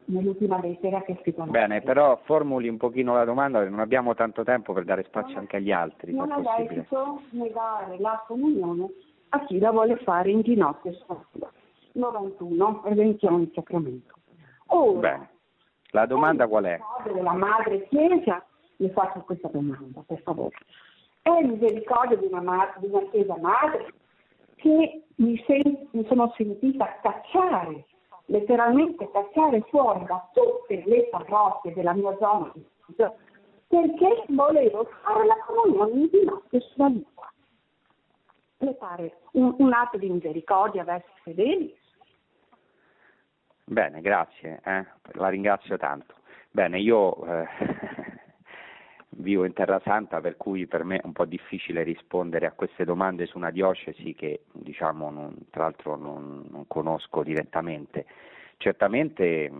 nell'ultima 0.07 0.61
lettera 0.61 1.03
che 1.03 1.19
si 1.23 1.33
conosce. 1.33 1.53
Bene, 1.53 1.81
però 1.81 2.19
formuli 2.25 2.69
un 2.69 2.77
pochino 2.77 3.15
la 3.15 3.25
domanda 3.25 3.59
perché 3.59 3.73
non 3.73 3.83
abbiamo 3.83 4.15
tanto 4.15 4.45
tempo 4.45 4.73
per 4.73 4.85
dare 4.85 5.05
spazio 5.05 5.39
anche 5.39 5.57
agli 5.57 5.73
altri. 5.73 6.15
Non 6.15 6.33
è 6.33 6.41
lecito 6.41 7.23
negare 7.31 7.99
la 7.99 8.23
comunione 8.27 8.89
a 9.31 9.45
chi 9.47 9.59
la 9.59 9.71
vuole 9.71 9.97
fare 9.99 10.31
in 10.31 10.43
ginocchio 10.43 10.93
91, 11.93 12.83
Redenzione 12.85 13.51
Sacramento. 13.53 14.15
Ora, 14.67 14.99
Bene. 14.99 15.29
La 15.91 16.07
domanda 16.07 16.49
qual 16.49 16.65
è? 16.65 16.79
Della 17.05 17.35
Madre 17.35 17.87
Chiesa, 17.87 18.45
le 18.77 18.91
faccio 18.91 19.21
questa 19.21 19.49
domanda, 19.49 20.03
per 20.05 20.21
favore. 20.23 20.57
È 21.23 21.31
misericordia 21.41 22.17
di 22.17 22.27
una, 22.27 22.43
madre, 22.43 22.75
di 22.81 22.87
una 22.87 23.03
Chiesa 23.11 23.37
Madre 23.39 23.95
che 24.57 25.05
mi, 25.17 25.41
sen- 25.47 25.89
mi 25.93 26.05
sono 26.07 26.33
sentita 26.37 26.99
cacciare 27.01 27.87
letteralmente 28.27 29.11
cacciare 29.11 29.61
fuori 29.69 30.05
da 30.07 30.29
tutte 30.33 30.83
le 30.87 31.09
parrocchie 31.09 31.75
della 31.75 31.93
mia 31.93 32.17
zona 32.19 32.53
perché 33.75 34.25
volevo 34.29 34.89
fare 35.03 35.27
la 35.27 35.37
comunione 35.47 36.01
in 36.01 36.09
ginocchio 36.09 36.61
sulla 36.61 36.87
lingua. 36.87 37.33
Le 38.59 38.75
pare 38.75 39.17
un, 39.33 39.55
un, 39.59 39.73
atto 39.73 39.99
di 39.99 40.09
misericordia 40.09 40.85
verso 40.85 41.09
i 41.09 41.21
fedeli? 41.23 41.77
Bene, 43.65 44.01
grazie, 44.01 44.61
eh? 44.65 44.87
la 45.13 45.29
ringrazio 45.29 45.77
tanto. 45.77 46.15
Bene, 46.51 46.79
io 46.79 47.25
eh, 47.27 47.47
vivo 49.17 49.45
in 49.45 49.53
Terra 49.53 49.81
Santa, 49.85 50.21
per 50.21 50.37
cui 50.37 50.67
per 50.67 50.85
me 50.85 50.99
è 50.99 51.05
un 51.05 51.13
po' 51.13 51.25
difficile 51.25 51.83
rispondere 51.83 52.47
a 52.47 52.53
queste 52.53 52.85
domande 52.85 53.27
su 53.27 53.37
una 53.37 53.51
diocesi 53.51 54.15
che 54.15 54.43
diciamo, 54.53 55.11
non, 55.11 55.35
tra 55.51 55.63
l'altro 55.63 55.97
non, 55.97 56.47
non, 56.51 56.67
conosco 56.67 57.23
direttamente. 57.23 58.07
Certamente 58.57 59.51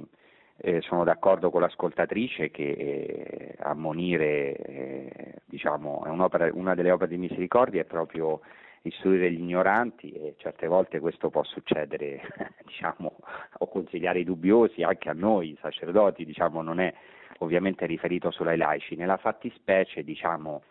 eh, 0.57 0.81
sono 0.83 1.05
d'accordo 1.05 1.51
con 1.51 1.61
l'ascoltatrice 1.61 2.51
che 2.51 2.71
eh, 2.71 3.55
ammonire 3.61 4.57
eh, 4.57 5.35
diciamo, 5.45 6.03
una 6.07 6.75
delle 6.75 6.91
opere 6.91 7.11
di 7.11 7.19
misericordia 7.19 7.83
è 7.83 7.85
proprio 7.85 8.41
istruire 8.87 9.31
gli 9.31 9.41
ignoranti 9.41 10.13
e 10.13 10.35
certe 10.39 10.67
volte 10.67 11.01
questo 11.01 11.31
può 11.31 11.43
succedere 11.43 12.21
diciamo, 12.65 13.17
o 13.59 13.69
consigliare 13.69 14.21
i 14.21 14.25
dubbiosi 14.25 14.83
anche 14.83 15.09
a 15.09 15.15
noi 15.15 15.57
sacerdoti, 15.61 16.25
diciamo, 16.25 16.63
non 16.63 16.81
è 16.81 16.93
ovviamente 17.39 17.87
riferito 17.87 18.31
solo 18.31 18.51
ai 18.51 18.57
laici. 18.57 18.97
Nella 18.97 19.17
fattispecie, 19.17 20.05
diciamo, 20.05 20.63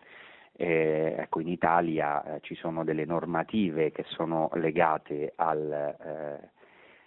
eh, 0.56 1.16
ecco, 1.18 1.40
in 1.40 1.48
Italia 1.48 2.22
eh, 2.36 2.40
ci 2.42 2.54
sono 2.54 2.84
delle 2.84 3.04
normative 3.04 3.90
che 3.90 4.04
sono 4.06 4.50
legate 4.54 5.32
al, 5.36 5.72
eh, 5.72 6.50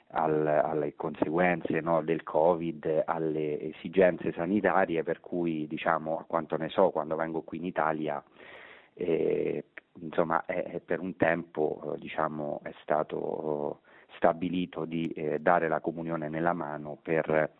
al, 0.09 0.47
alle 0.47 0.95
conseguenze 0.95 1.79
no, 1.79 2.01
del 2.01 2.23
Covid, 2.23 3.03
alle 3.05 3.59
esigenze 3.61 4.31
sanitarie, 4.33 5.03
per 5.03 5.19
cui, 5.19 5.67
diciamo, 5.67 6.19
a 6.19 6.23
quanto 6.25 6.57
ne 6.57 6.69
so, 6.69 6.89
quando 6.89 7.15
vengo 7.15 7.41
qui 7.41 7.57
in 7.59 7.65
Italia, 7.65 8.21
eh, 8.93 9.63
insomma, 10.01 10.45
è, 10.45 10.81
per 10.83 10.99
un 10.99 11.15
tempo 11.15 11.95
diciamo, 11.97 12.59
è 12.63 12.73
stato 12.81 13.81
stabilito 14.15 14.85
di 14.85 15.07
eh, 15.09 15.39
dare 15.39 15.67
la 15.67 15.79
comunione 15.79 16.29
nella 16.29 16.53
mano 16.53 16.97
per 17.01 17.51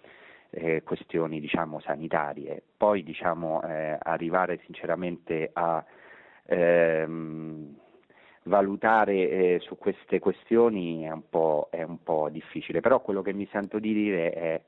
eh, 0.49 0.83
questioni 0.83 1.39
diciamo, 1.39 1.79
sanitarie. 1.79 2.63
Poi 2.75 3.03
diciamo, 3.03 3.61
eh, 3.63 3.97
arrivare 3.99 4.59
sinceramente 4.65 5.49
a 5.53 5.83
ehm, 6.45 7.75
valutare 8.43 9.13
eh, 9.29 9.59
su 9.61 9.77
queste 9.77 10.19
questioni 10.19 11.03
è 11.03 11.11
un, 11.11 11.23
è 11.69 11.83
un, 11.83 12.01
po', 12.03 12.29
difficile, 12.31 12.81
però 12.81 13.01
quello 13.01 13.21
che 13.21 13.33
mi 13.33 13.47
sento 13.51 13.79
di 13.79 13.93
dire 13.93 14.31
è 14.31 14.61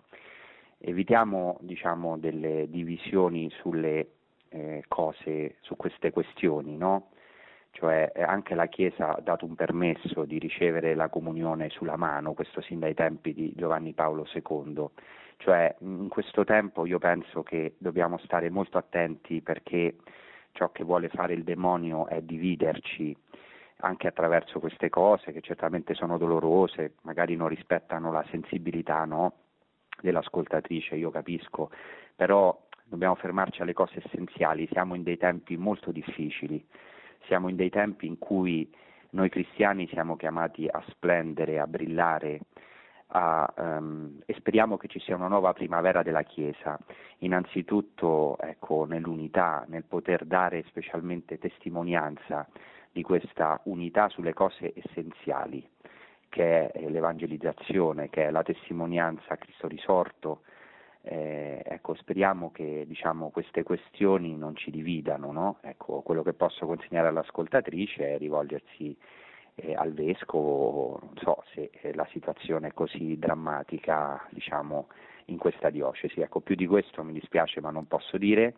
evitiamo 0.82 1.57
diciamo, 1.61 2.17
delle 2.17 2.69
divisioni 2.69 3.49
sulle 3.59 4.07
eh, 4.49 4.84
cose, 4.88 5.55
su 5.61 5.75
queste 5.75 6.11
questioni, 6.11 6.77
no? 6.77 7.09
cioè 7.71 8.11
eh, 8.13 8.23
anche 8.23 8.55
la 8.55 8.67
Chiesa 8.67 9.15
ha 9.15 9.21
dato 9.21 9.45
un 9.45 9.55
permesso 9.55 10.25
di 10.25 10.39
ricevere 10.39 10.95
la 10.95 11.09
comunione 11.09 11.69
sulla 11.69 11.95
mano, 11.95 12.34
questo 12.34 12.61
sin 12.61 12.80
dai 12.80 12.93
tempi 12.93 13.34
di 13.34 13.53
Giovanni 13.55 13.93
Paolo 13.93 14.27
II, 14.34 14.88
cioè 15.40 15.74
in 15.80 16.10
questo 16.10 16.44
tempo 16.44 16.86
io 16.86 17.00
penso 17.00 17.44
che 17.44 17.76
dobbiamo 17.78 18.18
stare 18.20 18.50
molto 18.50 18.78
attenti 18.78 19.42
perché 19.42 19.96
ciò 20.52 20.72
che 20.72 20.84
vuole 20.84 21.08
fare 21.08 21.34
il 21.34 21.44
demonio 21.44 22.08
è 22.08 22.22
dividerci 22.22 23.16
anche 23.78 24.08
attraverso 24.08 24.60
queste 24.60 24.90
cose 24.90 25.32
che 25.32 25.40
certamente 25.40 25.94
sono 25.94 26.18
dolorose, 26.18 26.96
magari 27.04 27.38
non 27.38 27.48
rispettano 27.48 28.12
la 28.12 28.26
sensibilità 28.30 29.06
no? 29.06 29.34
dell'ascoltatrice, 30.02 30.96
io 30.96 31.10
capisco, 31.10 31.72
però 32.16 32.58
dobbiamo 32.84 33.16
fermarci 33.16 33.62
alle 33.62 33.72
cose 33.72 34.02
essenziali, 34.04 34.68
siamo 34.72 34.96
in 34.96 35.04
dei 35.04 35.18
tempi 35.18 35.56
molto 35.56 35.92
difficili, 35.92 36.66
siamo 37.28 37.48
in 37.48 37.56
dei 37.56 37.70
tempi 37.70 38.08
in 38.08 38.18
cui 38.18 38.70
noi 39.12 39.30
cristiani 39.30 39.88
siamo 39.88 40.18
chiamati 40.18 40.68
a 40.68 40.84
splendere, 40.90 41.60
a 41.60 41.68
brillare, 41.68 42.42
a, 43.12 43.51
um, 43.57 44.20
e 44.26 44.34
speriamo 44.36 44.78
che 44.78 44.88
ci 44.88 44.99
sia 44.99 45.16
una 45.16 45.28
nuova 45.28 45.53
primavera 45.53 46.03
della 46.03 46.24
Chiesa, 46.24 46.78
innanzitutto 47.20 48.38
ecco, 48.39 48.86
nell'unità, 48.86 49.66
nel 49.68 49.84
poter 49.84 50.26
dare 50.26 50.64
specialmente 50.68 51.38
testimonianza 51.39 52.47
di 52.91 53.01
questa 53.01 53.60
unità 53.64 54.10
sulle 54.10 54.34
cose 54.34 54.74
essenziali, 54.76 55.68
che 56.30 56.70
è 56.72 56.89
l'evangelizzazione, 56.89 58.10
che 58.10 58.28
è 58.28 58.32
la 58.32 58.43
testimonianza 58.43 59.34
a 59.34 59.38
Cristo 59.38 59.68
risorto. 59.68 60.41
Eh, 61.01 61.64
ecco, 61.66 61.95
speriamo 61.95 62.51
che 62.51 62.84
diciamo, 62.86 63.30
queste 63.30 63.64
questioni 63.64 64.36
non 64.36 64.55
ci 64.55 64.70
dividano. 64.70 65.32
No? 65.32 65.57
Ecco, 65.62 66.01
quello 66.01 66.24
che 66.24 66.34
posso 66.34 66.66
consegnare 66.66 67.07
all'ascoltatrice 67.07 68.16
è 68.16 68.18
rivolgersi 68.18 68.95
eh, 69.62 69.76
al 69.76 69.93
vescovo, 69.93 70.99
non 71.01 71.18
so 71.18 71.43
se 71.53 71.70
eh, 71.82 71.93
la 71.93 72.07
situazione 72.12 72.68
è 72.68 72.74
così 72.74 73.18
drammatica 73.18 74.26
diciamo, 74.30 74.88
in 75.26 75.38
questa 75.38 75.70
diocesi. 75.70 76.22
Ecco, 76.22 76.39
più 76.39 76.55
di 76.55 76.68
questo 76.68 77.03
mi 77.03 77.14
dispiace 77.14 77.62
ma 77.62 77.72
non 77.72 77.88
posso 77.88 78.18
dire. 78.18 78.55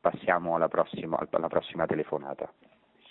Passiamo 0.00 0.54
alla 0.54 0.68
prossima, 0.68 1.18
alla 1.30 1.48
prossima 1.48 1.86
telefonata. 1.86 2.50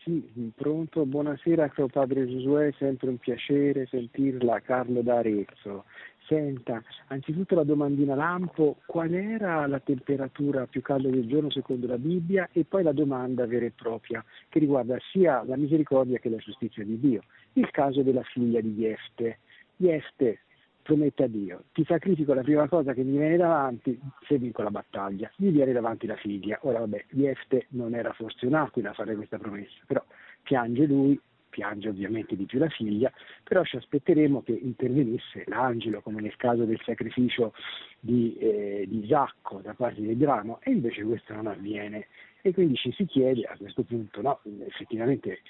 Sì, 0.03 0.51
pronto, 0.55 1.05
buonasera 1.05 1.67
caro 1.67 1.87
padre 1.87 2.25
Giosuè, 2.25 2.71
sempre 2.77 3.09
un 3.09 3.17
piacere 3.17 3.85
sentirla, 3.87 4.61
Carlo 4.61 5.01
da 5.01 5.17
Arezzo. 5.17 5.83
Senta, 6.25 6.81
anzitutto 7.07 7.55
la 7.55 7.63
domandina 7.63 8.15
lampo, 8.15 8.77
qual 8.85 9.13
era 9.13 9.67
la 9.67 9.79
temperatura 9.79 10.67
più 10.67 10.81
calda 10.81 11.09
del 11.09 11.27
giorno 11.27 11.49
secondo 11.49 11.87
la 11.87 11.97
Bibbia 11.97 12.47
e 12.53 12.63
poi 12.63 12.83
la 12.83 12.93
domanda 12.93 13.45
vera 13.45 13.65
e 13.65 13.71
propria 13.71 14.23
che 14.47 14.59
riguarda 14.59 14.97
sia 15.11 15.43
la 15.45 15.57
misericordia 15.57 16.19
che 16.19 16.29
la 16.29 16.37
giustizia 16.37 16.85
di 16.85 16.97
Dio. 16.97 17.23
Il 17.53 17.69
caso 17.71 18.01
della 18.01 18.23
figlia 18.23 18.61
di 18.61 18.75
Jefte. 18.75 19.39
Jefte 19.75 20.39
promette 20.89 21.23
a 21.23 21.27
Dio, 21.27 21.65
ti 21.71 21.85
sacrifico 21.85 22.33
la 22.33 22.41
prima 22.41 22.67
cosa 22.67 22.93
che 22.93 23.03
mi 23.03 23.15
viene 23.15 23.37
davanti 23.37 23.99
se 24.27 24.39
vinco 24.39 24.63
la 24.63 24.71
battaglia, 24.71 25.31
gli 25.35 25.51
viene 25.51 25.71
davanti 25.71 26.07
la 26.07 26.15
figlia. 26.15 26.57
Ora 26.63 26.79
vabbè, 26.79 27.05
Jefte 27.11 27.67
non 27.69 27.93
era 27.93 28.11
forse 28.13 28.47
un'aquila 28.47 28.89
a 28.89 28.93
fare 28.93 29.15
questa 29.15 29.37
promessa, 29.37 29.77
però 29.85 30.03
piange 30.41 30.87
lui, 30.87 31.19
piange 31.49 31.89
ovviamente 31.89 32.35
di 32.35 32.45
più 32.45 32.57
la 32.57 32.69
figlia, 32.69 33.11
però 33.43 33.63
ci 33.63 33.75
aspetteremo 33.75 34.41
che 34.41 34.53
intervenisse 34.53 35.43
l'angelo, 35.45 36.01
come 36.01 36.21
nel 36.21 36.35
caso 36.37 36.63
del 36.63 36.81
sacrificio 36.83 37.53
di, 37.99 38.35
eh, 38.39 38.85
di 38.87 39.03
Isacco 39.03 39.59
da 39.59 39.75
parte 39.75 40.01
di 40.01 40.09
Abramo, 40.09 40.59
e 40.63 40.71
invece 40.71 41.03
questo 41.03 41.35
non 41.35 41.45
avviene. 41.45 42.07
E 42.41 42.51
quindi 42.51 42.75
ci 42.77 42.91
si 42.93 43.05
chiede 43.05 43.43
a 43.43 43.55
questo 43.57 43.83
punto, 43.83 44.21
no, 44.21 44.39
effettivamente, 44.65 45.41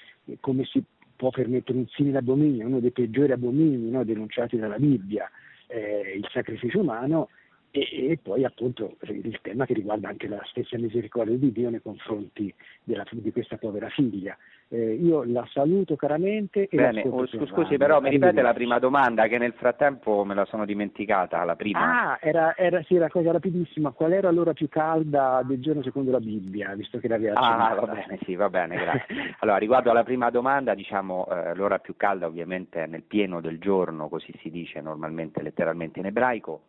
come 0.41 0.65
si 0.65 0.83
può 1.19 1.31
permettere 1.31 1.77
un 1.77 1.85
simile 1.89 2.19
abominio, 2.19 2.65
uno 2.65 2.79
dei 2.79 2.91
peggiori 2.91 3.33
abomini 3.33 3.89
no, 3.89 4.05
denunciati 4.05 4.55
dalla 4.55 4.79
Bibbia, 4.79 5.29
eh, 5.67 6.13
il 6.15 6.25
sacrificio 6.31 6.79
umano, 6.79 7.27
e, 7.71 8.11
e, 8.11 8.19
poi 8.21 8.43
appunto 8.43 8.95
il 9.01 9.39
tema 9.41 9.65
che 9.65 9.73
riguarda 9.73 10.09
anche 10.09 10.27
la 10.27 10.41
stessa 10.45 10.77
misericordia 10.77 11.37
di 11.37 11.51
Dio 11.51 11.69
nei 11.69 11.81
confronti 11.81 12.53
della, 12.83 13.05
di 13.11 13.31
questa 13.31 13.57
povera 13.57 13.89
figlia. 13.89 14.35
Eh, 14.71 14.93
io 14.93 15.23
la 15.23 15.47
saluto 15.51 15.95
caramente. 15.95 16.67
E 16.67 16.75
Bene, 16.75 17.03
oh, 17.05 17.25
scusi, 17.27 17.77
però 17.77 17.99
mi 18.01 18.09
ripete 18.09 18.41
la 18.41 18.53
prima 18.53 18.77
domanda 18.79 19.27
che 19.27 19.37
nel 19.37 19.53
frattempo 19.53 20.23
me 20.23 20.35
la 20.35 20.45
sono 20.45 20.65
dimenticata, 20.65 21.43
la 21.43 21.55
prima. 21.55 22.11
Ah, 22.11 22.19
era, 22.21 22.55
era, 22.55 22.81
sì, 22.83 22.95
era 22.95 23.09
cosa 23.09 23.31
rapidissima. 23.31 23.91
Qual 23.91 24.13
era 24.13 24.31
l'ora 24.31 24.53
più 24.53 24.67
calda 24.67 25.41
del 25.43 25.59
giorno 25.59 25.83
secondo 25.83 26.11
la 26.11 26.19
Bibbia, 26.19 26.73
visto 26.75 26.99
che 26.99 27.07
l'aveva 27.07 27.39
Ah, 27.39 27.73
va 27.75 27.87
bene, 27.87 28.19
sì, 28.23 28.35
va 28.35 28.49
bene, 28.49 28.77
grazie. 28.77 29.15
allora, 29.39 29.57
riguardo 29.57 29.89
alla 29.91 30.03
prima 30.03 30.29
domanda, 30.29 30.75
diciamo, 30.75 31.27
eh, 31.27 31.55
l'ora 31.55 31.79
più 31.79 31.95
calda 31.95 32.27
ovviamente 32.27 32.83
è 32.83 32.87
nel 32.87 33.03
pieno 33.03 33.41
del 33.41 33.59
giorno, 33.59 34.07
così 34.07 34.31
si 34.39 34.49
dice 34.51 34.81
normalmente, 34.81 35.41
letteralmente 35.41 35.99
in 35.99 36.07
ebraico. 36.07 36.61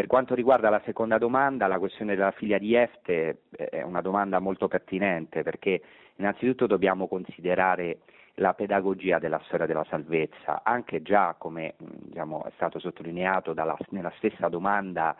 Per 0.00 0.08
quanto 0.08 0.34
riguarda 0.34 0.70
la 0.70 0.80
seconda 0.86 1.18
domanda, 1.18 1.66
la 1.66 1.78
questione 1.78 2.14
della 2.14 2.30
figlia 2.30 2.56
di 2.56 2.74
Efte 2.74 3.42
eh, 3.50 3.68
è 3.68 3.82
una 3.82 4.00
domanda 4.00 4.38
molto 4.38 4.66
pertinente 4.66 5.42
perché 5.42 5.82
innanzitutto 6.16 6.66
dobbiamo 6.66 7.06
considerare 7.06 7.98
la 8.36 8.54
pedagogia 8.54 9.18
della 9.18 9.42
storia 9.44 9.66
della 9.66 9.84
salvezza, 9.90 10.62
anche 10.64 11.02
già 11.02 11.34
come 11.36 11.74
diciamo, 11.76 12.46
è 12.46 12.50
stato 12.54 12.78
sottolineato 12.78 13.52
dalla, 13.52 13.76
nella 13.90 14.10
stessa 14.16 14.48
domanda 14.48 15.14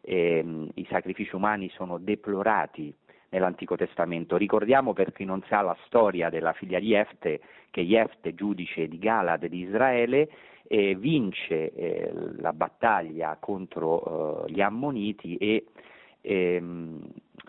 ehm, 0.00 0.68
i 0.74 0.86
sacrifici 0.90 1.32
umani 1.36 1.68
sono 1.68 1.98
deplorati 1.98 2.92
nell'Antico 3.34 3.76
Testamento. 3.76 4.36
Ricordiamo 4.36 4.92
per 4.92 5.12
chi 5.12 5.24
non 5.24 5.42
sa 5.48 5.60
la 5.60 5.76
storia 5.86 6.30
della 6.30 6.52
figlia 6.52 6.78
di 6.78 6.94
Efte 6.94 7.40
che 7.70 7.82
Jefte, 7.82 8.34
giudice 8.34 8.86
di 8.86 8.98
Galad 8.98 9.44
di 9.46 9.62
Israele, 9.62 10.28
eh, 10.68 10.94
vince 10.94 11.72
eh, 11.72 12.12
la 12.38 12.52
battaglia 12.52 13.36
contro 13.40 14.46
eh, 14.46 14.52
gli 14.52 14.60
Ammoniti 14.60 15.36
e 15.36 15.66
ehm, 16.20 17.02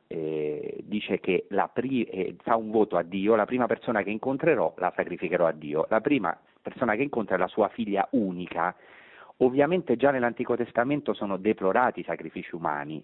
eh, 0.07 0.77
dice 0.83 1.19
che 1.19 1.45
pri- 1.71 2.03
eh, 2.03 2.35
fa 2.41 2.55
un 2.55 2.71
voto 2.71 2.97
a 2.97 3.03
Dio, 3.03 3.35
la 3.35 3.45
prima 3.45 3.67
persona 3.67 4.01
che 4.01 4.09
incontrerò 4.09 4.73
la 4.77 4.91
sacrificherò 4.95 5.45
a 5.45 5.51
Dio, 5.51 5.85
la 5.89 6.01
prima 6.01 6.37
persona 6.61 6.95
che 6.95 7.03
incontra 7.03 7.35
è 7.35 7.37
la 7.37 7.47
sua 7.47 7.67
figlia 7.69 8.07
unica. 8.11 8.75
Ovviamente 9.39 9.97
già 9.97 10.11
nell'Antico 10.11 10.55
Testamento 10.55 11.13
sono 11.13 11.37
deplorati 11.37 11.99
i 11.99 12.03
sacrifici 12.05 12.55
umani, 12.55 13.03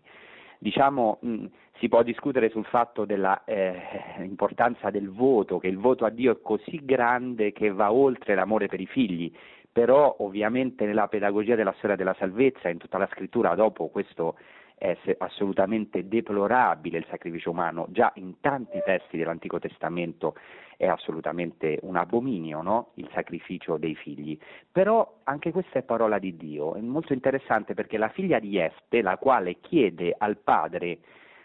diciamo, 0.62 1.18
mh, 1.22 1.46
si 1.80 1.90
può 1.90 2.04
discutere 2.04 2.50
sul 2.50 2.66
fatto 2.66 3.04
dell'importanza 3.06 4.90
eh, 4.90 4.92
del 4.92 5.10
voto, 5.10 5.58
che 5.58 5.68
il 5.68 5.80
voto 5.80 6.06
a 6.06 6.12
Dio 6.12 6.34
è 6.34 6.42
così 6.42 6.82
grande 6.84 7.52
che 7.52 7.72
va 7.72 7.92
oltre 7.92 8.36
l'amore 8.36 8.68
per 8.68 8.80
i 8.80 8.86
figli, 8.86 9.32
però 9.72 10.18
ovviamente 10.20 10.86
nella 10.86 11.08
pedagogia 11.08 11.56
della 11.56 11.74
storia 11.78 11.96
della 11.96 12.16
salvezza, 12.20 12.70
in 12.70 12.78
tutta 12.78 13.00
la 13.00 13.10
scrittura 13.12 13.56
dopo 13.56 13.88
questo 13.88 14.38
è 14.82 14.98
assolutamente 15.20 16.08
deplorabile 16.08 16.98
il 16.98 17.06
sacrificio 17.08 17.52
umano, 17.52 17.86
già 17.90 18.12
in 18.16 18.40
tanti 18.40 18.82
testi 18.84 19.16
dell'Antico 19.16 19.60
Testamento 19.60 20.34
è 20.76 20.88
assolutamente 20.88 21.78
un 21.84 21.98
abominio 21.98 22.64
no? 22.64 22.90
il 22.96 23.08
sacrificio 23.14 23.78
dei 23.78 23.94
figli, 23.94 24.36
però 24.72 25.20
anche 25.26 25.52
questa 25.52 25.78
è 25.78 25.84
parola 25.84 26.18
di 26.18 26.36
Dio, 26.36 26.74
è 26.74 26.80
molto 26.80 27.14
interessante 27.14 27.76
perché 27.76 28.00
la 28.00 28.10
figlia 28.10 28.40
di 28.40 28.58
Efte, 28.58 29.04
la 29.04 29.18
quale 29.18 29.60
chiede 29.60 30.16
al 30.18 30.38
padre, 30.38 30.98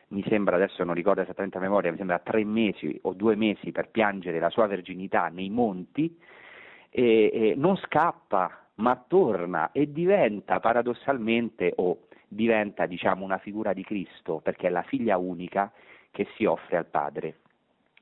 mi 0.08 0.24
sembra 0.26 0.56
adesso 0.56 0.82
non 0.82 0.94
ricordo 0.94 1.20
esattamente 1.20 1.58
a 1.58 1.60
memoria, 1.60 1.90
mi 1.90 1.98
sembra 1.98 2.20
tre 2.20 2.42
mesi 2.42 2.98
o 3.02 3.12
due 3.12 3.36
mesi 3.36 3.70
per 3.70 3.90
piangere 3.90 4.38
la 4.38 4.48
sua 4.48 4.66
verginità 4.66 5.28
nei 5.28 5.50
monti, 5.50 6.18
e, 6.88 7.30
e 7.30 7.54
non 7.54 7.76
scappa, 7.76 8.68
ma 8.76 9.04
torna 9.06 9.72
e 9.72 9.92
diventa 9.92 10.58
paradossalmente 10.58 11.74
o 11.76 12.06
diventa 12.28 12.86
diciamo 12.86 13.24
una 13.24 13.38
figura 13.38 13.72
di 13.72 13.84
Cristo 13.84 14.40
perché 14.40 14.66
è 14.66 14.70
la 14.70 14.82
figlia 14.82 15.16
unica 15.16 15.70
che 16.10 16.26
si 16.36 16.44
offre 16.44 16.76
al 16.76 16.86
padre. 16.86 17.38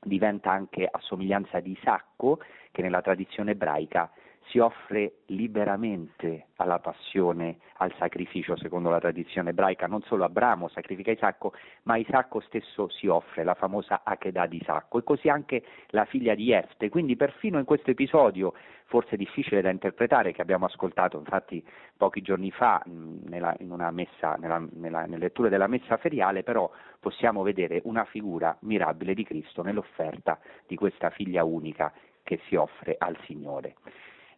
Diventa 0.01 0.51
anche 0.51 0.87
a 0.89 0.99
somiglianza 0.99 1.59
di 1.59 1.71
Isacco 1.71 2.39
che 2.71 2.81
nella 2.81 3.01
tradizione 3.01 3.51
ebraica 3.51 4.11
si 4.47 4.59
offre 4.59 5.17
liberamente 5.27 6.47
alla 6.57 6.79
passione, 6.79 7.57
al 7.77 7.93
sacrificio, 7.97 8.55
secondo 8.55 8.89
la 8.89 8.99
tradizione 8.99 9.49
ebraica. 9.49 9.87
Non 9.87 10.01
solo 10.03 10.23
Abramo 10.23 10.67
sacrifica 10.69 11.11
Isacco, 11.11 11.53
ma 11.83 11.97
Isacco 11.97 12.39
stesso 12.41 12.87
si 12.89 13.07
offre, 13.07 13.43
la 13.43 13.55
famosa 13.55 14.01
Akedah 14.03 14.45
di 14.45 14.57
Isacco, 14.61 14.99
e 14.99 15.03
così 15.03 15.29
anche 15.29 15.63
la 15.87 16.05
figlia 16.05 16.35
di 16.35 16.51
Efte. 16.51 16.89
Quindi 16.89 17.15
perfino 17.15 17.57
in 17.57 17.65
questo 17.65 17.91
episodio, 17.91 18.53
forse 18.85 19.17
difficile 19.17 19.61
da 19.61 19.71
interpretare, 19.71 20.31
che 20.31 20.41
abbiamo 20.41 20.65
ascoltato 20.65 21.17
infatti 21.17 21.63
pochi 21.97 22.21
giorni 22.21 22.51
fa 22.51 22.81
nella, 22.85 23.55
messa, 23.91 24.35
nella, 24.35 24.63
nella, 24.73 25.05
nella 25.05 25.17
lettura 25.17 25.49
della 25.49 25.67
messa 25.67 25.97
feriale, 25.97 26.43
però 26.43 26.69
possiamo 26.99 27.41
vedere 27.41 27.81
una 27.85 28.05
figura 28.05 28.55
mirabile 28.61 29.13
di 29.15 29.23
Cristo 29.23 29.63
nell'offerta 29.63 30.39
di 30.67 30.75
questa 30.75 31.09
figlia 31.09 31.43
unica 31.43 31.91
che 32.23 32.39
si 32.47 32.55
offre 32.55 32.95
al 32.97 33.17
Signore 33.25 33.75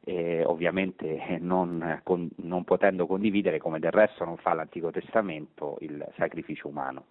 eh, 0.07 0.41
ovviamente 0.45 1.37
non, 1.41 1.99
con, 2.03 2.29
non, 2.37 2.63
potendo 2.63 3.05
condividere, 3.05 3.59
come 3.59 3.79
del 3.79 3.91
resto 3.91 4.23
non 4.23 4.37
fa 4.37 4.53
l'Antico 4.53 4.89
Testamento, 4.89 5.75
il 5.81 6.05
sacrificio 6.15 6.69
umano. 6.69 7.07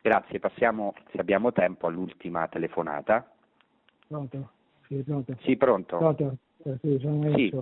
Grazie, 0.00 0.40
passiamo, 0.40 0.94
se 1.12 1.18
abbiamo 1.18 1.52
tempo, 1.52 1.86
all'ultima 1.86 2.48
telefonata. 2.48 3.30
Pronto? 4.08 4.50
Sì, 4.86 5.02
pronto. 5.02 5.36
Sì, 5.40 5.56
pronto. 5.58 5.98
pronto? 5.98 6.36
Eh, 6.64 6.78
sì, 6.80 6.98
sono 6.98 7.30
sì. 7.36 7.54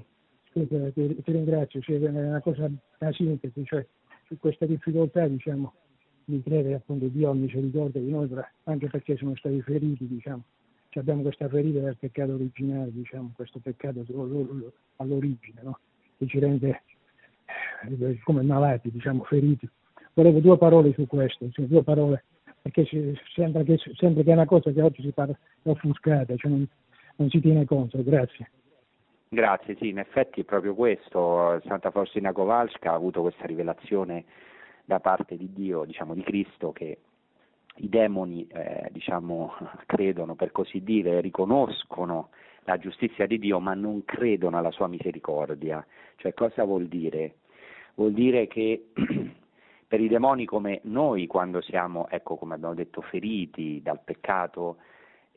Scusa, 0.52 0.90
ti, 0.92 1.22
ti, 1.22 1.32
ringrazio, 1.32 1.82
sì, 1.82 1.94
è 1.94 2.08
una 2.08 2.40
cosa, 2.40 2.70
una 2.98 3.12
sintesi, 3.12 3.64
cioè 3.64 3.84
su 4.28 4.38
questa 4.38 4.64
difficoltà, 4.64 5.26
diciamo, 5.26 5.72
di 6.24 6.40
credere 6.40 6.74
appunto 6.74 7.06
Dio 7.08 7.32
misericordia 7.32 8.00
di 8.00 8.10
noi, 8.10 8.30
anche 8.64 8.86
perché 8.86 9.16
sono 9.16 9.34
stati 9.34 9.60
feriti, 9.60 10.06
diciamo, 10.06 10.44
abbiamo 10.98 11.22
questa 11.22 11.48
ferita 11.48 11.80
del 11.80 11.96
peccato 11.96 12.34
originale, 12.34 12.92
diciamo, 12.92 13.32
questo 13.34 13.58
peccato 13.60 14.04
all'origine, 14.96 15.60
no? 15.62 15.78
che 16.16 16.26
ci 16.26 16.38
rende 16.38 16.82
eh, 17.88 18.20
come 18.24 18.42
malati, 18.42 18.90
diciamo, 18.90 19.24
feriti. 19.24 19.68
Volevo 20.14 20.40
due 20.40 20.58
parole 20.58 20.92
su 20.92 21.06
questo, 21.06 21.48
cioè 21.50 21.66
due 21.66 21.82
parole, 21.82 22.24
perché 22.60 22.86
sembra 23.34 23.62
che, 23.62 23.78
sembra 23.94 24.22
che 24.22 24.30
è 24.30 24.34
una 24.34 24.46
cosa 24.46 24.70
che 24.72 24.82
oggi 24.82 25.02
si 25.02 25.12
parla 25.12 25.38
offuscata, 25.62 26.36
cioè 26.36 26.50
non, 26.50 26.68
non 27.16 27.28
si 27.30 27.40
tiene 27.40 27.64
conto. 27.64 28.02
Grazie. 28.02 28.50
Grazie, 29.30 29.76
sì, 29.76 29.88
in 29.88 29.98
effetti 29.98 30.40
è 30.40 30.44
proprio 30.44 30.74
questo. 30.74 31.60
Santa 31.66 31.90
Faustina 31.90 32.32
Kowalska 32.32 32.90
ha 32.90 32.94
avuto 32.94 33.20
questa 33.20 33.44
rivelazione 33.44 34.24
da 34.84 35.00
parte 35.00 35.36
di 35.36 35.52
Dio, 35.52 35.84
diciamo 35.84 36.14
di 36.14 36.22
Cristo, 36.22 36.72
che 36.72 36.98
i 37.78 37.88
demoni 37.88 38.46
eh, 38.46 38.88
diciamo, 38.90 39.52
credono, 39.86 40.34
per 40.34 40.52
così 40.52 40.82
dire, 40.82 41.20
riconoscono 41.20 42.30
la 42.64 42.78
giustizia 42.78 43.26
di 43.26 43.38
Dio, 43.38 43.60
ma 43.60 43.74
non 43.74 44.04
credono 44.04 44.58
alla 44.58 44.70
sua 44.70 44.88
misericordia. 44.88 45.84
Cioè 46.16 46.34
cosa 46.34 46.64
vuol 46.64 46.86
dire? 46.86 47.36
Vuol 47.94 48.12
dire 48.12 48.46
che 48.46 48.90
per 49.88 50.00
i 50.00 50.08
demoni 50.08 50.44
come 50.44 50.80
noi, 50.84 51.26
quando 51.26 51.60
siamo, 51.60 52.08
ecco, 52.08 52.36
come 52.36 52.54
abbiamo 52.54 52.74
detto, 52.74 53.00
feriti 53.00 53.80
dal 53.82 54.00
peccato, 54.04 54.76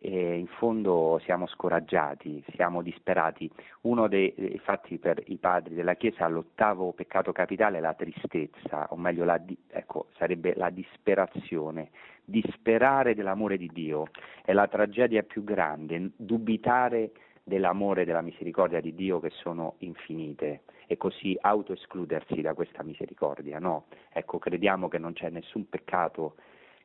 e 0.04 0.36
in 0.36 0.48
fondo 0.48 1.22
siamo 1.24 1.46
scoraggiati, 1.46 2.44
siamo 2.56 2.82
disperati. 2.82 3.48
Uno 3.82 4.08
dei, 4.08 4.34
infatti 4.36 4.98
per 4.98 5.22
i 5.28 5.38
padri 5.38 5.76
della 5.76 5.94
Chiesa 5.94 6.28
l'ottavo 6.28 6.92
peccato 6.94 7.32
capitale 7.32 7.78
è 7.78 7.82
la 7.82 7.94
tristezza, 7.94 8.88
o 8.90 8.98
meglio 8.98 9.26
la, 9.26 9.40
ecco, 9.70 10.08
sarebbe 10.18 10.56
la 10.56 10.72
disperazione. 10.72 11.92
Disperare 12.32 13.14
dell'amore 13.14 13.58
di 13.58 13.70
Dio 13.74 14.06
è 14.46 14.54
la 14.54 14.70
tragedia 14.70 15.22
più 15.22 15.44
grande, 15.44 16.12
dubitare 16.16 17.12
dell'amore 17.44 18.04
e 18.04 18.06
della 18.06 18.22
misericordia 18.22 18.80
di 18.80 18.96
Dio 18.96 19.20
che 19.20 19.32
sono 19.32 19.76
infinite 19.80 20.62
e 20.88 20.96
così 20.96 21.38
autoescludersi 21.40 22.40
da 22.40 22.54
questa 22.54 22.84
misericordia. 22.84 23.60
No, 23.60 23.88
ecco, 24.14 24.40
crediamo 24.40 24.88
che 24.88 24.98
non 24.98 25.12
c'è 25.12 25.30
nessun 25.30 25.68
peccato 25.68 26.36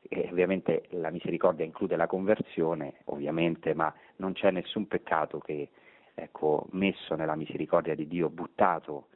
e 0.01 0.27
ovviamente 0.29 0.83
la 0.89 1.11
misericordia 1.11 1.63
include 1.63 1.95
la 1.95 2.07
conversione, 2.07 2.95
ovviamente, 3.05 3.73
ma 3.73 3.93
non 4.17 4.33
c'è 4.33 4.51
nessun 4.51 4.85
peccato 4.85 5.39
che, 5.39 5.69
ecco, 6.13 6.67
messo 6.71 7.15
nella 7.15 7.35
misericordia 7.35 7.95
di 7.95 8.05
Dio, 8.05 8.27
buttato 8.29 9.07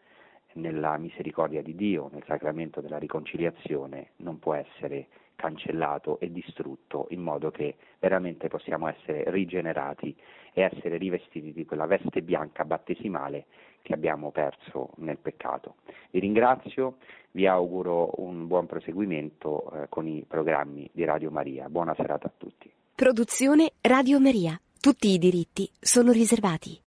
nella 0.53 0.95
misericordia 0.97 1.61
di 1.61 1.75
Dio, 1.75 2.09
nel 2.13 2.23
sacramento 2.25 2.79
della 2.79 2.99
riconciliazione, 2.99 4.11
non 4.17 4.39
può 4.39 4.53
essere 4.53 5.07
cancellato 5.41 6.19
e 6.19 6.31
distrutto 6.31 7.07
in 7.09 7.21
modo 7.21 7.49
che 7.49 7.75
veramente 7.99 8.47
possiamo 8.47 8.87
essere 8.87 9.23
rigenerati 9.31 10.15
e 10.53 10.61
essere 10.61 10.97
rivestiti 10.97 11.51
di 11.51 11.65
quella 11.65 11.87
veste 11.87 12.21
bianca 12.21 12.63
battesimale 12.63 13.45
che 13.81 13.93
abbiamo 13.93 14.29
perso 14.29 14.91
nel 14.97 15.17
peccato. 15.17 15.77
Vi 16.11 16.19
ringrazio, 16.19 16.97
vi 17.31 17.47
auguro 17.47 18.11
un 18.17 18.45
buon 18.45 18.67
proseguimento 18.67 19.71
eh, 19.71 19.89
con 19.89 20.07
i 20.07 20.23
programmi 20.27 20.87
di 20.93 21.03
Radio 21.03 21.31
Maria. 21.31 21.67
Buona 21.67 21.95
serata 21.95 22.27
a 22.27 22.31
tutti. 22.37 22.71
Produzione 22.93 23.71
Radio 23.81 24.19
Maria. 24.19 24.59
Tutti 24.79 25.07
i 25.07 25.17
diritti 25.17 25.67
sono 25.79 26.11
riservati. 26.11 26.79